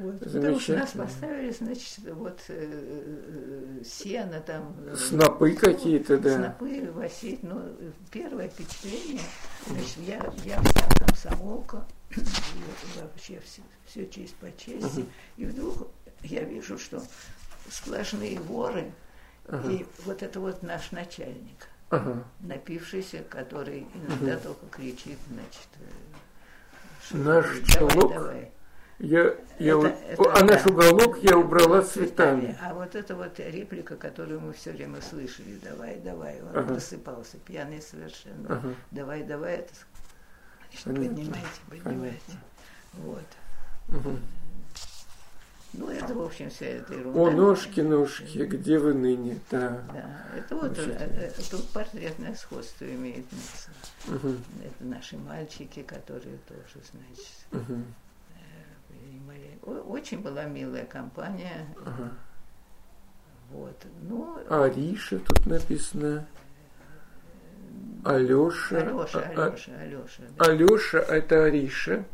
Вот, 0.00 0.18
потому 0.20 0.58
что 0.58 0.76
нас 0.76 0.92
поставили, 0.92 1.50
значит, 1.50 1.98
вот 2.14 2.40
э, 2.48 2.54
э, 2.58 3.84
сено 3.84 4.40
там. 4.40 4.74
Э, 4.86 4.96
Снопы 4.96 5.52
какие-то, 5.52 6.16
да. 6.16 6.36
Снопы 6.36 6.90
восить. 6.90 7.42
Ну, 7.42 7.60
первое 8.10 8.48
впечатление, 8.48 9.20
значит, 9.66 9.98
я, 10.06 10.32
я 10.46 10.62
вся 10.62 10.88
комсомолка, 10.98 11.86
и 12.16 12.98
вообще 12.98 13.40
все, 13.40 13.60
все 13.84 14.08
честь 14.08 14.36
по 14.36 14.50
чести. 14.56 15.04
И 15.36 15.44
вдруг 15.44 15.88
я 16.22 16.44
вижу, 16.44 16.78
что 16.78 17.02
сплошные 17.68 18.40
воры, 18.40 18.92
ага. 19.48 19.70
и 19.70 19.84
вот 20.06 20.22
это 20.22 20.40
вот 20.40 20.62
наш 20.62 20.92
начальник, 20.92 21.68
ага. 21.90 22.24
напившийся, 22.40 23.22
который 23.28 23.86
иногда 23.92 24.32
ага. 24.32 24.40
только 24.44 24.66
кричит, 24.70 25.18
значит, 25.28 25.68
Наш 27.10 27.44
давай, 27.44 27.64
челок. 27.66 28.14
Давай. 28.14 28.52
Я, 29.00 29.34
я, 29.58 29.78
это, 29.78 29.86
это, 29.86 30.34
а 30.34 30.44
наш 30.44 30.66
уголок 30.66 31.18
я 31.22 31.38
убрала 31.38 31.80
цветами. 31.80 32.58
А 32.60 32.74
вот 32.74 32.94
это 32.94 33.16
вот 33.16 33.38
реплика, 33.38 33.96
которую 33.96 34.40
мы 34.40 34.52
все 34.52 34.72
время 34.72 35.00
слышали, 35.00 35.58
давай, 35.62 35.98
давай, 36.00 36.42
он 36.42 36.48
ага. 36.50 36.74
просыпался, 36.74 37.38
пьяный 37.38 37.80
совершенно. 37.80 38.56
Ага. 38.56 38.74
Давай, 38.90 39.22
давай, 39.22 39.54
это 39.56 39.72
значит, 40.82 40.84
поднимайте, 40.84 41.48
поднимайте. 41.70 42.32
Вот. 42.92 43.24
Угу. 43.88 44.18
Ну, 45.72 45.88
это, 45.88 46.12
в 46.12 46.20
общем, 46.20 46.50
вся 46.50 46.66
эта 46.66 46.92
ерунда. 46.92 47.20
О, 47.20 47.30
ножки, 47.30 47.80
ножки, 47.80 48.38
где 48.38 48.78
вы 48.78 48.92
ныне? 48.92 49.38
Да. 49.50 49.82
Да, 49.94 50.26
это 50.36 50.56
вот 50.56 50.76
э, 50.76 51.32
э, 51.38 51.42
тут 51.50 51.66
портретное 51.70 52.34
сходство 52.34 52.84
имеет 52.84 53.24
место. 53.32 53.70
Угу. 54.08 54.28
Это 54.62 54.84
наши 54.84 55.16
мальчики, 55.16 55.82
которые 55.82 56.36
тоже, 56.46 56.84
значит, 56.92 57.46
угу 57.52 57.82
очень 59.78 60.20
была 60.20 60.44
милая 60.44 60.84
компания. 60.84 61.66
Ага. 61.84 62.12
Вот. 63.50 63.86
Ну, 64.02 64.38
Ариша 64.48 65.18
тут 65.18 65.46
написано. 65.46 66.26
Алеша. 68.04 68.78
Алеша, 68.78 69.20
Алеша, 69.20 69.72
Алеша. 69.78 70.22
Да. 70.36 70.44
Алеша 70.46 70.98
это 70.98 71.44
Ариша, 71.44 72.04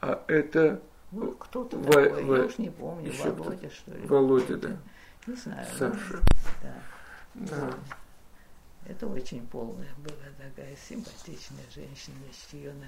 а 0.00 0.24
это 0.28 0.80
ну, 1.12 1.32
кто-то 1.32 1.76
в, 1.76 1.90
такой, 1.90 2.22
в, 2.22 2.36
я 2.36 2.44
уж 2.44 2.58
не 2.58 2.70
помню, 2.70 3.10
еще 3.10 3.30
Володя, 3.30 3.70
что 3.70 3.90
ли. 3.92 4.06
Володя, 4.06 4.56
да. 4.56 4.76
Не 5.26 5.34
знаю. 5.34 5.66
Саша. 5.78 6.20
Ну, 7.34 7.46
да. 7.46 7.56
да. 7.56 7.74
Это 8.86 9.06
очень 9.06 9.46
полная 9.48 9.92
была 9.98 10.16
такая 10.38 10.74
симпатичная 10.88 11.64
женщина, 11.74 12.16
ее 12.52 12.72
на 12.74 12.86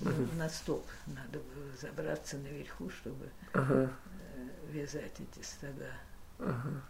uh-huh. 0.00 0.36
на 0.36 0.48
стоп 0.48 0.86
надо 1.06 1.38
было 1.38 1.76
забраться 1.80 2.36
наверху, 2.38 2.90
чтобы 2.90 3.28
uh-huh. 3.52 3.88
вязать 4.70 5.12
эти 5.18 5.44
стада. 5.44 5.90
Uh-huh. 6.38 6.80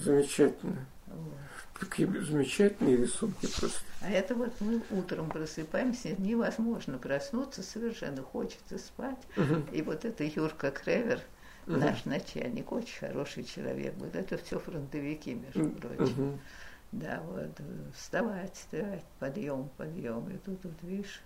Замечательно. 0.00 0.86
Вот. 1.06 1.34
Какие 1.74 2.06
замечательные 2.06 2.96
рисунки 2.96 3.46
просто. 3.46 3.80
А 4.00 4.10
это 4.10 4.34
вот 4.34 4.52
мы 4.60 4.82
утром 4.90 5.28
просыпаемся, 5.28 6.20
невозможно 6.20 6.98
проснуться, 6.98 7.62
совершенно 7.62 8.22
хочется 8.22 8.78
спать. 8.78 9.18
Uh-huh. 9.36 9.70
И 9.72 9.82
вот 9.82 10.04
это 10.04 10.24
Юрка 10.24 10.70
Кревер, 10.70 11.20
uh-huh. 11.66 11.76
наш 11.76 12.04
начальник, 12.04 12.72
очень 12.72 12.98
хороший 12.98 13.44
человек 13.44 13.94
был. 13.94 14.08
Это 14.12 14.38
все 14.38 14.58
фронтовики, 14.58 15.34
между 15.34 15.68
прочим. 15.70 16.40
Да, 16.92 17.20
вот, 17.26 17.60
вставать, 17.96 18.54
вставать, 18.54 19.04
подъем, 19.18 19.68
подъем. 19.76 20.28
И 20.30 20.38
тут, 20.38 20.64
вот, 20.64 20.82
видишь, 20.82 21.20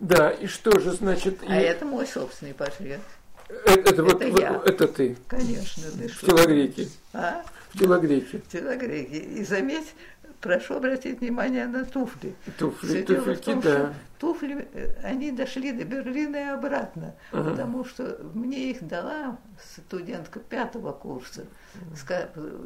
да, 0.00 0.30
и 0.30 0.46
что 0.46 0.78
же 0.78 0.92
значит... 0.92 1.40
А 1.46 1.60
и... 1.60 1.64
это 1.64 1.84
мой 1.84 2.06
собственный 2.06 2.54
портрет. 2.54 3.00
Это, 3.48 3.72
это, 3.72 3.90
это 3.90 4.02
вот, 4.04 4.40
я. 4.40 4.62
это 4.64 4.88
ты. 4.88 5.16
Конечно, 5.26 5.82
ты 5.90 6.08
В 6.08 6.20
телогреке. 6.20 6.88
А? 7.12 7.44
В 7.70 7.78
телогреке. 7.78 8.38
В 8.38 8.48
телогреке. 8.48 9.18
И 9.18 9.44
заметь, 9.44 9.92
прошу 10.40 10.74
обратить 10.74 11.20
внимание 11.20 11.66
на 11.66 11.84
туфли. 11.84 12.34
Туфли, 12.58 13.02
туфельки, 13.02 13.44
том, 13.44 13.60
да. 13.60 13.94
Туфли, 14.18 14.68
э, 14.72 14.94
они 15.02 15.32
дошли 15.32 15.72
до 15.72 15.84
Берлина 15.84 16.36
и 16.36 16.48
обратно, 16.48 17.14
ага. 17.32 17.50
потому 17.50 17.84
что 17.84 18.20
мне 18.34 18.70
их 18.70 18.86
дала 18.86 19.38
студентка 19.76 20.40
пятого 20.40 20.92
курса, 20.92 21.46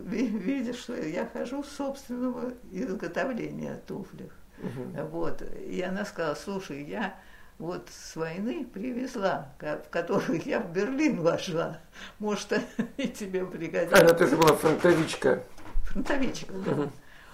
видя, 0.06 0.74
что 0.74 0.94
я 0.96 1.28
хожу 1.32 1.62
с 1.62 1.70
собственного 1.70 2.52
изготовления 2.72 3.80
туфлях. 3.86 4.32
Угу. 4.58 5.06
Вот. 5.08 5.42
И 5.66 5.80
она 5.82 6.04
сказала, 6.04 6.34
слушай, 6.34 6.84
я 6.84 7.14
вот 7.58 7.88
с 7.90 8.16
войны 8.16 8.66
привезла, 8.66 9.48
в 9.60 9.88
которую 9.90 10.42
я 10.44 10.60
в 10.60 10.72
Берлин 10.72 11.20
вошла. 11.20 11.78
Может, 12.18 12.60
и 12.96 13.08
тебе 13.08 13.44
пригодится. 13.46 14.00
Она 14.00 14.12
тоже 14.12 14.36
была 14.36 14.54
фронтовичка. 14.54 15.42
Фронтовичка, 15.84 16.52
да. 16.52 16.72
Угу. 16.72 16.90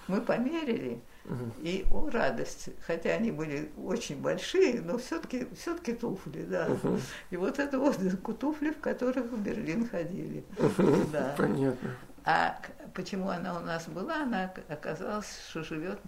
Мы 0.08 0.20
померили, 0.20 1.00
угу. 1.24 1.52
и, 1.62 1.86
о, 1.92 2.10
радость, 2.10 2.70
хотя 2.84 3.10
они 3.10 3.30
были 3.30 3.70
очень 3.76 4.20
большие, 4.20 4.80
но 4.80 4.98
все-таки 4.98 5.46
все 5.54 5.76
туфли, 5.76 6.42
да. 6.42 6.66
Угу. 6.66 6.98
И 7.30 7.36
вот 7.36 7.58
это 7.58 7.78
вот 7.78 7.98
туфли, 8.40 8.70
в 8.70 8.80
которых 8.80 9.26
в 9.26 9.40
Берлин 9.40 9.88
ходили. 9.88 10.44
Угу. 10.58 11.10
Да. 11.12 11.34
Понятно. 11.38 11.90
А 12.24 12.60
почему 12.92 13.30
она 13.30 13.58
у 13.58 13.60
нас 13.60 13.86
была? 13.86 14.22
Она 14.22 14.52
оказалась, 14.68 15.38
что 15.48 15.62
живет 15.62 16.00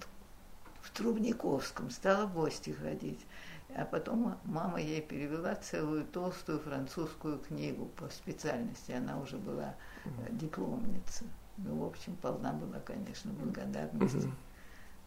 в 0.82 0.90
Трубниковском, 0.90 1.90
стала 1.90 2.26
в 2.26 2.34
гости 2.34 2.70
ходить. 2.70 3.20
А 3.74 3.86
потом 3.86 4.36
мама 4.44 4.80
ей 4.80 5.00
перевела 5.00 5.54
целую 5.54 6.04
толстую 6.04 6.60
французскую 6.60 7.38
книгу 7.38 7.86
по 7.96 8.08
специальности. 8.10 8.92
Она 8.92 9.18
уже 9.18 9.38
была 9.38 9.74
э, 10.04 10.10
дипломница. 10.32 11.24
Ну, 11.56 11.76
в 11.76 11.86
общем, 11.86 12.14
полна 12.16 12.52
была, 12.52 12.80
конечно, 12.80 13.32
благодарности 13.32 14.30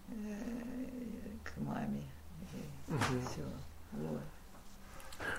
э, 0.09 0.13
к 1.43 1.57
маме. 1.57 2.01
Все. 2.87 3.43
Вот. 3.91 4.21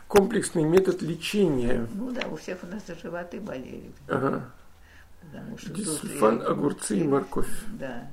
Комплексный 0.07 0.65
метод 0.65 1.03
лечения. 1.03 1.89
Ну 1.95 2.13
да, 2.13 2.29
у 2.29 2.37
всех 2.37 2.63
у 2.63 2.67
нас 2.67 2.85
животы 3.03 3.41
болели. 3.41 3.93
Ага. 4.09 4.51
Потому 5.21 5.59
что 5.59 5.73
Дисульфан, 5.73 6.43
огурцы 6.43 6.99
и 6.99 7.05
морковь. 7.05 7.65
Да. 7.73 8.09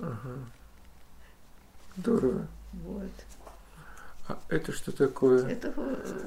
Ага. 0.00 0.38
Здорово. 1.96 2.46
Вот. 2.72 3.10
А 4.28 4.38
это 4.48 4.72
что 4.72 4.92
такое? 4.92 5.46
Это 5.46 5.74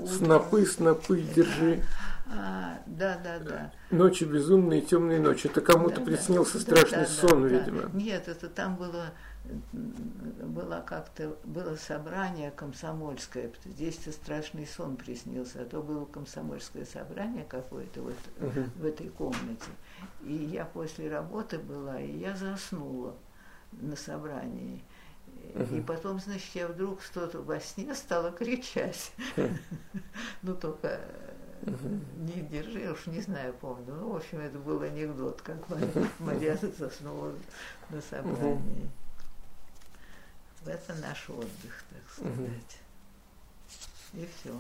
снопы, 0.06 0.66
снопы, 0.66 1.22
держи. 1.22 1.82
А, 2.28 2.80
да, 2.86 3.20
да, 3.24 3.40
да. 3.40 3.72
Ночи 3.92 4.24
безумные, 4.24 4.82
темные 4.82 5.20
ночи. 5.20 5.48
Это 5.48 5.62
кому-то 5.62 5.98
да, 5.98 6.06
приснился 6.06 6.54
да, 6.56 6.60
страшный 6.60 7.00
да, 7.00 7.06
сон, 7.06 7.42
да, 7.44 7.48
видимо. 7.48 7.82
Да. 7.84 7.90
Нет, 7.94 8.28
это 8.28 8.50
там 8.50 8.76
было 8.76 9.12
было 9.54 10.84
как-то 10.86 11.38
было 11.44 11.76
собрание 11.76 12.52
комсомольское. 12.52 13.52
Здесь-то 13.64 14.12
страшный 14.12 14.66
сон 14.66 14.96
приснился, 14.98 15.62
а 15.62 15.66
то 15.66 15.82
было 15.82 16.06
комсомольское 16.06 16.86
собрание 16.86 17.46
какое-то 17.48 18.02
вот 18.02 18.16
uh-huh. 18.40 18.70
в 18.76 18.86
этой 18.86 19.10
комнате. 19.10 19.70
И 20.24 20.34
я 20.34 20.66
после 20.66 21.10
работы 21.10 21.60
была, 21.60 22.00
и 22.00 22.18
я 22.18 22.36
заснула 22.36 23.16
на 23.72 23.96
собрании. 23.96 24.84
И 25.72 25.82
потом, 25.82 26.20
значит, 26.20 26.50
я 26.54 26.68
вдруг 26.68 27.02
что-то 27.02 27.42
во 27.42 27.60
сне 27.60 27.94
стала 27.96 28.32
кричать. 28.32 29.12
Ну, 30.42 30.56
только 30.56 31.02
не 32.18 32.42
держи, 32.44 32.92
уж 32.92 33.08
не 33.08 33.22
знаю, 33.22 33.54
помню. 33.54 33.94
Ну, 33.96 34.12
в 34.12 34.16
общем, 34.18 34.40
это 34.40 34.60
был 34.60 34.82
анекдот, 34.82 35.42
как 35.42 35.58
Марьяна 36.20 36.72
заснула 36.78 37.34
на 37.90 38.02
собрании. 38.02 38.90
Это 40.66 40.96
наш 40.96 41.30
отдых, 41.30 41.84
так 41.90 42.14
сказать. 42.14 42.80
И 44.14 44.28
все. 44.40 44.56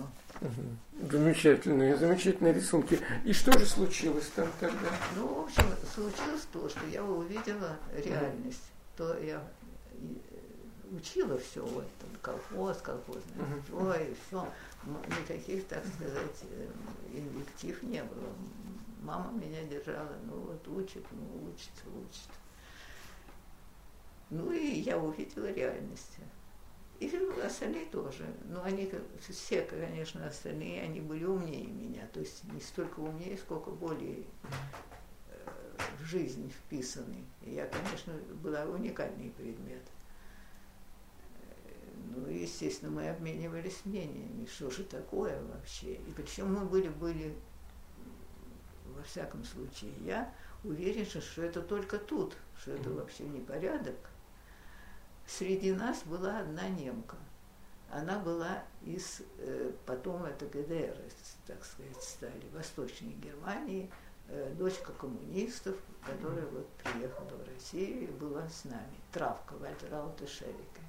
Замечательные, 1.10 1.96
замечательные 1.96 2.54
рисунки. 2.54 3.00
И 3.24 3.34
что 3.34 3.58
же 3.58 3.66
случилось 3.66 4.28
там 4.36 4.50
тогда? 4.60 4.90
Ну, 5.16 5.28
в 5.28 5.46
общем, 5.46 5.64
случилось 5.94 6.48
то, 6.52 6.68
что 6.68 6.86
я 6.88 7.04
увидела 7.04 7.78
реальность. 7.94 8.72
То 8.98 9.18
я 9.20 9.42
учила 10.92 11.38
все, 11.38 11.66
там, 11.66 12.10
колхоз, 12.22 12.78
колхозное 12.78 13.62
все, 13.66 13.94
и 13.94 14.16
все. 14.28 14.48
Никаких, 15.22 15.68
так 15.68 15.84
сказать, 15.86 16.44
э, 16.44 16.68
инвектив 17.14 17.82
не 17.84 18.04
было. 18.04 18.30
Мама 19.02 19.32
меня 19.32 19.64
держала, 19.64 20.12
ну 20.26 20.36
вот 20.38 20.68
учит, 20.68 21.06
ну 21.12 21.50
учится, 21.50 21.84
учит. 21.86 22.30
Ну 24.30 24.52
и 24.52 24.80
я 24.80 24.98
увидела 24.98 25.52
реальность. 25.52 26.18
И 27.00 27.12
остальные 27.46 27.88
тоже. 27.88 28.26
Ну, 28.46 28.62
они 28.64 28.90
все, 29.20 29.62
конечно, 29.64 30.26
остальные, 30.26 30.82
они 30.82 31.02
были 31.02 31.26
умнее 31.26 31.68
меня. 31.68 32.08
То 32.14 32.22
есть 32.22 32.44
не 32.46 32.62
столько 32.62 33.02
умнее, 33.02 33.38
сколько 33.38 33.70
более 33.70 34.24
э, 35.30 35.50
в 36.00 36.04
жизнь 36.06 36.50
вписаны. 36.50 37.26
И 37.42 37.52
я, 37.52 37.68
конечно, 37.68 38.14
была 38.42 38.64
уникальный 38.64 39.30
предмет. 39.32 39.84
Ну, 42.14 42.28
естественно, 42.28 42.92
мы 42.92 43.10
обменивались 43.10 43.82
мнениями, 43.86 44.46
что 44.46 44.70
же 44.70 44.84
такое 44.84 45.42
вообще. 45.44 45.96
И 45.96 46.14
причем 46.16 46.54
мы 46.54 46.66
были, 46.66 46.90
были, 46.90 47.36
во 48.86 49.04
всяком 49.04 49.44
случае, 49.44 49.92
я 50.04 50.34
уверен, 50.64 51.06
что 51.06 51.42
это 51.42 51.62
только 51.62 51.98
тут, 51.98 52.36
что 52.60 52.72
это 52.72 52.90
вообще 52.92 53.24
не 53.24 53.42
порядок. 53.42 53.96
Среди 55.28 55.74
нас 55.74 56.04
была 56.04 56.40
одна 56.40 56.68
немка. 56.68 57.18
Она 57.90 58.20
была 58.20 58.64
из, 58.84 59.22
э, 59.38 59.72
потом 59.86 60.26
это 60.26 60.46
ГДР, 60.46 60.98
так 61.48 61.64
сказать, 61.64 62.02
стали, 62.02 62.50
Восточной 62.54 63.14
Германии, 63.14 63.90
э, 64.28 64.54
дочка 64.56 64.92
коммунистов, 64.94 65.76
которая 66.06 66.46
вот 66.48 66.68
приехала 66.84 67.30
в 67.30 67.48
Россию 67.48 68.04
и 68.04 68.12
была 68.12 68.48
с 68.50 68.66
нами. 68.66 68.96
Травка 69.12 69.54
Вальтераута 69.54 70.28
Шерика 70.28 70.82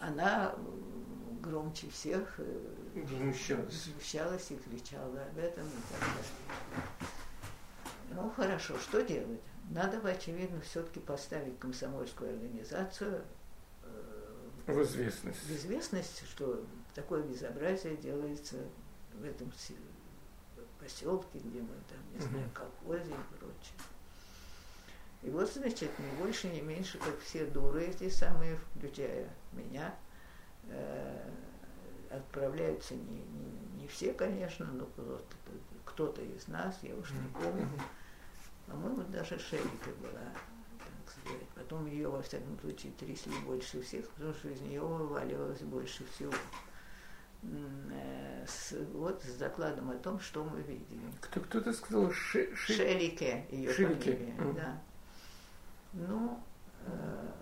она 0.00 0.54
громче 1.40 1.88
всех 1.90 2.34
э, 2.38 2.74
возмущалась. 2.94 3.86
возмущалась 3.86 4.50
и 4.50 4.56
кричала 4.56 5.22
об 5.22 5.38
этом 5.38 5.66
и 5.66 5.92
так 5.92 6.00
далее. 6.00 7.08
Ну 8.10 8.30
хорошо, 8.30 8.78
что 8.78 9.02
делать? 9.02 9.40
Надо, 9.70 9.98
очевидно, 10.08 10.60
все-таки 10.60 11.00
поставить 11.00 11.58
комсомольскую 11.58 12.30
организацию 12.30 13.22
э, 13.82 14.50
в 14.66 14.82
известность. 14.82 15.42
В 15.42 15.50
известность, 15.50 16.26
что 16.28 16.64
такое 16.94 17.22
безобразие 17.22 17.96
делается 17.96 18.56
в 19.14 19.24
этом 19.24 19.52
поселке, 20.78 21.38
где 21.38 21.60
мы 21.60 21.74
там, 21.88 21.98
не 22.12 22.20
знаю, 22.20 22.50
колхозе 22.52 23.10
и 23.10 23.36
прочее. 23.38 23.78
И 25.22 25.30
вот, 25.30 25.50
значит, 25.50 25.90
не 25.98 26.22
больше, 26.22 26.48
не 26.48 26.60
меньше, 26.60 26.98
как 26.98 27.18
все 27.20 27.46
дуры 27.46 27.86
эти 27.86 28.10
самые, 28.10 28.58
включая 28.74 29.30
меня, 29.54 29.94
э, 30.68 31.30
отправляются 32.10 32.94
не, 32.94 33.20
не, 33.20 33.82
не 33.82 33.86
все, 33.88 34.12
конечно, 34.12 34.66
но 34.66 34.86
кто-то, 34.86 35.24
кто-то 35.84 36.22
из 36.22 36.48
нас, 36.48 36.78
я 36.82 36.94
уж 36.94 37.10
не 37.10 37.28
помню. 37.28 37.68
По-моему, 38.66 39.02
даже 39.04 39.38
Шелика 39.38 39.90
была, 40.00 40.32
так 40.78 41.10
сказать. 41.10 41.48
Потом 41.54 41.86
ее, 41.86 42.08
во 42.08 42.22
всяком 42.22 42.58
случае, 42.60 42.92
трясли 42.92 43.32
больше 43.44 43.82
всех, 43.82 44.08
потому 44.10 44.32
что 44.34 44.48
из 44.48 44.60
нее 44.60 44.80
вываливалось 44.80 45.60
больше 45.60 46.04
всего. 46.06 46.32
Э, 47.90 48.44
с, 48.46 48.74
вот 48.92 49.22
с 49.22 49.36
докладом 49.36 49.90
о 49.90 49.94
том, 49.94 50.18
что 50.18 50.44
мы 50.44 50.62
видели. 50.62 51.00
Кто, 51.20 51.40
кто-то 51.40 51.72
сказал 51.72 52.10
Ши, 52.10 52.54
Ши... 52.54 52.72
Шелике, 52.72 53.46
ее 53.50 53.72
Шелике. 53.72 54.16
фамилия, 54.16 54.34
mm. 54.38 54.54
да. 54.54 54.82
Ну, 55.92 56.42
э, 56.86 57.32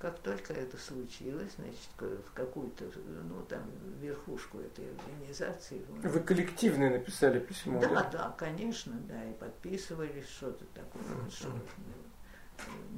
как 0.00 0.18
только 0.20 0.52
это 0.54 0.76
случилось, 0.78 1.52
значит, 1.56 1.90
в 1.98 2.32
какую-то, 2.32 2.84
ну, 3.06 3.42
там, 3.48 3.62
верхушку 4.00 4.58
этой 4.58 4.86
организации. 4.92 5.84
Вы 5.88 6.20
коллективно 6.20 6.90
написали 6.90 7.38
письмо, 7.38 7.80
да? 7.80 7.88
Да, 7.88 8.10
да, 8.10 8.34
конечно, 8.38 8.92
да, 9.08 9.24
и 9.24 9.34
подписывались 9.34 10.28
что-то 10.28 10.64
такое. 10.74 11.02
Что, 11.30 11.48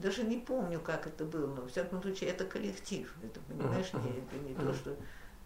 даже 0.01 0.23
не 0.23 0.39
помню, 0.39 0.81
как 0.81 1.07
это 1.07 1.25
было, 1.25 1.47
но, 1.47 1.63
в 1.63 1.69
всяком 1.69 2.01
случае, 2.01 2.31
это 2.31 2.45
коллектив, 2.45 3.13
это, 3.23 3.41
понимаешь, 3.41 3.93
не, 3.93 4.11
это 4.11 4.37
не 4.49 4.55
то, 4.55 4.73
что 4.73 4.97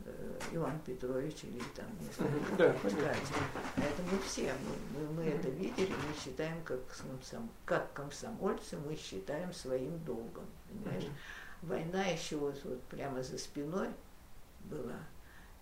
Э, 0.07 0.39
Иван 0.53 0.79
Петрович 0.81 1.45
или 1.45 1.61
там 1.75 1.87
несколько 2.01 2.57
да, 2.57 2.67
Это 2.67 4.03
мы 4.11 4.19
все, 4.25 4.53
мы, 4.53 5.01
мы, 5.01 5.13
мы 5.15 5.25
это 5.25 5.49
видели, 5.49 5.91
мы 5.91 6.15
считаем 6.23 6.63
как, 6.65 6.81
как 7.65 7.93
комсомольцы, 7.93 8.77
мы 8.77 8.95
считаем 8.97 9.53
своим 9.53 9.99
долгом, 10.05 10.45
понимаешь? 10.69 11.07
Война 11.67 12.05
еще 12.05 12.37
вот, 12.37 12.63
вот 12.63 12.81
прямо 12.85 13.25
за 13.25 13.39
спиной 13.39 13.89
была. 14.65 15.01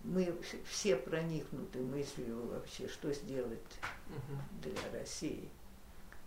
Мы 0.03 0.39
все 0.69 0.95
проникнуты 0.95 1.79
мыслью 1.79 2.45
вообще, 2.45 2.87
что 2.87 3.11
сделать 3.11 3.59
для 4.61 4.99
России. 4.99 5.49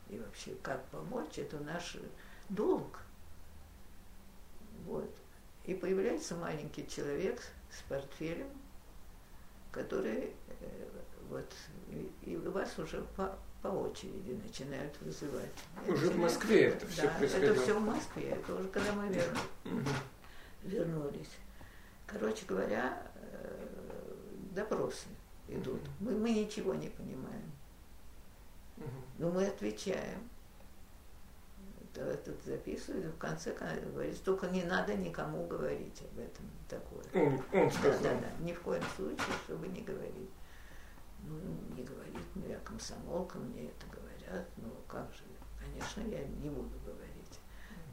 И 0.08 0.18
вообще, 0.18 0.56
как 0.62 0.84
помочь, 0.86 1.38
это 1.38 1.58
наш 1.60 1.96
долг. 2.48 2.98
Вот. 4.84 5.14
И 5.64 5.74
появляется 5.74 6.34
маленький 6.34 6.88
человек 6.88 7.40
с 7.70 7.82
портфелем, 7.82 8.50
который 9.70 10.34
э, 10.60 10.88
вот 11.28 11.54
и, 11.90 12.10
и 12.22 12.36
вас 12.36 12.76
уже 12.80 13.02
по, 13.16 13.38
по 13.62 13.68
очереди 13.68 14.32
начинают 14.44 14.94
вызывать. 15.00 15.50
Уже 15.86 16.06
начинают, 16.06 16.14
в 16.14 16.18
Москве 16.18 16.64
это 16.66 16.86
все 16.86 17.02
да, 17.02 17.08
происходило? 17.08 17.52
это 17.52 17.60
все 17.60 17.78
в 17.78 17.82
Москве, 17.82 18.28
это 18.30 18.54
уже 18.54 18.68
когда 18.68 18.92
мы 18.92 19.08
вернулись. 19.08 19.88
вернулись. 20.62 21.30
Короче 22.06 22.46
говоря, 22.46 23.02
э, 23.16 23.66
допросы 24.52 25.08
идут. 25.48 25.80
Мы, 26.00 26.12
мы 26.12 26.30
ничего 26.30 26.74
не 26.74 26.88
понимаем. 26.88 27.52
Но 29.18 29.30
мы 29.30 29.46
отвечаем 29.46 30.20
этот 32.00 32.42
записывает, 32.44 33.06
в 33.06 33.18
конце 33.18 33.52
говорит, 33.52 34.22
только 34.22 34.46
не 34.48 34.62
надо 34.64 34.94
никому 34.94 35.46
говорить 35.46 36.02
об 36.02 36.18
этом 36.18 36.44
такое. 36.68 37.04
Он, 37.26 37.42
он 37.52 37.70
сказал. 37.70 38.02
Да, 38.02 38.14
да, 38.14 38.20
да, 38.20 38.44
ни 38.44 38.52
в 38.52 38.60
коем 38.60 38.82
случае, 38.96 39.34
чтобы 39.44 39.68
не 39.68 39.82
говорить. 39.82 40.30
Ну, 41.22 41.38
не 41.76 41.82
говорит, 41.82 42.26
ну 42.34 42.46
я 42.48 42.58
комсомолка, 42.60 43.38
мне 43.38 43.68
это 43.68 43.86
говорят, 43.86 44.48
ну 44.56 44.70
как 44.86 45.12
же, 45.12 45.24
конечно, 45.58 46.00
я 46.02 46.24
не 46.24 46.48
буду 46.48 46.78
говорить. 46.84 47.40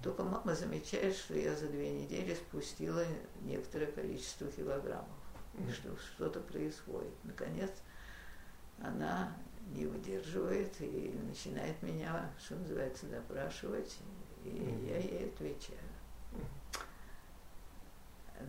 Только 0.02 0.24
мама 0.24 0.54
замечает, 0.54 1.16
что 1.16 1.34
я 1.34 1.56
за 1.56 1.68
две 1.68 1.92
недели 1.92 2.36
спустила 2.36 3.04
некоторое 3.42 3.88
количество 3.88 4.48
килограммов, 4.48 5.08
и 5.56 5.72
что 5.72 5.98
что-то 5.98 6.40
происходит. 6.42 7.14
Наконец, 7.24 7.72
она 8.80 9.36
не 9.74 9.88
выдерживает 9.88 10.80
и 10.80 11.12
начинает 11.28 11.82
меня, 11.82 12.30
что 12.40 12.56
называется, 12.56 13.08
допрашивать, 13.08 13.98
и 14.44 14.50
mm-hmm. 14.50 14.90
я 14.90 14.98
ей 14.98 15.30
отвечаю. 15.30 15.80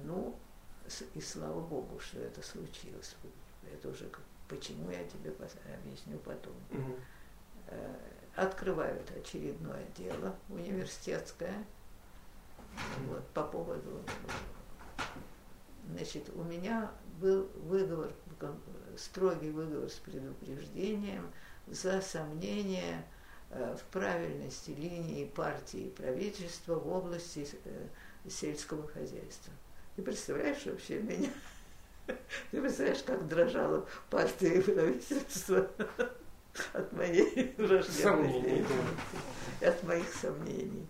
Ну, 0.05 0.39
и 1.15 1.21
слава 1.21 1.61
Богу, 1.61 1.99
что 1.99 2.19
это 2.21 2.43
случилось. 2.43 3.17
Это 3.73 3.89
уже 3.89 4.11
почему 4.49 4.91
я 4.91 5.05
тебе 5.05 5.33
объясню 5.75 6.19
потом. 6.19 6.55
Mm-hmm. 6.71 7.01
Открывают 8.37 9.11
очередное 9.11 9.85
дело 9.97 10.37
университетское 10.49 11.65
вот, 13.07 13.27
по 13.29 13.43
поводу 13.43 14.03
Значит, 15.89 16.29
у 16.35 16.43
меня 16.43 16.91
был 17.21 17.49
выговор, 17.55 18.13
строгий 18.97 19.51
выговор 19.51 19.89
с 19.89 19.95
предупреждением 19.95 21.31
за 21.69 22.01
сомнение 22.01 23.05
э, 23.51 23.77
в 23.79 23.85
правильности 23.93 24.71
линии 24.71 25.27
партии 25.27 25.87
и 25.87 25.91
правительства 25.91 26.75
в 26.75 26.89
области 26.89 27.47
э, 27.65 27.89
сельского 28.29 28.87
хозяйства. 28.89 29.53
Ты 29.95 30.03
представляешь 30.03 30.67
вообще 30.67 31.01
меня? 31.01 31.31
Ты 32.51 32.61
представляешь, 32.61 33.03
как 33.03 33.27
дрожала 33.29 33.87
партия 34.11 34.55
и 34.55 34.61
правительство 34.61 35.69
от 36.73 36.93
моей 36.93 37.55
враждебной 37.59 38.65
от 39.61 39.83
моих 39.85 40.09
сомнений. 40.13 40.87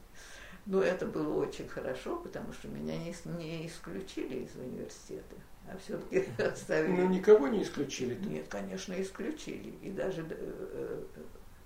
Но 0.66 0.82
это 0.82 1.06
было 1.06 1.44
очень 1.44 1.68
хорошо, 1.68 2.16
потому 2.16 2.52
что 2.52 2.68
меня 2.68 2.96
не, 2.98 3.14
не 3.38 3.66
исключили 3.66 4.44
из 4.44 4.56
университета, 4.56 5.36
а 5.68 5.78
все-таки 5.78 6.28
оставили. 6.42 6.92
Ну, 6.92 7.08
никого 7.08 7.46
не 7.48 7.62
исключили? 7.62 8.16
-то. 8.16 8.28
Нет, 8.28 8.48
конечно, 8.48 9.00
исключили. 9.00 9.70
И 9.82 9.90
даже 9.90 10.22
э, 10.22 10.26
э, 10.30 11.04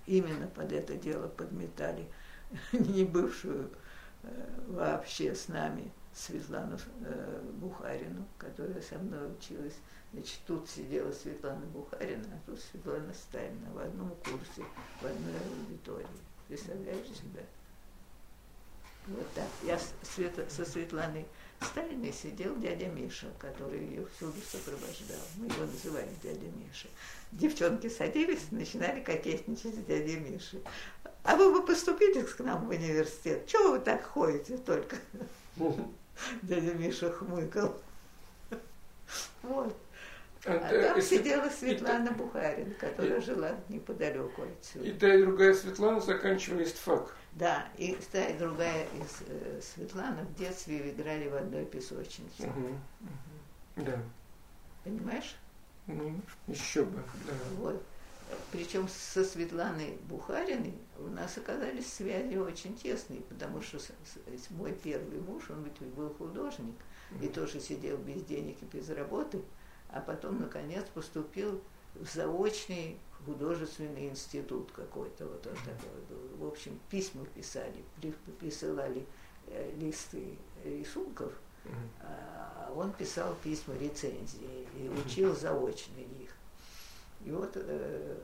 именно 0.06 0.48
под 0.48 0.72
это 0.72 0.96
дело 0.96 1.28
подметали 1.28 2.06
не 2.72 3.04
бывшую 3.04 3.70
вообще 4.68 5.34
с 5.34 5.48
нами 5.48 5.90
Светлану 6.14 6.78
э, 7.02 7.40
Бухарину, 7.54 8.26
которая 8.38 8.82
со 8.82 8.98
мной 8.98 9.32
училась. 9.32 9.76
Значит, 10.12 10.40
тут 10.46 10.68
сидела 10.68 11.12
Светлана 11.12 11.64
Бухарина, 11.66 12.26
а 12.34 12.50
тут 12.50 12.60
Светлана 12.60 13.14
Сталина 13.14 13.70
в 13.72 13.78
одном 13.78 14.10
курсе, 14.16 14.64
в 15.00 15.04
одной 15.04 15.34
аудитории. 15.34 16.06
Представляешь 16.48 17.06
себе? 17.06 17.44
Вот 19.06 19.26
так. 19.34 19.46
Я 19.62 19.78
со 19.78 20.64
Светланой 20.64 21.26
Сталиной 21.60 22.12
сидел 22.12 22.56
дядя 22.56 22.86
Миша, 22.86 23.26
который 23.38 23.80
ее 23.80 24.06
всюду 24.16 24.40
сопровождал. 24.40 25.20
Мы 25.36 25.46
его 25.46 25.66
называли 25.66 26.08
дядя 26.22 26.46
Миша. 26.56 26.88
Девчонки 27.32 27.88
садились, 27.88 28.50
начинали 28.50 29.00
кокетничать 29.00 29.74
с 29.74 29.84
дядей 29.84 30.16
Мишей. 30.16 30.62
А 31.22 31.36
вы 31.36 31.52
бы 31.52 31.64
поступили 31.64 32.22
к 32.22 32.38
нам 32.40 32.66
в 32.66 32.70
университет? 32.70 33.46
Чего 33.46 33.72
вы 33.72 33.80
так 33.80 34.02
ходите 34.02 34.58
только? 34.58 34.96
Дядя 36.42 36.74
Миша 36.74 37.10
хмыкал. 37.10 37.76
Вот. 39.42 39.76
А, 40.46 40.54
а 40.54 40.82
там 40.82 41.02
сидела 41.02 41.50
Светлана 41.50 42.12
Бухарин, 42.12 42.74
которая 42.74 43.20
жила 43.20 43.56
неподалеку 43.68 44.42
отсюда. 44.42 44.86
И 44.86 44.92
та 44.92 45.14
и 45.14 45.22
другая 45.22 45.52
Светлана 45.52 46.00
заканчивали 46.00 46.64
истфак. 46.64 47.14
Да, 47.32 47.68
и 47.76 47.96
та 48.10 48.24
и 48.24 48.38
другая 48.38 48.86
из 48.94 49.22
э, 49.28 49.60
Светлана 49.60 50.24
в 50.24 50.34
детстве 50.36 50.90
играли 50.90 51.28
в 51.28 51.36
одной 51.36 51.66
песочнице. 51.66 52.44
Угу. 52.46 52.60
Угу. 52.60 53.86
Да. 53.86 54.02
Понимаешь? 54.84 55.36
Ну, 55.86 56.14
еще 56.46 56.84
бы, 56.84 57.02
да. 57.26 57.32
Вот. 57.58 57.82
Причем 58.52 58.88
со 58.88 59.24
Светланой 59.24 59.98
Бухариной 60.08 60.74
у 60.98 61.08
нас 61.08 61.38
оказались 61.38 61.92
связи 61.92 62.36
очень 62.36 62.76
тесные, 62.76 63.20
потому 63.22 63.62
что 63.62 63.78
мой 64.50 64.72
первый 64.72 65.20
муж, 65.20 65.50
он 65.50 65.64
ведь 65.64 65.80
был 65.94 66.10
художник, 66.14 66.74
и 67.20 67.28
тоже 67.28 67.60
сидел 67.60 67.96
без 67.96 68.22
денег 68.24 68.56
и 68.60 68.76
без 68.76 68.88
работы, 68.90 69.42
а 69.88 70.00
потом, 70.00 70.40
наконец, 70.40 70.84
поступил 70.94 71.60
в 71.94 72.08
заочный 72.12 72.98
художественный 73.26 74.08
институт 74.08 74.70
какой-то, 74.72 75.26
вот 75.26 75.46
он 75.46 75.54
такой 75.56 76.00
был. 76.08 76.44
В 76.44 76.48
общем, 76.48 76.78
письма 76.88 77.26
писали, 77.26 77.84
присылали 78.38 79.04
э, 79.48 79.72
листы 79.76 80.38
рисунков, 80.64 81.32
а 82.00 82.72
он 82.74 82.92
писал 82.92 83.36
письма 83.42 83.74
рецензии 83.76 84.66
и 84.78 84.88
учил 84.88 85.34
заочно. 85.36 85.94
И 87.24 87.30
вот 87.30 87.52
э, 87.54 88.16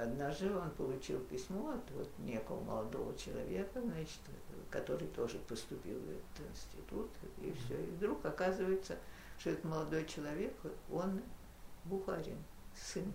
однажды 0.00 0.54
он 0.54 0.70
получил 0.70 1.20
письмо 1.20 1.70
от 1.70 1.90
вот 1.92 2.08
некого 2.18 2.62
молодого 2.62 3.16
человека, 3.16 3.80
значит, 3.80 4.20
который 4.70 5.06
тоже 5.08 5.38
поступил 5.48 5.98
в 5.98 6.10
этот 6.10 6.50
институт, 6.50 7.10
и 7.38 7.52
все. 7.52 7.80
И 7.80 7.90
вдруг 7.92 8.24
оказывается, 8.24 8.96
что 9.38 9.50
этот 9.50 9.64
молодой 9.64 10.04
человек, 10.06 10.54
он 10.90 11.20
Бухарин, 11.84 12.38
сын. 12.74 13.12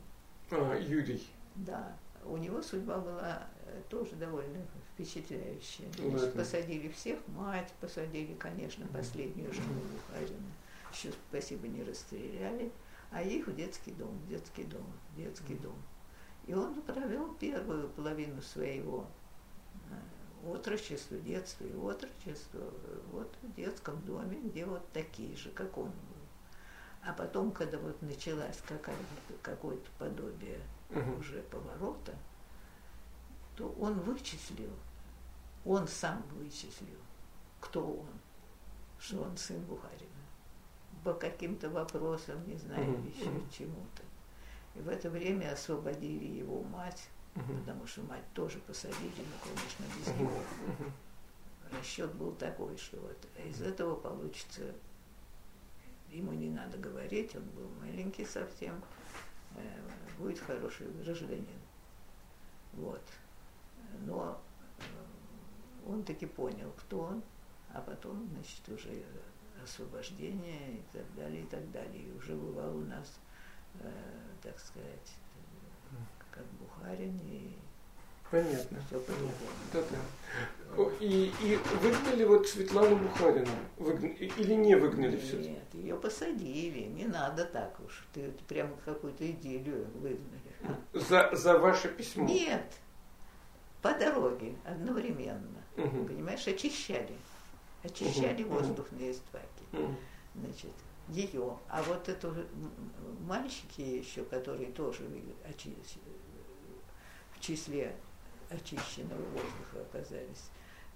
А, 0.51 0.75
Юрий. 0.75 1.27
Да. 1.55 1.95
У 2.23 2.37
него 2.37 2.61
судьба 2.61 2.97
была 2.97 3.47
э, 3.65 3.81
тоже 3.89 4.15
довольно 4.15 4.65
впечатляющая. 4.93 5.85
Значит, 5.97 6.33
посадили 6.33 6.89
всех, 6.89 7.19
мать 7.27 7.71
посадили, 7.79 8.33
конечно, 8.33 8.87
последнюю 8.87 9.53
жену 9.53 9.81
Бухарина. 9.91 10.51
Еще, 10.91 11.11
спасибо, 11.29 11.67
не 11.67 11.83
расстреляли 11.83 12.71
а 13.15 13.21
их 13.21 13.47
в 13.47 13.55
детский 13.55 13.91
дом, 13.91 14.09
в 14.09 14.27
детский 14.27 14.65
дом, 14.65 14.85
в 15.13 15.15
детский 15.15 15.55
дом. 15.55 15.81
И 16.47 16.53
он 16.53 16.81
провел 16.81 17.33
первую 17.35 17.87
половину 17.87 18.41
своего 18.41 19.07
э, 19.89 20.49
отрочества, 20.49 21.17
детства 21.19 21.63
и 21.63 21.73
отрочества 21.77 22.73
вот 23.13 23.33
в 23.41 23.53
детском 23.55 24.01
доме, 24.01 24.37
где 24.43 24.65
вот 24.65 24.85
такие 24.91 25.33
же, 25.37 25.49
как 25.51 25.77
он 25.77 25.91
был. 25.91 27.07
А 27.07 27.13
потом, 27.13 27.53
когда 27.53 27.77
вот 27.77 28.01
началась 28.01 28.61
какое-то 29.41 29.89
подобие 29.97 30.59
угу. 30.89 31.19
уже 31.21 31.41
поворота, 31.43 32.15
то 33.55 33.69
он 33.79 33.97
вычислил, 34.01 34.73
он 35.63 35.87
сам 35.87 36.21
вычислил, 36.33 36.99
кто 37.61 37.81
он, 37.81 38.19
что 38.99 39.21
он 39.21 39.37
сын 39.37 39.61
Бухарина 39.61 40.04
по 41.05 41.13
каким-то 41.13 41.69
вопросам, 41.69 42.45
не 42.47 42.57
знаю, 42.57 42.83
mm-hmm. 42.83 43.15
еще 43.15 43.25
чему-то. 43.55 44.01
И 44.73 44.79
в 44.79 44.89
это 44.89 45.11
время 45.11 45.53
освободили 45.53 46.25
его 46.25 46.63
мать, 46.63 47.07
mm-hmm. 47.35 47.59
потому 47.59 47.85
что 47.85 48.01
мать 48.01 48.23
тоже 48.33 48.57
посадили, 48.57 49.13
но, 49.19 49.37
конечно, 49.43 49.85
без 49.95 50.07
mm-hmm. 50.07 50.21
него. 50.21 50.91
Расчет 51.71 52.11
был 52.15 52.31
такой, 52.31 52.75
что 52.77 52.97
вот 52.97 53.17
из 53.45 53.61
этого 53.61 53.95
получится, 53.95 54.63
ему 56.09 56.33
не 56.33 56.49
надо 56.49 56.79
говорить, 56.79 57.35
он 57.35 57.43
был 57.49 57.69
маленький 57.81 58.25
совсем, 58.25 58.81
э, 59.55 59.61
будет 60.17 60.39
хороший 60.39 60.87
гражданин. 60.87 61.45
Вот. 62.73 63.03
Но 64.07 64.41
э, 64.79 64.81
он 65.87 66.03
таки 66.03 66.25
понял, 66.25 66.71
кто 66.77 67.01
он, 67.01 67.23
а 67.69 67.81
потом, 67.81 68.27
значит, 68.33 68.67
уже 68.69 69.03
освобождения 69.65 70.77
и 70.77 70.81
так 70.93 71.15
далее, 71.15 71.41
и 71.41 71.45
так 71.45 71.71
далее. 71.71 72.03
И 72.03 72.11
уже 72.17 72.33
бывал 72.33 72.77
у 72.77 72.85
нас, 72.85 73.19
э, 73.79 73.91
так 74.41 74.57
сказать, 74.59 75.11
как 76.31 76.45
Бухарин 76.59 77.19
и 77.25 77.55
Понятно. 78.31 78.79
Все 78.87 79.01
да, 79.71 79.81
да. 79.91 80.83
И, 80.99 81.31
и 81.43 81.59
выгнали 81.81 82.23
вот 82.23 82.47
Светлану 82.47 82.95
Бухарину? 82.97 83.51
Выгнали, 83.77 84.13
или 84.13 84.53
не 84.55 84.75
выгнали 84.75 85.15
все? 85.17 85.37
Нет, 85.37 85.63
ее 85.73 85.95
посадили. 85.95 86.85
Не 86.85 87.05
надо 87.05 87.45
так 87.45 87.79
уж. 87.85 88.05
Ты 88.13 88.33
прямо 88.47 88.71
какую-то 88.83 89.29
идею 89.29 89.87
выгнали. 89.93 90.79
За, 90.93 91.29
за 91.33 91.59
ваше 91.59 91.87
письмо? 91.89 92.25
Нет. 92.25 92.73
По 93.83 93.93
дороге 93.93 94.55
одновременно. 94.65 95.61
Угу. 95.77 96.05
Понимаешь, 96.05 96.47
очищали 96.47 97.15
очищали 97.85 98.43
угу. 98.43 98.55
воздух 98.55 98.91
на 98.91 99.11
Истваке. 99.11 99.47
Значит, 100.35 100.71
ее. 101.09 101.57
А 101.69 101.83
вот 101.83 102.09
это 102.09 102.33
мальчики 103.21 103.81
еще, 103.81 104.23
которые 104.23 104.71
тоже 104.71 105.03
в 107.35 107.39
числе 107.39 107.95
очищенного 108.49 109.21
воздуха 109.21 109.81
оказались, 109.81 110.49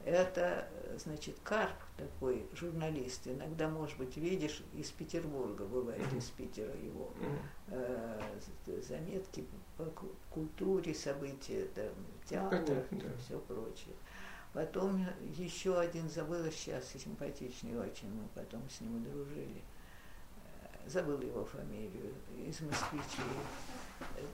это, 0.06 0.68
значит, 0.98 1.36
Карп 1.44 1.76
такой 1.98 2.46
журналист, 2.54 3.28
иногда, 3.28 3.68
может 3.68 3.98
быть, 3.98 4.16
видишь, 4.16 4.64
из 4.74 4.90
Петербурга, 4.92 5.66
бывает 5.66 6.14
из 6.14 6.30
Питера 6.30 6.74
его 6.78 7.12
э, 7.68 8.40
заметки 8.88 9.46
по 9.78 9.86
культуре, 10.30 10.96
события, 10.96 11.66
там, 11.76 11.94
театр, 12.26 12.86
да. 12.92 13.08
все 13.20 13.38
прочее. 13.40 13.94
Потом 14.54 15.06
еще 15.38 15.80
один 15.80 16.10
забыла 16.10 16.52
сейчас, 16.52 16.88
симпатичный 16.90 17.78
очень, 17.78 18.10
мы 18.12 18.28
потом 18.34 18.68
с 18.70 18.82
ним 18.82 19.04
дружили. 19.04 19.62
Э, 20.64 20.90
забыл 20.90 21.22
его 21.22 21.46
фамилию, 21.46 22.14
из 22.36 22.60
москвичей 22.62 23.24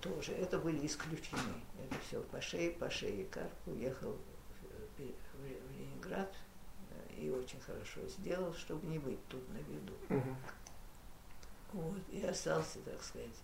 тоже. 0.01 0.31
Это 0.33 0.57
были 0.57 0.85
исключены. 0.85 1.41
Это 1.83 1.95
все 2.07 2.21
по 2.21 2.39
шее, 2.39 2.71
по 2.71 2.89
шее. 2.89 3.25
Карп 3.25 3.51
уехал 3.65 4.17
в 4.97 5.77
Ленинград 5.77 6.33
э, 6.91 7.13
и 7.15 7.29
очень 7.29 7.59
хорошо 7.59 8.01
сделал, 8.07 8.53
чтобы 8.53 8.87
не 8.87 8.99
быть 8.99 9.19
тут 9.27 9.47
на 9.49 9.57
виду. 9.57 9.93
Угу. 10.09 10.35
Вот, 11.73 12.01
и 12.09 12.21
остался, 12.25 12.79
так 12.85 13.03
сказать, 13.03 13.35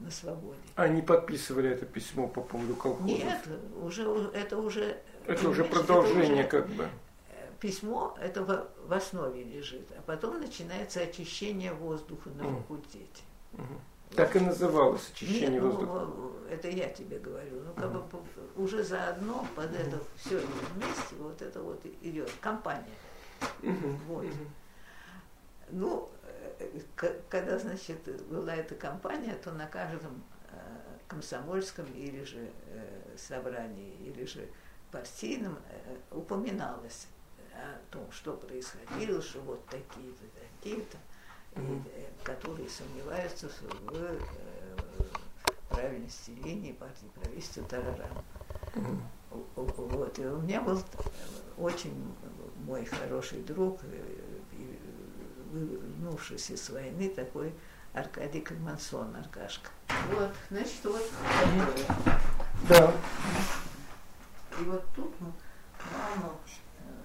на 0.00 0.10
свободе. 0.10 0.58
Они 0.76 1.02
подписывали 1.02 1.70
это 1.70 1.86
письмо 1.86 2.28
по 2.28 2.40
поводу 2.40 2.74
колхозов? 2.74 3.06
Нет, 3.06 3.46
уже, 3.82 4.02
это 4.32 4.58
уже... 4.58 5.02
Это 5.26 5.48
уже 5.48 5.64
продолжение 5.64 6.44
как 6.44 6.68
бы. 6.68 6.88
Э, 7.28 7.48
письмо 7.60 8.16
это 8.20 8.42
в, 8.42 8.92
основе 8.92 9.42
лежит, 9.42 9.88
а 9.96 10.02
потом 10.02 10.40
начинается 10.40 11.00
очищение 11.00 11.72
воздуха 11.72 12.30
на 12.30 12.44
факультете. 12.44 13.22
Так 14.14 14.36
и 14.36 14.40
называлось 14.40 15.10
очищение 15.10 15.60
Нет, 15.60 15.62
ну, 15.62 15.70
воздуха. 15.70 16.06
Ну, 16.16 16.32
это 16.48 16.68
я 16.68 16.88
тебе 16.88 17.18
говорю. 17.18 17.62
Ну, 17.64 17.72
как 17.74 17.92
бы 17.92 18.04
уже 18.56 18.84
заодно 18.84 19.46
под 19.56 19.74
это 19.74 19.98
все 20.16 20.38
вместе 20.74 21.16
вот 21.18 21.42
это 21.42 21.60
вот 21.60 21.84
идет 22.02 22.30
компания. 22.40 22.84
Вот. 24.06 24.26
Ну, 25.70 26.08
когда, 27.28 27.58
значит, 27.58 27.98
была 28.28 28.54
эта 28.54 28.74
кампания, 28.74 29.34
то 29.42 29.50
на 29.50 29.66
каждом 29.66 30.22
э, 30.50 30.56
комсомольском 31.08 31.86
или 31.94 32.22
же 32.24 32.50
э, 32.68 33.16
собрании, 33.16 33.94
или 34.06 34.24
же 34.24 34.48
партийном 34.94 35.58
э, 35.68 35.96
упоминалось 36.12 37.08
о 37.52 37.78
том, 37.90 38.10
что 38.12 38.34
происходило, 38.34 39.20
что 39.20 39.40
вот 39.40 39.66
такие-то, 39.66 40.22
такие-то, 40.60 40.98
mm-hmm. 41.54 42.22
которые 42.22 42.68
сомневаются 42.68 43.48
в 43.48 44.18
правильности 45.68 46.30
линии 46.30 46.72
партии 46.72 47.10
правительства 47.14 47.64
Тарарам. 47.64 48.24
Вот. 49.56 50.18
И 50.20 50.26
у 50.26 50.40
меня 50.42 50.60
был 50.60 50.80
очень 51.58 52.14
мой 52.64 52.84
хороший 52.84 53.42
друг, 53.42 53.80
вернувшийся 55.52 56.56
с 56.56 56.70
войны, 56.70 57.08
такой 57.08 57.52
Аркадий 57.92 58.40
Кальмансон, 58.40 59.16
Аркашка. 59.16 59.70
Вот, 60.12 60.30
значит, 60.50 60.84
вот 60.84 61.02
Да. 62.68 62.92
И 64.60 64.64
вот 64.64 64.84
тут 64.94 65.12
мама 65.20 66.38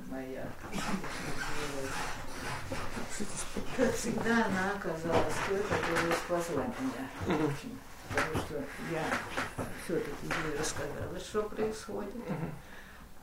моя, 0.08 0.48
как 3.78 3.94
всегда, 3.94 4.46
она 4.46 4.72
оказалась 4.74 5.34
той, 5.48 5.62
которая 5.64 6.18
спасла 6.18 6.64
меня. 6.64 7.38
Очень. 7.46 7.78
Потому 8.10 8.46
что 8.46 8.56
я 8.92 9.04
все-таки 9.84 10.26
ей 10.26 10.58
рассказала, 10.58 11.20
что 11.20 11.44
происходит. 11.44 12.16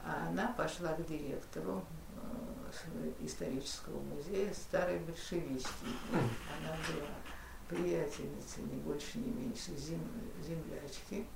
А 0.05 0.29
она 0.29 0.49
пошла 0.57 0.93
к 0.93 1.05
директору 1.07 1.85
э, 2.14 3.12
исторического 3.20 4.01
музея 4.01 4.55
старой 4.55 5.01
большевистки. 5.01 5.87
Она 6.12 6.77
была 6.87 7.09
приятельницей, 7.68 8.62
не 8.62 8.77
больше, 8.83 9.18
не 9.18 9.33
меньше, 9.33 9.77
зем, 9.77 10.01
землячки. 10.47 11.27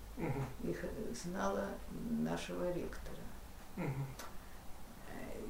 Их 0.63 0.85
знала 1.15 1.69
нашего 2.11 2.73
ректора. 2.73 3.17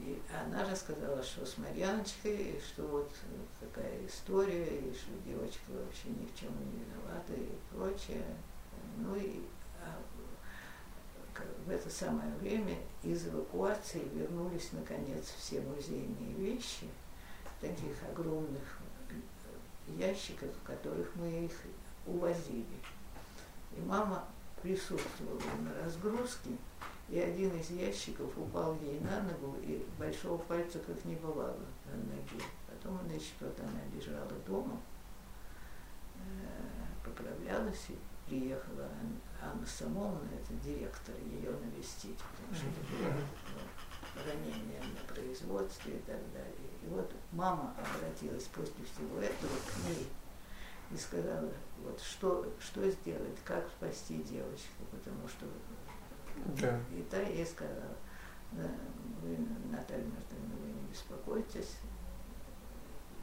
И 0.03 0.21
она 0.35 0.69
рассказала, 0.69 1.23
что 1.23 1.45
с 1.45 1.59
Марьяночкой, 1.59 2.61
что 2.61 2.87
вот 2.87 3.13
такая 3.61 4.07
история, 4.07 4.65
и 4.65 4.95
что 4.95 5.11
девочка 5.27 5.71
вообще 5.71 6.09
ни 6.09 6.27
в 6.27 6.35
чем 6.39 6.51
не 6.59 6.85
виновата 6.85 7.35
и 7.35 7.75
прочее. 7.75 8.25
Ну 8.97 9.15
и 9.17 9.43
а, 9.85 9.99
в 11.67 11.71
это 11.71 11.91
самое 11.91 12.33
время 12.37 12.77
из 13.03 13.27
эвакуации 13.29 14.09
вернулись 14.15 14.73
наконец 14.73 15.27
все 15.39 15.61
музейные 15.61 16.35
вещи, 16.35 16.89
таких 17.61 17.97
огромных 18.11 18.79
ящиков, 19.87 20.49
в 20.57 20.67
которых 20.67 21.15
мы 21.17 21.45
их 21.45 21.53
увозили. 22.07 22.65
И 23.77 23.81
мама 23.81 24.25
присутствовала 24.63 25.41
на 25.61 25.85
разгрузке, 25.85 26.51
и 27.09 27.19
один 27.19 27.57
из 27.57 27.71
ящиков 27.71 28.37
упал 28.37 28.77
ей 28.81 29.01
на 29.01 29.21
ногу, 29.23 29.57
и 29.63 29.85
большого 29.99 30.39
пальца 30.39 30.79
как 30.79 31.05
не 31.05 31.17
бывало 31.17 31.67
на 31.87 31.97
ноге. 31.97 32.45
Потом, 32.69 33.01
значит, 33.07 33.35
вот 33.41 33.59
она 33.59 33.81
лежала 33.95 34.31
дома, 34.47 34.81
э, 36.17 37.05
поправлялась 37.05 37.87
и 37.89 37.99
приехала 38.29 38.89
Анна 39.43 39.67
Самовна, 39.67 40.29
это 40.33 40.55
директор, 40.65 41.15
ее 41.17 41.51
навестить, 41.51 42.19
потому 42.19 42.55
что 42.55 42.67
это 42.67 42.81
было 42.93 43.13
ну, 43.55 44.23
ранение 44.25 44.81
на 44.81 45.13
производстве 45.13 45.97
и 45.97 46.01
так 46.01 46.21
далее. 46.33 46.71
И 46.83 46.87
вот 46.87 47.13
мама 47.33 47.75
обратилась 47.77 48.45
после 48.45 48.85
всего 48.85 49.19
этого 49.19 49.57
к 49.67 49.89
ней 49.89 50.07
и 50.93 50.97
сказала, 50.97 51.51
вот 51.85 52.01
что, 52.01 52.53
что 52.61 52.89
сделать, 52.91 53.39
как 53.45 53.69
спасти 53.69 54.23
девочку, 54.23 54.85
потому 54.91 55.27
что 55.29 55.47
да. 56.47 56.81
И 56.93 57.03
та 57.03 57.21
ей 57.21 57.47
сказала, 57.47 57.97
да, 58.53 58.69
вы, 59.23 59.37
Наталья 59.71 60.07
Мартыновна, 60.07 60.57
вы 60.63 60.73
не 60.73 60.89
беспокойтесь, 60.89 61.77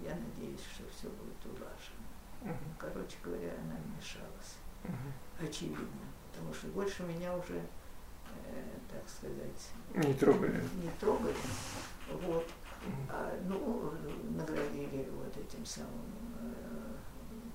я 0.02 0.16
надеюсь, 0.16 0.62
что 0.74 0.84
все 0.90 1.10
будет 1.10 1.46
улажено. 1.46 2.06
Uh-huh. 2.44 2.76
Короче 2.78 3.18
говоря, 3.24 3.52
она 3.64 3.76
вмешалась. 3.78 4.58
Uh-huh. 4.84 5.48
Очевидно. 5.48 6.06
Потому 6.32 6.54
что 6.54 6.68
больше 6.68 7.04
меня 7.04 7.36
уже, 7.36 7.58
э, 8.46 8.78
так 8.92 9.10
сказать, 9.10 9.70
не 9.96 10.14
трогали. 10.14 10.62
Не 10.84 10.92
трогали. 11.00 11.36
Вот. 12.22 12.48
А, 13.10 13.38
ну, 13.46 13.92
наградили 14.36 15.10
вот 15.10 15.36
этим 15.36 15.66
самым 15.66 16.27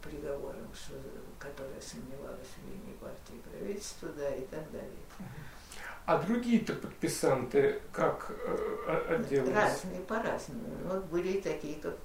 приговором, 0.02 0.68
что, 0.74 0.94
которая 1.38 1.80
сомневалась 1.80 2.48
в 2.56 2.68
линии 2.68 2.96
партии 3.00 3.36
и 3.36 3.48
правительства, 3.48 4.08
да, 4.16 4.34
и 4.34 4.44
так 4.46 4.70
далее. 4.70 4.90
А 6.04 6.18
другие-то 6.18 6.74
подписанты 6.74 7.80
как 7.92 8.30
э, 8.30 9.14
отделались? 9.14 9.54
Разные, 9.54 10.00
по-разному. 10.00 10.64
Вот 10.84 11.04
были 11.04 11.40
такие, 11.40 11.76
как, 11.76 11.96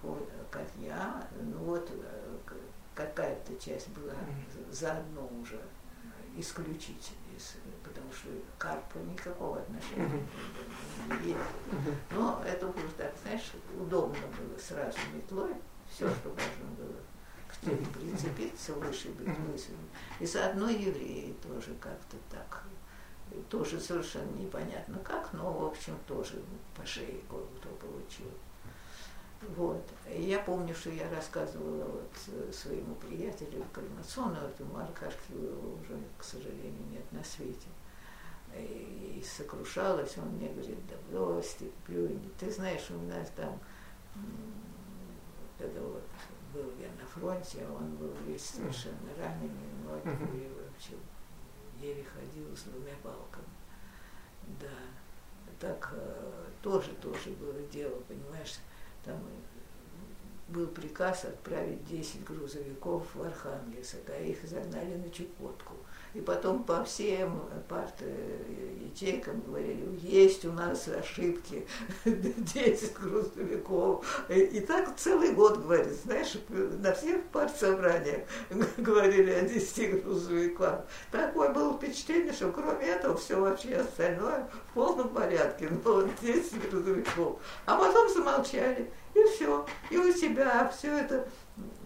как 0.51 0.67
я, 0.79 1.27
ну 1.41 1.57
вот 1.59 1.89
э, 1.91 2.37
какая-то 2.93 3.55
часть 3.59 3.89
была 3.89 4.13
заодно 4.71 5.27
уже 5.41 5.59
исключить, 6.35 7.11
потому 7.83 8.11
что 8.11 8.29
Карпа 8.59 8.97
никакого 8.99 9.57
отношения 9.59 10.23
не 11.07 11.31
имеет. 11.31 11.37
Но 12.11 12.43
это 12.45 12.67
уже 12.67 12.87
так, 12.97 13.11
знаешь, 13.23 13.51
удобно 13.79 14.15
было 14.37 14.57
сразу 14.59 14.97
метлой, 15.15 15.55
все, 15.89 16.07
что 16.07 16.29
можно 16.29 16.75
было 16.77 16.95
прицепиться, 17.61 18.73
выше 18.73 19.09
быть 19.09 19.27
высунуть. 19.27 19.91
И 20.19 20.25
заодно 20.25 20.69
евреи 20.69 21.35
тоже 21.43 21.73
как-то 21.79 22.17
так 22.29 22.63
тоже 23.49 23.79
совершенно 23.79 24.31
непонятно 24.37 24.99
как, 24.99 25.31
но, 25.33 25.51
в 25.51 25.65
общем, 25.65 25.97
тоже 26.07 26.41
по 26.75 26.85
шее 26.85 27.19
кое-кто 27.29 27.69
получил. 27.69 28.27
Вот. 29.55 29.83
Я 30.09 30.39
помню, 30.39 30.73
что 30.73 30.89
я 30.89 31.09
рассказывала 31.11 31.85
вот 31.85 32.11
э, 32.27 32.51
своему 32.51 32.95
приятелю 32.95 33.63
Кальмацону, 33.71 34.35
этому 34.35 34.77
Аркашке 34.79 35.33
уже, 35.33 35.99
к 36.17 36.23
сожалению, 36.23 36.83
нет 36.89 37.11
на 37.11 37.23
свете. 37.23 37.67
И, 38.55 39.19
и 39.19 39.23
сокрушалась, 39.23 40.17
он 40.17 40.29
мне 40.29 40.49
говорит, 40.49 40.79
да 40.87 40.95
брось 41.11 41.55
ты, 41.59 41.69
плюнь. 41.85 42.31
Ты 42.39 42.49
знаешь, 42.49 42.89
у 42.89 42.99
нас 43.07 43.29
там, 43.35 43.59
когда 45.59 45.81
вот 45.81 46.03
был 46.53 46.71
я 46.79 46.89
на 46.99 47.07
фронте, 47.07 47.65
он 47.67 47.95
был 47.95 48.13
весь 48.25 48.45
совершенно 48.45 49.09
раненый, 49.17 49.49
ноги 49.83 50.15
были 50.25 50.49
вообще 50.49 50.93
еле 51.79 52.03
ходил 52.03 52.55
с 52.55 52.63
двумя 52.63 52.93
палками. 53.03 53.45
Да. 54.59 54.67
Так 55.59 55.91
э, 55.93 56.45
тоже, 56.61 56.91
тоже 57.01 57.31
было 57.31 57.59
дело, 57.71 57.99
понимаешь, 58.07 58.59
там 59.03 59.19
был 60.49 60.67
приказ 60.67 61.25
отправить 61.25 61.85
10 61.85 62.23
грузовиков 62.23 63.15
в 63.15 63.23
Архангельск, 63.23 63.97
а 64.07 64.19
их 64.19 64.43
загнали 64.47 64.95
на 64.95 65.09
Чукотку. 65.09 65.75
И 66.17 66.21
потом 66.21 66.63
по 66.63 66.83
всем 66.83 67.43
парт 67.69 68.01
ячейкам 68.81 69.39
говорили, 69.41 69.99
есть 70.01 70.45
у 70.45 70.51
нас 70.51 70.87
ошибки, 70.87 71.67
10 72.05 72.93
грузовиков. 72.93 74.03
И 74.27 74.59
так 74.61 74.95
целый 74.97 75.33
год 75.33 75.59
говорит, 75.59 75.93
знаешь, 76.03 76.35
на 76.49 76.91
всех 76.95 77.23
партсобраниях 77.25 78.21
говорили 78.77 79.29
о 79.29 79.41
10 79.41 80.03
грузовиках. 80.03 80.85
Такое 81.11 81.53
было 81.53 81.77
впечатление, 81.77 82.33
что 82.33 82.51
кроме 82.51 82.87
этого 82.87 83.15
все 83.15 83.39
вообще 83.39 83.75
остальное 83.75 84.49
в 84.71 84.73
полном 84.73 85.09
порядке, 85.09 85.69
но 85.85 85.93
вот 85.93 86.09
10 86.19 86.71
грузовиков. 86.71 87.39
А 87.67 87.77
потом 87.77 88.09
замолчали, 88.09 88.91
и 89.13 89.23
все. 89.35 89.67
И 89.91 89.97
у 89.99 90.11
тебя 90.11 90.67
все 90.75 90.97
это 90.97 91.27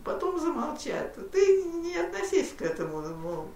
потом 0.03 0.39
замолчат. 0.39 1.15
Ты 1.31 1.63
не 1.63 1.95
относись 1.95 2.53
к 2.53 2.61
этому 2.61 3.01
ну, 3.01 3.47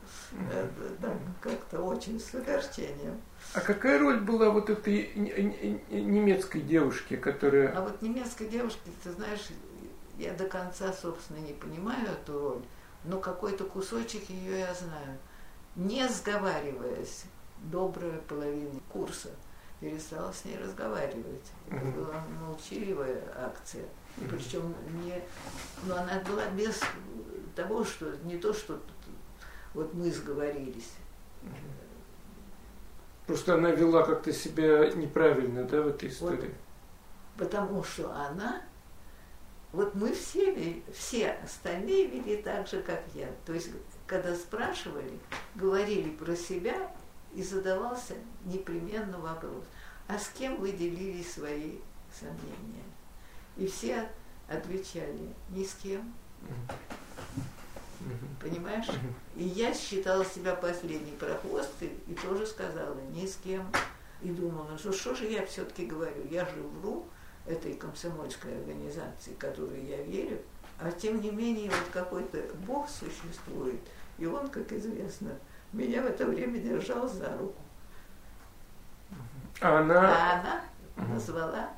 э, 0.51 0.67
так, 1.01 1.17
как-то 1.41 1.81
очень 1.81 2.19
с 2.19 2.33
огорчением. 2.35 3.21
А 3.53 3.61
какая 3.61 3.99
роль 3.99 4.19
была 4.19 4.49
вот 4.49 4.69
этой 4.69 5.13
немецкой 5.15 6.61
девушки, 6.61 7.15
которая... 7.15 7.75
А 7.77 7.81
вот 7.81 8.01
немецкой 8.01 8.47
девушки, 8.47 8.89
ты 9.03 9.11
знаешь, 9.11 9.47
я 10.17 10.33
до 10.33 10.45
конца, 10.47 10.93
собственно, 10.93 11.37
не 11.37 11.53
понимаю 11.53 12.07
эту 12.07 12.39
роль, 12.39 12.61
но 13.03 13.19
какой-то 13.19 13.65
кусочек 13.65 14.29
ее 14.29 14.59
я 14.59 14.73
знаю. 14.73 15.17
Не 15.75 16.07
сговариваясь, 16.07 17.25
добрая 17.59 18.19
половина 18.27 18.79
курса 18.91 19.29
перестала 19.79 20.31
с 20.31 20.45
ней 20.45 20.57
разговаривать. 20.57 21.51
Это 21.69 21.85
была 21.85 22.23
молчаливая 22.41 23.21
акция. 23.35 23.85
Причем 24.17 24.73
не, 25.03 25.21
но 25.85 25.97
она 25.97 26.19
была 26.21 26.47
без 26.51 26.79
того, 27.55 27.83
что 27.83 28.15
не 28.23 28.37
то, 28.37 28.53
что 28.53 28.79
вот 29.73 29.93
мы 29.93 30.11
сговорились. 30.11 30.91
Просто 33.27 33.55
она 33.55 33.71
вела 33.71 34.03
как-то 34.03 34.31
себя 34.31 34.89
неправильно, 34.93 35.63
да, 35.63 35.81
в 35.81 35.87
этой 35.87 36.09
истории. 36.09 36.53
Вот, 37.37 37.49
потому 37.49 37.83
что 37.83 38.13
она, 38.13 38.61
вот 39.73 39.95
мы 39.95 40.13
все, 40.13 40.81
все 40.93 41.31
остальные 41.43 42.07
вели 42.07 42.37
так 42.37 42.67
же, 42.67 42.81
как 42.81 43.03
я. 43.13 43.27
То 43.45 43.53
есть, 43.53 43.69
когда 44.07 44.35
спрашивали, 44.35 45.19
говорили 45.55 46.11
про 46.11 46.35
себя, 46.35 46.91
и 47.35 47.43
задавался 47.43 48.13
непременно 48.45 49.19
вопрос, 49.19 49.65
а 50.07 50.17
с 50.17 50.29
кем 50.29 50.55
вы 50.57 50.71
делили 50.71 51.21
свои 51.21 51.79
сомнения? 52.17 52.83
И 53.57 53.67
все 53.67 54.09
отвечали, 54.47 55.33
ни 55.49 55.63
с 55.63 55.73
кем. 55.75 56.13
Понимаешь? 58.41 58.87
И 59.35 59.43
я 59.43 59.73
считала 59.73 60.23
себя 60.25 60.55
последней 60.55 61.13
прохвосткой 61.13 61.93
и 62.07 62.13
тоже 62.13 62.45
сказала, 62.45 62.95
ни 63.11 63.25
с 63.25 63.37
кем. 63.37 63.65
И 64.21 64.29
думала, 64.29 64.77
что 64.77 64.91
что 64.91 65.15
же 65.15 65.25
я 65.25 65.45
все-таки 65.45 65.85
говорю, 65.85 66.25
я 66.29 66.45
же 66.45 66.61
вру 66.79 67.05
этой 67.45 67.73
комсомольской 67.73 68.57
организации, 68.57 69.33
которой 69.37 69.83
я 69.85 70.01
верю, 70.03 70.41
а 70.79 70.91
тем 70.91 71.21
не 71.21 71.31
менее 71.31 71.69
вот 71.69 71.89
какой-то 71.91 72.41
Бог 72.65 72.89
существует, 72.89 73.79
и 74.17 74.25
он, 74.25 74.49
как 74.49 74.71
известно, 74.73 75.37
меня 75.73 76.01
в 76.01 76.05
это 76.05 76.25
время 76.25 76.59
держал 76.59 77.07
за 77.07 77.37
руку. 77.37 77.61
А 79.61 79.79
она, 79.79 79.99
а 79.99 80.39
она 80.95 81.07
назвала 81.13 81.69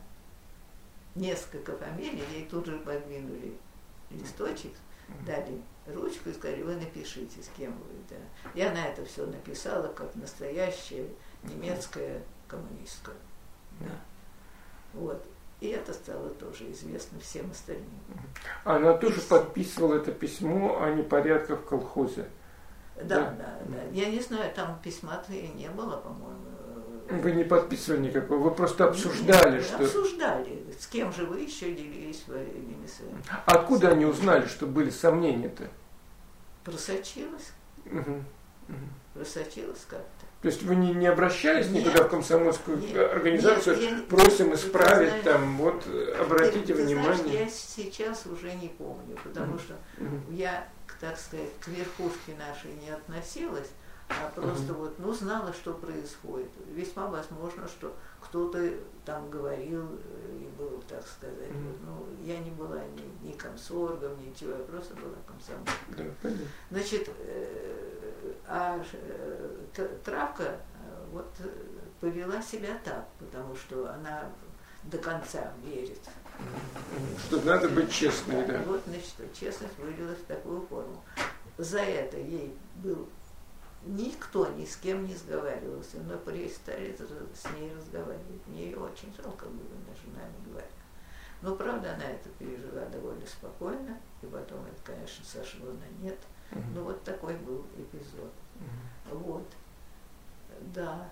несколько 1.17 1.75
фамилий, 1.77 2.23
ей 2.33 2.47
тут 2.49 2.65
же 2.65 2.77
подвинули 2.77 3.57
листочек, 4.09 4.71
дали 5.25 5.61
ручку 5.87 6.29
и 6.29 6.33
сказали, 6.33 6.63
вы 6.63 6.75
напишите, 6.75 7.41
с 7.41 7.49
кем 7.57 7.71
вы. 7.73 7.95
Да. 8.09 8.15
Я 8.53 8.71
на 8.71 8.85
это 8.85 9.05
все 9.05 9.25
написала, 9.25 9.87
как 9.87 10.15
настоящая 10.15 11.07
немецкая 11.43 12.21
коммунистка. 12.47 13.11
Да. 13.79 13.91
Вот. 14.93 15.23
И 15.59 15.69
это 15.69 15.93
стало 15.93 16.29
тоже 16.29 16.71
известно 16.71 17.19
всем 17.19 17.49
остальным. 17.49 17.89
Она 18.63 18.93
тоже 18.93 19.19
и... 19.19 19.23
подписывала 19.23 19.95
это 19.95 20.11
письмо 20.11 20.81
о 20.81 20.91
непорядках 20.91 21.61
в 21.61 21.65
колхозе. 21.65 22.27
Да, 22.95 23.03
да, 23.03 23.31
да. 23.31 23.59
да. 23.65 23.83
Я 23.91 24.09
не 24.09 24.19
знаю, 24.19 24.53
там 24.53 24.79
письма-то 24.83 25.33
и 25.33 25.47
не 25.47 25.69
было, 25.69 25.97
по-моему. 25.97 26.45
Вы 27.09 27.31
не 27.31 27.43
подписывали 27.43 28.07
никакого, 28.07 28.49
вы 28.49 28.51
просто 28.51 28.85
обсуждали, 28.85 29.57
Нет, 29.57 29.65
что... 29.65 29.77
Обсуждали. 29.77 30.65
С 30.77 30.87
кем 30.87 31.13
же 31.13 31.25
вы 31.25 31.39
еще 31.39 31.73
делились 31.73 32.23
своими 32.23 32.85
своими. 32.85 33.23
Откуда 33.45 33.89
они 33.89 34.05
узнали, 34.05 34.45
что 34.47 34.65
были 34.65 34.89
сомнения-то? 34.89 35.69
Просочилось. 36.63 37.53
Угу. 37.85 38.23
Просочилось 39.13 39.85
как-то. 39.89 40.25
То 40.41 40.49
есть 40.49 40.61
вы 40.63 40.75
не, 40.75 40.93
не 40.93 41.07
обращались 41.07 41.69
нет, 41.69 41.85
никуда 41.85 42.03
в 42.03 42.09
комсомольскую 42.09 42.77
нет, 42.77 42.95
организацию, 42.95 43.77
нет, 43.77 43.91
я, 43.91 44.03
просим 44.03 44.53
исправить, 44.53 45.09
знаешь, 45.09 45.23
там, 45.23 45.57
вот, 45.57 45.83
обратите 46.19 46.75
ты, 46.75 46.83
внимание. 46.83 47.15
Ты 47.15 47.23
знаешь, 47.23 47.49
я 47.49 47.49
сейчас 47.49 48.25
уже 48.27 48.53
не 48.53 48.67
помню, 48.67 49.17
потому 49.23 49.55
mm-hmm. 49.55 49.61
что 49.61 49.73
mm-hmm. 49.97 50.35
я, 50.35 50.67
так 50.99 51.17
сказать, 51.17 51.49
к 51.59 51.67
верхушке 51.69 52.35
нашей 52.37 52.71
не 52.81 52.91
относилась, 52.91 53.69
а 54.09 54.31
просто 54.33 54.73
вот, 54.73 54.97
ну, 54.99 55.13
знала, 55.13 55.53
что 55.53 55.73
происходит. 55.73 56.49
Весьма 56.73 57.07
возможно, 57.07 57.67
что 57.67 57.95
кто-то 58.21 58.73
там 59.05 59.29
говорил 59.29 59.85
э, 59.85 60.37
и 60.39 60.47
был, 60.57 60.81
так 60.87 61.05
сказать, 61.05 61.49
mm-hmm. 61.49 61.71
вот, 61.85 62.07
ну, 62.19 62.25
я 62.25 62.39
не 62.39 62.51
была 62.51 62.81
ни, 62.85 63.27
ни 63.27 63.31
комсоргом, 63.33 64.19
ничего, 64.25 64.51
я 64.51 64.63
просто 64.63 64.95
была 64.95 65.15
комсомолкой. 65.25 66.13
Да. 66.23 66.29
Значит, 66.71 67.09
э, 67.19 68.33
а 68.47 68.81
э, 68.93 69.57
травка 70.03 70.57
вот 71.11 71.27
повела 71.99 72.41
себя 72.41 72.79
так, 72.83 73.07
потому 73.19 73.55
что 73.55 73.91
она 73.91 74.29
до 74.83 74.97
конца 74.97 75.51
верит. 75.63 75.99
Что 77.27 77.41
надо 77.41 77.67
быть 77.69 77.91
честной, 77.91 78.45
да. 78.45 78.61
Вот, 78.65 78.81
значит, 78.87 79.33
честность 79.33 79.77
вылилась 79.79 80.19
в 80.19 80.25
такую 80.25 80.61
форму. 80.67 81.03
За 81.57 81.79
это 81.79 82.17
ей 82.17 82.55
был 82.75 83.09
никто 83.85 84.47
ни 84.51 84.65
с 84.65 84.77
кем 84.77 85.05
не 85.05 85.15
сговаривался, 85.15 85.97
но 85.99 86.17
перестали 86.17 86.95
с 86.95 87.45
ней 87.55 87.73
разговаривать. 87.73 88.47
Мне 88.47 88.65
ее 88.65 88.77
очень 88.77 89.13
жалко 89.15 89.45
было, 89.45 89.77
между 89.87 90.09
нами 90.17 90.33
говоря. 90.45 90.67
Но, 91.41 91.55
правда, 91.55 91.93
она 91.93 92.05
это 92.05 92.29
пережила 92.39 92.85
довольно 92.85 93.25
спокойно, 93.25 93.99
и 94.21 94.25
потом 94.25 94.65
это, 94.65 94.81
конечно, 94.83 95.23
сошло 95.23 95.71
на 95.71 96.03
нет. 96.03 96.17
Ну, 96.73 96.83
вот 96.83 97.03
такой 97.03 97.35
был 97.37 97.65
эпизод. 97.77 98.31
Вот. 99.11 99.45
Да. 100.73 101.09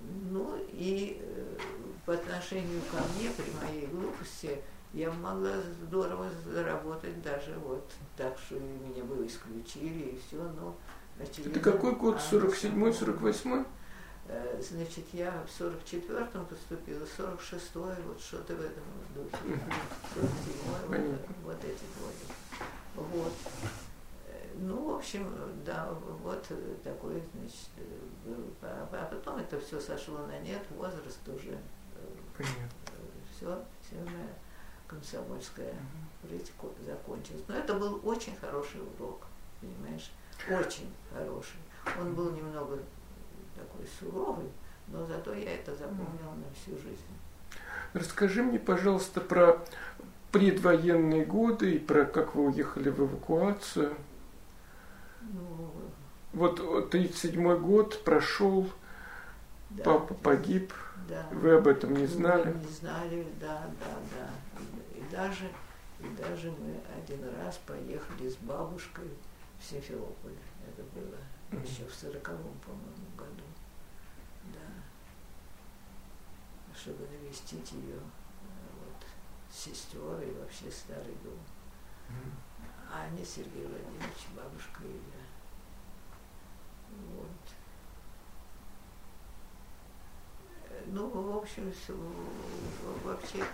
Ну, 0.00 0.56
и 0.70 1.20
э, 1.20 1.58
по 2.06 2.14
отношению 2.14 2.80
ко 2.90 2.98
мне, 3.14 3.30
при 3.30 3.50
моей 3.60 3.86
глупости, 3.88 4.62
я 4.92 5.10
могла 5.10 5.60
здорово 5.82 6.30
заработать 6.46 7.20
даже 7.20 7.54
вот 7.58 7.84
так, 8.16 8.38
что 8.38 8.58
меня 8.58 9.04
бы 9.04 9.26
исключили 9.26 10.10
и 10.10 10.18
все, 10.18 10.36
но 10.36 10.74
это 11.18 11.60
какой 11.60 11.94
год? 11.94 12.16
47-й, 12.16 12.90
48-й? 12.90 13.64
Э, 14.28 14.60
значит, 14.60 15.06
я 15.12 15.32
в 15.46 15.60
44-м 15.60 16.46
поступила, 16.46 17.04
46-й, 17.04 18.02
вот 18.02 18.20
что-то 18.20 18.54
в 18.54 18.60
этом 18.60 18.84
духе. 19.14 19.60
47-й, 20.14 21.08
вот, 21.08 21.20
вот 21.44 21.64
эти 21.64 21.84
годы. 21.98 22.24
Вот. 22.94 23.32
Э, 24.26 24.48
ну, 24.58 24.92
в 24.92 24.96
общем, 24.96 25.26
да, 25.64 25.88
вот 26.22 26.46
такой, 26.84 27.22
значит, 27.34 27.70
был. 28.24 28.44
А, 28.62 28.88
а 28.92 29.06
потом 29.06 29.38
это 29.38 29.58
все 29.60 29.80
сошло 29.80 30.26
на 30.26 30.38
нет, 30.40 30.62
возраст 30.76 31.26
уже. 31.26 31.52
Э, 31.52 31.58
Понятно. 32.36 32.68
Все, 33.34 33.64
все 33.82 33.96
моя 33.96 34.28
комсомольская 34.86 35.74
жизнь 36.28 36.50
закончилась. 36.84 37.44
Но 37.46 37.54
это 37.54 37.74
был 37.74 38.00
очень 38.04 38.34
хороший 38.36 38.80
урок, 38.82 39.26
понимаешь? 39.60 40.10
Очень 40.48 40.92
хороший. 41.12 41.58
Он 42.00 42.14
был 42.14 42.30
немного 42.32 42.78
такой 43.56 43.86
суровый, 43.98 44.50
но 44.88 45.04
зато 45.06 45.34
я 45.34 45.54
это 45.54 45.74
запомнила 45.74 46.34
на 46.34 46.52
всю 46.54 46.72
жизнь. 46.72 47.06
Расскажи 47.94 48.42
мне, 48.42 48.58
пожалуйста, 48.58 49.20
про 49.20 49.64
предвоенные 50.32 51.24
годы 51.24 51.72
и 51.72 51.78
про 51.78 52.04
как 52.04 52.34
вы 52.34 52.48
уехали 52.48 52.90
в 52.90 53.00
эвакуацию. 53.00 53.94
Ну, 55.22 55.72
вот 56.32 56.60
37-й 56.60 57.58
год 57.58 58.02
прошел, 58.04 58.68
да, 59.70 59.84
папа 59.84 60.14
погиб, 60.14 60.72
да. 61.08 61.26
вы 61.32 61.54
об 61.54 61.66
этом 61.66 61.94
не 61.94 62.06
знали? 62.06 62.54
Не 62.54 62.72
знали, 62.72 63.26
да, 63.40 63.66
да, 63.80 63.96
да. 64.14 64.58
И 64.96 65.02
даже, 65.10 65.46
и 66.00 66.06
даже 66.16 66.50
мы 66.50 66.78
один 67.02 67.20
раз 67.42 67.58
поехали 67.66 68.28
с 68.28 68.36
бабушкой 68.36 69.08
в 69.58 69.64
Симферополе. 69.64 70.38
Это 70.66 70.82
было 70.94 71.18
еще 71.62 71.86
в 71.86 71.94
сороковом, 71.94 72.58
по-моему, 72.64 73.10
году. 73.16 73.44
Да. 74.52 74.68
Чтобы 76.76 77.06
навестить 77.08 77.72
ее 77.72 77.98
вот, 77.98 79.06
сестер 79.50 80.20
и 80.20 80.32
вообще 80.32 80.70
старый 80.70 81.16
дом. 81.24 81.38
А 82.90 83.02
Аня, 83.02 83.24
Сергей 83.24 83.66
Владимирович, 83.66 84.28
бабушка 84.34 84.84
и 84.84 84.92
я. 84.92 85.24
Вот. 87.14 87.26
Ну, 90.86 91.08
в 91.08 91.36
общем, 91.36 91.70
все, 91.72 91.94
вообще, 93.04 93.44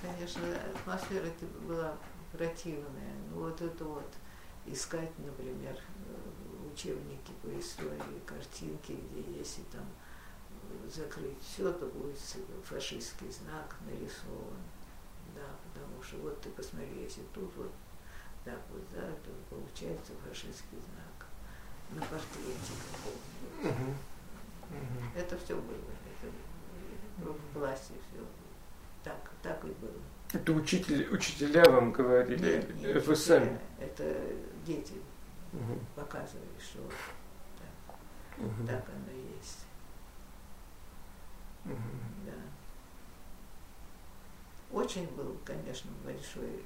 конечно, 0.00 0.42
атмосфера 0.74 1.30
была 1.66 1.94
противная. 2.32 3.14
Вот 3.34 3.60
это 3.60 3.84
вот 3.84 4.14
искать, 4.66 5.10
например, 5.18 5.76
э, 5.76 6.72
учебники 6.72 7.32
по 7.42 7.58
истории, 7.58 8.20
картинки, 8.26 8.96
где 9.12 9.38
если 9.38 9.62
там 9.72 9.86
э, 10.50 10.88
закрыть 10.88 11.40
все, 11.42 11.72
то 11.72 11.86
будет 11.86 12.18
фашистский 12.64 13.30
знак 13.30 13.76
нарисован. 13.86 14.62
Да, 15.34 15.46
потому 15.72 16.02
что 16.02 16.16
вот 16.18 16.40
ты 16.40 16.50
посмотри, 16.50 17.02
если 17.02 17.22
тут 17.32 17.54
вот 17.56 17.72
так 18.44 18.60
вот, 18.70 18.82
да, 18.94 19.06
то 19.24 19.30
получается 19.54 20.12
фашистский 20.26 20.78
знак 20.78 21.26
на 21.90 22.00
портрете 22.06 22.72
каком-нибудь. 22.92 23.96
Это 25.16 25.36
все 25.38 25.56
было, 25.56 25.90
это 26.06 26.32
в 27.18 27.58
власти 27.58 27.92
все. 27.92 28.24
Так, 29.02 29.30
так 29.42 29.64
и 29.64 29.68
было. 29.68 30.00
Это 30.32 30.52
учитель, 30.52 31.08
учителя 31.12 31.64
вам 31.64 31.90
говорили? 31.90 32.56
Нет, 32.56 32.76
нет, 32.76 33.06
вы 33.06 33.16
сами? 33.16 33.58
Это 33.80 34.16
дети 34.64 34.94
угу. 35.52 35.80
показывали, 35.96 36.46
что 36.60 36.78
так, 37.58 37.96
угу. 38.38 38.66
так 38.66 38.84
оно 38.88 39.10
и 39.10 39.36
есть. 39.36 39.66
Угу. 41.64 41.74
Да. 42.26 42.32
Очень 44.78 45.08
был, 45.16 45.36
конечно, 45.44 45.90
большой 46.04 46.64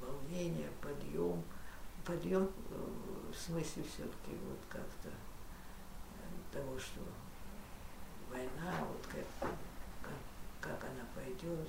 волнение, 0.00 0.70
подъем. 0.80 1.42
Подъем 2.06 2.50
э, 2.70 3.30
в 3.32 3.36
смысле 3.36 3.82
все-таки 3.82 4.34
вот 4.48 4.58
как-то 4.68 5.08
э, 5.08 6.52
того, 6.52 6.78
что 6.78 7.00
война, 8.30 8.72
вот 8.80 9.06
как, 9.06 9.50
как, 10.62 10.84
она 10.84 11.04
пойдет, 11.14 11.68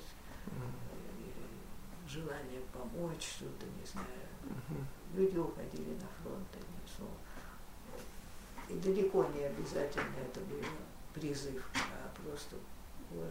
желание 2.08 2.60
помочь, 2.72 3.22
что-то, 3.22 3.66
не 3.66 3.84
знаю. 3.84 4.06
Люди 5.14 5.36
уходили 5.36 5.94
на 5.94 6.08
фронт, 6.22 6.46
одним 6.54 7.08
И 8.68 8.80
далеко 8.80 9.24
не 9.34 9.44
обязательно 9.44 10.16
это 10.24 10.40
был 10.40 10.62
призыв, 11.12 11.68
а 11.74 12.10
просто 12.22 12.56
по, 13.08 13.30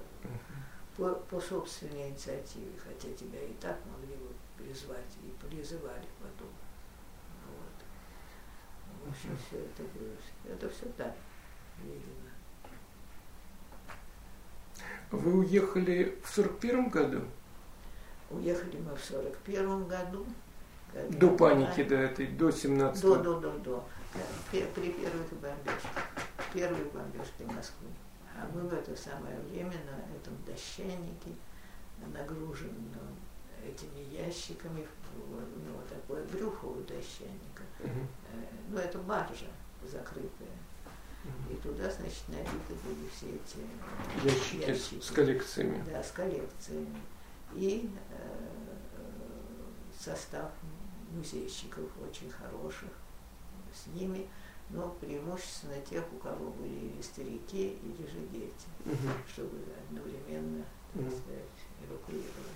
по, 0.95 1.15
по 1.15 1.41
собственной 1.41 2.09
инициативе, 2.09 2.77
хотя 2.77 3.13
тебя 3.13 3.41
и 3.41 3.53
так 3.53 3.77
могли 3.85 4.15
бы 4.15 4.33
призвать, 4.57 5.17
и 5.23 5.45
призывали 5.45 6.07
потом. 6.19 6.51
Вот. 7.47 9.05
В 9.05 9.09
общем, 9.09 9.37
все 9.47 9.59
это 9.59 9.83
было, 9.83 10.15
это 10.45 10.69
все 10.69 10.85
так, 10.97 11.15
видимо. 11.81 12.32
Вы 15.11 15.39
уехали 15.39 16.17
в 16.23 16.29
сорок 16.29 16.59
первом 16.59 16.89
году? 16.89 17.21
Уехали 18.31 18.77
мы 18.77 18.95
в 18.95 19.03
сорок 19.03 19.37
первом 19.39 19.87
году. 19.87 20.25
До 21.09 21.29
паники, 21.31 21.83
до 21.83 21.95
этой, 21.95 22.27
до 22.27 22.51
17 22.51 23.01
До, 23.01 23.15
до, 23.17 23.39
до, 23.39 23.51
до. 23.59 23.83
При 24.51 24.61
первых 24.91 25.29
бомбежках, 25.33 26.03
первой 26.53 26.83
бомбежке 26.85 27.45
Москвы. 27.45 27.87
А 28.35 28.47
мы 28.53 28.61
в 28.61 28.73
это 28.73 28.95
самое 28.95 29.37
время 29.49 29.73
на 29.85 30.15
этом 30.15 30.35
дощанике, 30.45 31.31
нагруженном 32.13 33.17
этими 33.65 34.15
ящиками, 34.15 34.85
ну, 35.15 35.79
такое 35.89 36.23
брюхо 36.25 36.65
у 36.65 36.81
дощаника. 36.81 37.63
Uh-huh. 37.79 38.07
Ну, 38.69 38.77
это 38.77 38.97
баржа 38.99 39.47
закрытая. 39.83 40.57
И 41.49 41.55
туда, 41.55 41.89
значит, 41.89 42.23
набиты 42.27 42.73
были 42.83 43.07
все 43.15 43.27
эти 43.27 44.25
ящики, 44.25 44.69
ящики. 44.69 45.01
С, 45.01 45.11
коллекциями. 45.11 45.83
Да, 45.89 46.03
с 46.03 46.11
коллекциями. 46.11 47.01
И 47.53 47.89
э, 48.09 48.53
состав 49.97 50.51
музейщиков 51.11 51.89
очень 52.01 52.29
хороших 52.29 52.89
с 53.73 53.87
ними, 53.87 54.27
но 54.69 54.89
преимущественно 54.99 55.79
тех, 55.81 56.03
у 56.13 56.17
кого 56.17 56.51
были 56.51 56.87
или 56.87 57.01
старики, 57.01 57.77
или 57.81 58.07
же 58.07 58.19
дети, 58.31 58.67
угу. 58.85 59.13
чтобы 59.31 59.59
одновременно, 59.87 60.65
так 60.93 61.07
сказать, 61.07 61.59
эвакуировали. 61.81 62.53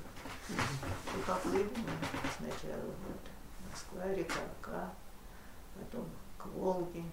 Угу. 0.50 1.20
И 1.20 1.24
поплыли 1.26 1.70
мы 1.76 2.30
сначала 2.38 2.82
вот 2.86 3.72
Москва, 3.72 4.14
река 4.14 4.40
Ока, 4.60 4.94
потом 5.76 6.10
к 6.38 6.46
Волге 6.48 7.04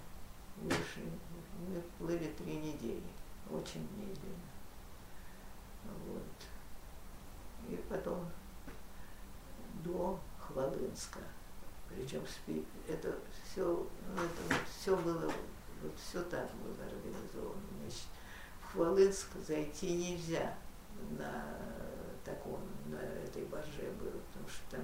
вышли. 0.57 1.09
Мы 1.57 1.81
плыли 1.97 2.33
три 2.37 2.57
недели, 2.57 3.03
очень 3.49 3.87
медленно. 3.97 4.49
Вот. 6.05 6.23
И 7.69 7.75
потом 7.89 8.29
до 9.83 10.19
Хвалынска. 10.39 11.19
Причем 11.89 12.21
это 12.87 13.15
все, 13.43 13.63
ну, 13.63 14.21
это 14.21 14.55
все 14.69 14.95
было, 14.97 15.31
вот 15.81 15.93
все 15.97 16.21
так 16.23 16.49
было 16.55 16.85
организовано. 16.85 17.61
Значит, 17.79 18.07
в 18.61 18.73
Хвалынск 18.73 19.27
зайти 19.47 19.95
нельзя 19.95 20.55
на 21.17 21.57
таком, 22.23 22.59
на 22.87 22.97
этой 22.97 23.45
барже 23.45 23.91
было, 23.99 24.19
потому 24.27 24.47
что 24.49 24.77
там 24.77 24.81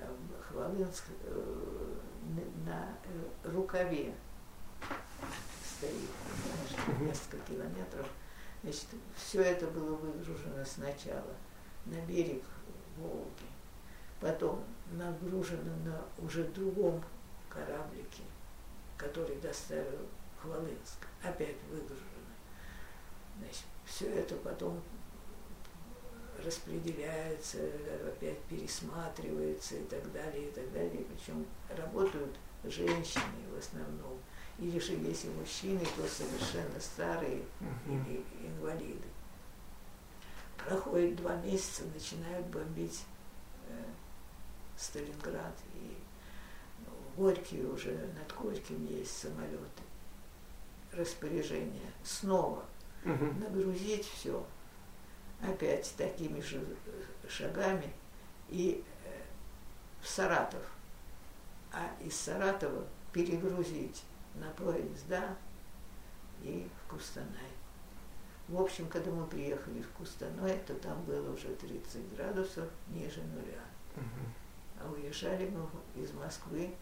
э, 0.00 0.06
Хвалынск 0.42 1.04
э, 1.24 1.94
на 2.64 2.96
э, 3.04 3.48
рукаве 3.50 4.14
стоит, 5.76 6.10
знаешь, 6.44 7.00
несколько 7.00 7.38
километров. 7.46 8.06
Значит, 8.62 8.86
все 9.16 9.42
это 9.42 9.66
было 9.66 9.94
выгружено 9.94 10.64
сначала 10.64 11.34
на 11.84 12.00
берег 12.06 12.42
Волги, 12.96 13.46
потом 14.20 14.64
нагружено 14.92 15.76
на 15.84 16.24
уже 16.24 16.44
другом 16.44 17.02
кораблике, 17.48 18.22
который 18.96 19.36
доставил 19.36 20.06
Хвалынск, 20.40 21.06
опять 21.22 21.56
выгружено. 21.70 22.06
Значит, 23.38 23.66
все 23.84 24.06
это 24.06 24.34
потом 24.36 24.82
распределяется, 26.44 27.58
опять 28.06 28.40
пересматривается 28.44 29.76
и 29.76 29.84
так 29.84 30.10
далее, 30.12 30.48
и 30.48 30.52
так 30.52 30.72
далее. 30.72 31.04
Причем 31.04 31.46
работают 31.68 32.36
женщины 32.64 33.22
в 33.54 33.58
основном. 33.58 34.18
Или 34.58 34.78
же 34.78 34.92
если 34.92 35.28
мужчины, 35.30 35.80
то 35.96 36.08
совершенно 36.08 36.80
старые 36.80 37.42
или 37.86 38.24
инвалиды. 38.40 39.06
Проходит 40.56 41.16
два 41.16 41.36
месяца, 41.36 41.84
начинают 41.94 42.46
бомбить 42.46 43.04
э, 43.68 43.84
Сталинград 44.76 45.54
и 45.74 45.96
ну, 46.86 46.92
Горький 47.16 47.64
уже, 47.64 47.92
над 48.18 48.34
Горьким 48.34 48.84
есть 48.86 49.16
самолеты. 49.16 49.82
Распоряжение 50.92 51.92
снова 52.02 52.64
угу. 53.04 53.26
нагрузить 53.38 54.06
все 54.06 54.44
опять 55.42 55.92
такими 55.96 56.40
же 56.40 56.64
шагами 57.28 57.92
и 58.48 58.82
э, 59.04 59.22
в 60.00 60.08
Саратов, 60.08 60.62
а 61.72 61.90
из 62.00 62.18
Саратова 62.18 62.86
перегрузить 63.12 64.02
на 64.36 64.50
поезда 64.50 65.36
и 66.42 66.68
в 66.84 66.90
Кустанай. 66.90 67.50
В 68.48 68.60
общем, 68.60 68.88
когда 68.88 69.10
мы 69.10 69.26
приехали 69.26 69.82
в 69.82 69.90
Кустанай, 69.90 70.58
то 70.66 70.74
там 70.74 71.02
было 71.04 71.32
уже 71.32 71.48
30 71.48 72.14
градусов 72.14 72.68
ниже 72.88 73.22
нуля. 73.22 73.62
Угу. 73.96 74.82
А 74.82 74.90
уезжали 74.92 75.50
мы 75.50 75.68
из 76.00 76.12
Москвы 76.12 76.74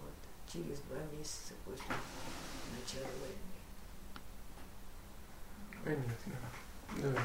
вот, 0.00 0.52
через 0.52 0.80
два 0.80 0.98
месяца 1.16 1.54
после 1.64 1.94
начала 2.72 3.06
войны. 3.20 3.56
Понятно. 5.84 7.14
Да. 7.14 7.22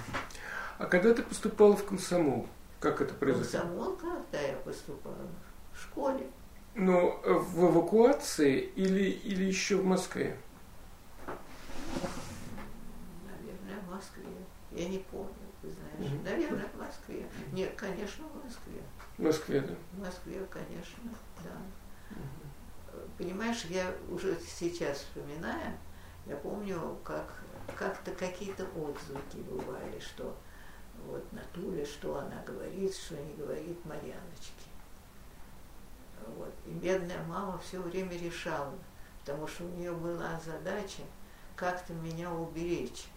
А 0.78 0.86
когда 0.86 1.14
ты 1.14 1.24
поступала 1.24 1.76
в 1.76 1.86
комсомол, 1.86 2.48
как 2.80 3.02
это 3.02 3.14
произошло? 3.14 3.60
Комсомол, 3.60 3.96
когда 3.96 4.40
я 4.40 4.56
поступала? 4.58 5.28
В 5.74 5.82
школе. 5.82 6.28
Ну, 6.76 7.20
в 7.24 7.72
эвакуации 7.72 8.60
или, 8.60 9.10
или 9.10 9.44
еще 9.44 9.78
в 9.78 9.86
Москве? 9.86 10.38
Наверное, 13.26 13.80
в 13.86 13.92
Москве. 13.92 14.26
Я 14.72 14.88
не 14.88 15.00
помню 15.00 15.42
знаешь. 15.64 16.14
Угу. 16.14 16.24
Наверное, 16.24 16.68
в 16.74 16.80
Москве. 16.80 17.26
Нет, 17.52 17.74
конечно, 17.76 18.26
в 18.28 18.44
Москве. 18.44 18.82
В 19.18 19.24
Москве, 19.24 19.62
да? 19.62 19.76
В 19.94 20.00
Москве, 20.00 20.46
конечно, 20.50 21.12
да. 21.44 22.16
Угу. 22.16 23.08
Понимаешь, 23.18 23.66
я 23.66 23.94
уже 24.10 24.38
сейчас 24.40 25.00
вспоминаю, 25.00 25.78
я 26.26 26.36
помню, 26.38 26.98
как 27.04 27.44
как-то 27.76 28.12
какие-то 28.12 28.64
отзвуки 28.76 29.38
бывали, 29.50 30.00
что 30.00 30.36
вот 31.06 31.32
на 31.32 31.42
Туле, 31.54 31.86
что 31.86 32.20
она 32.20 32.44
говорит, 32.46 32.94
что 32.94 33.16
не 33.16 33.34
говорит 33.34 33.84
Марьяночке. 33.86 34.71
Вот. 36.36 36.54
И 36.66 36.72
бедная 36.72 37.24
мама 37.24 37.60
все 37.60 37.80
время 37.80 38.18
решала, 38.18 38.74
потому 39.22 39.48
что 39.48 39.64
у 39.64 39.70
нее 39.70 39.92
была 39.92 40.40
задача 40.44 41.04
как-то 41.56 41.94
меня 41.94 42.32
уберечь. 42.32 43.08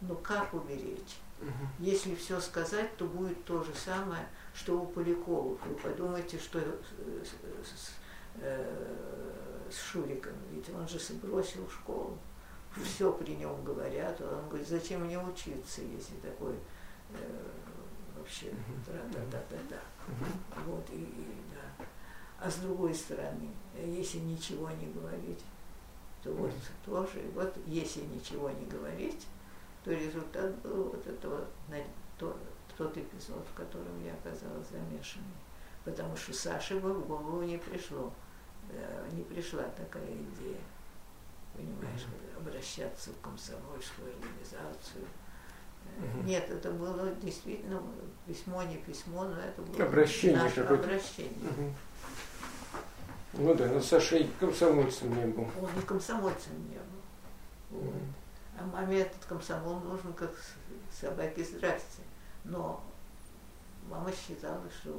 Ну 0.00 0.14
как 0.16 0.52
уберечь? 0.52 1.18
Угу. 1.40 1.50
Если 1.78 2.14
все 2.14 2.40
сказать, 2.40 2.96
то 2.96 3.06
будет 3.06 3.44
то 3.44 3.62
же 3.62 3.74
самое, 3.74 4.26
что 4.54 4.80
у 4.80 4.86
Поляковых. 4.86 5.64
Вы 5.66 5.74
подумайте, 5.74 6.38
что 6.38 6.58
с, 6.58 7.28
с, 7.68 7.92
э, 8.36 9.68
с 9.70 9.80
Шуриком, 9.80 10.34
ведь 10.50 10.68
он 10.70 10.86
же 10.88 10.98
бросил 11.14 11.68
школу. 11.70 12.18
Все 12.82 13.12
при 13.12 13.36
нем 13.36 13.62
говорят, 13.64 14.20
он 14.20 14.48
говорит, 14.48 14.68
зачем 14.68 15.04
мне 15.04 15.18
учиться, 15.18 15.80
если 15.82 16.16
такой 16.16 16.54
э, 17.12 17.16
вообще 18.16 18.50
тра-та-та-та-та. 18.84 19.78
Вот, 20.66 20.84
и, 20.90 21.02
и. 21.02 21.53
А 22.44 22.50
с 22.50 22.56
другой 22.56 22.94
стороны, 22.94 23.48
если 23.86 24.18
ничего 24.18 24.68
не 24.68 24.88
говорить, 24.88 25.42
то 26.22 26.30
вот 26.30 26.52
тоже, 26.84 27.22
вот 27.34 27.56
если 27.64 28.02
ничего 28.02 28.50
не 28.50 28.66
говорить, 28.66 29.26
то 29.82 29.90
результат 29.90 30.54
был 30.60 30.90
вот 30.90 31.06
этого, 31.06 31.46
тот, 32.18 32.36
тот 32.76 32.98
эпизод, 32.98 33.46
в 33.50 33.54
котором 33.56 34.04
я 34.04 34.12
оказалась 34.12 34.68
замешанной. 34.68 35.24
Потому 35.86 36.14
что 36.18 36.34
Саше 36.34 36.78
бы 36.78 36.92
в 36.92 37.06
голову 37.06 37.42
не 37.44 37.56
пришло, 37.56 38.12
э, 38.68 39.08
не 39.12 39.22
пришла 39.22 39.62
такая 39.62 40.04
идея, 40.04 40.60
понимаешь, 41.54 42.04
обращаться 42.36 43.08
в 43.10 43.20
комсомольскую 43.22 44.12
организацию. 44.12 45.06
Угу. 45.98 46.26
Нет, 46.26 46.50
это 46.50 46.70
было 46.72 47.14
действительно 47.22 47.82
письмо, 48.26 48.64
не 48.64 48.76
письмо, 48.76 49.24
но 49.24 49.38
это 49.40 49.62
было 49.62 49.86
обращение 49.86 50.36
наше 50.36 50.60
обращение. 50.60 51.50
Угу. 51.50 51.74
Ну 53.36 53.54
да, 53.54 53.66
но 53.66 53.80
Саша 53.80 54.16
и 54.16 54.28
комсомольцем 54.38 55.14
не 55.14 55.26
был. 55.26 55.48
Он 55.60 55.70
и 55.76 55.86
комсомольцем 55.86 56.52
не 56.68 56.76
был. 56.76 57.80
Вот. 57.80 57.94
А 58.58 58.64
маме 58.64 59.00
этот 59.00 59.24
комсомол 59.24 59.80
нужен 59.80 60.12
как 60.12 60.30
собаке 60.92 61.44
здрасте. 61.44 62.02
Но 62.44 62.84
мама 63.88 64.10
считала, 64.12 64.62
что 64.70 64.90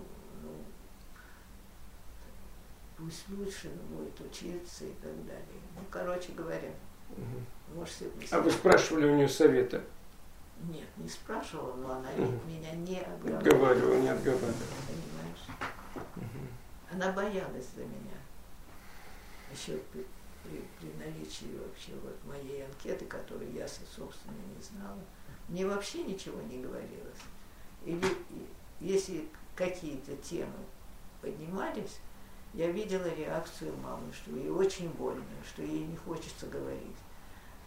ну, 0.44 0.50
пусть 2.98 3.28
лучше 3.30 3.70
будет 3.90 4.20
учиться 4.20 4.86
и 4.86 4.94
так 5.02 5.26
далее. 5.26 5.62
Ну, 5.76 5.82
короче 5.90 6.34
говоря, 6.34 6.72
угу. 7.12 7.78
может, 7.78 7.96
А 8.32 8.42
вы 8.42 8.52
спрашивали 8.52 9.08
у 9.08 9.16
нее 9.16 9.30
совета? 9.30 9.82
Нет, 10.64 10.88
не 10.98 11.10
спрашивала, 11.10 11.76
но 11.76 11.94
она 11.94 12.10
угу. 12.18 12.40
меня 12.48 12.72
не 12.72 13.00
отговаривала. 13.00 13.38
Отговаривала, 13.38 14.02
не 14.02 14.10
отговаривала. 14.10 14.54
Понимаешь? 14.88 16.06
Угу. 16.16 16.94
Она 16.94 17.12
боялась 17.12 17.68
за 17.76 17.82
меня. 17.82 18.25
Еще 19.56 19.78
при, 19.94 20.06
при, 20.44 20.62
при 20.80 21.06
наличии 21.06 21.58
вообще 21.58 21.94
вот 22.04 22.18
моей 22.26 22.66
анкеты, 22.66 23.06
которую 23.06 23.54
я, 23.54 23.68
собственно, 23.68 24.36
не 24.56 24.62
знала, 24.62 25.00
мне 25.48 25.66
вообще 25.66 26.04
ничего 26.04 26.42
не 26.42 26.62
говорилось. 26.62 27.24
Или 27.86 28.06
если 28.80 29.28
какие-то 29.56 30.16
темы 30.18 30.58
поднимались, 31.22 32.00
я 32.54 32.72
видела 32.72 33.08
реакцию 33.16 33.76
мамы, 33.78 34.12
что 34.14 34.32
ей 34.32 34.50
очень 34.50 34.90
больно, 34.90 35.24
что 35.48 35.62
ей 35.62 35.86
не 35.86 35.96
хочется 35.98 36.48
говорить. 36.48 36.98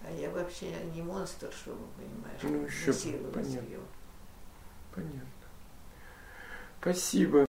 А 0.05 0.13
я 0.13 0.31
вообще 0.31 0.73
не 0.95 1.03
монстр, 1.03 1.51
чтобы, 1.53 1.85
понимаешь, 1.97 2.41
ну, 2.43 2.65
еще 2.65 2.93
понятно. 3.31 3.67
ее. 3.67 3.81
Понятно. 4.95 5.29
Спасибо. 6.81 7.47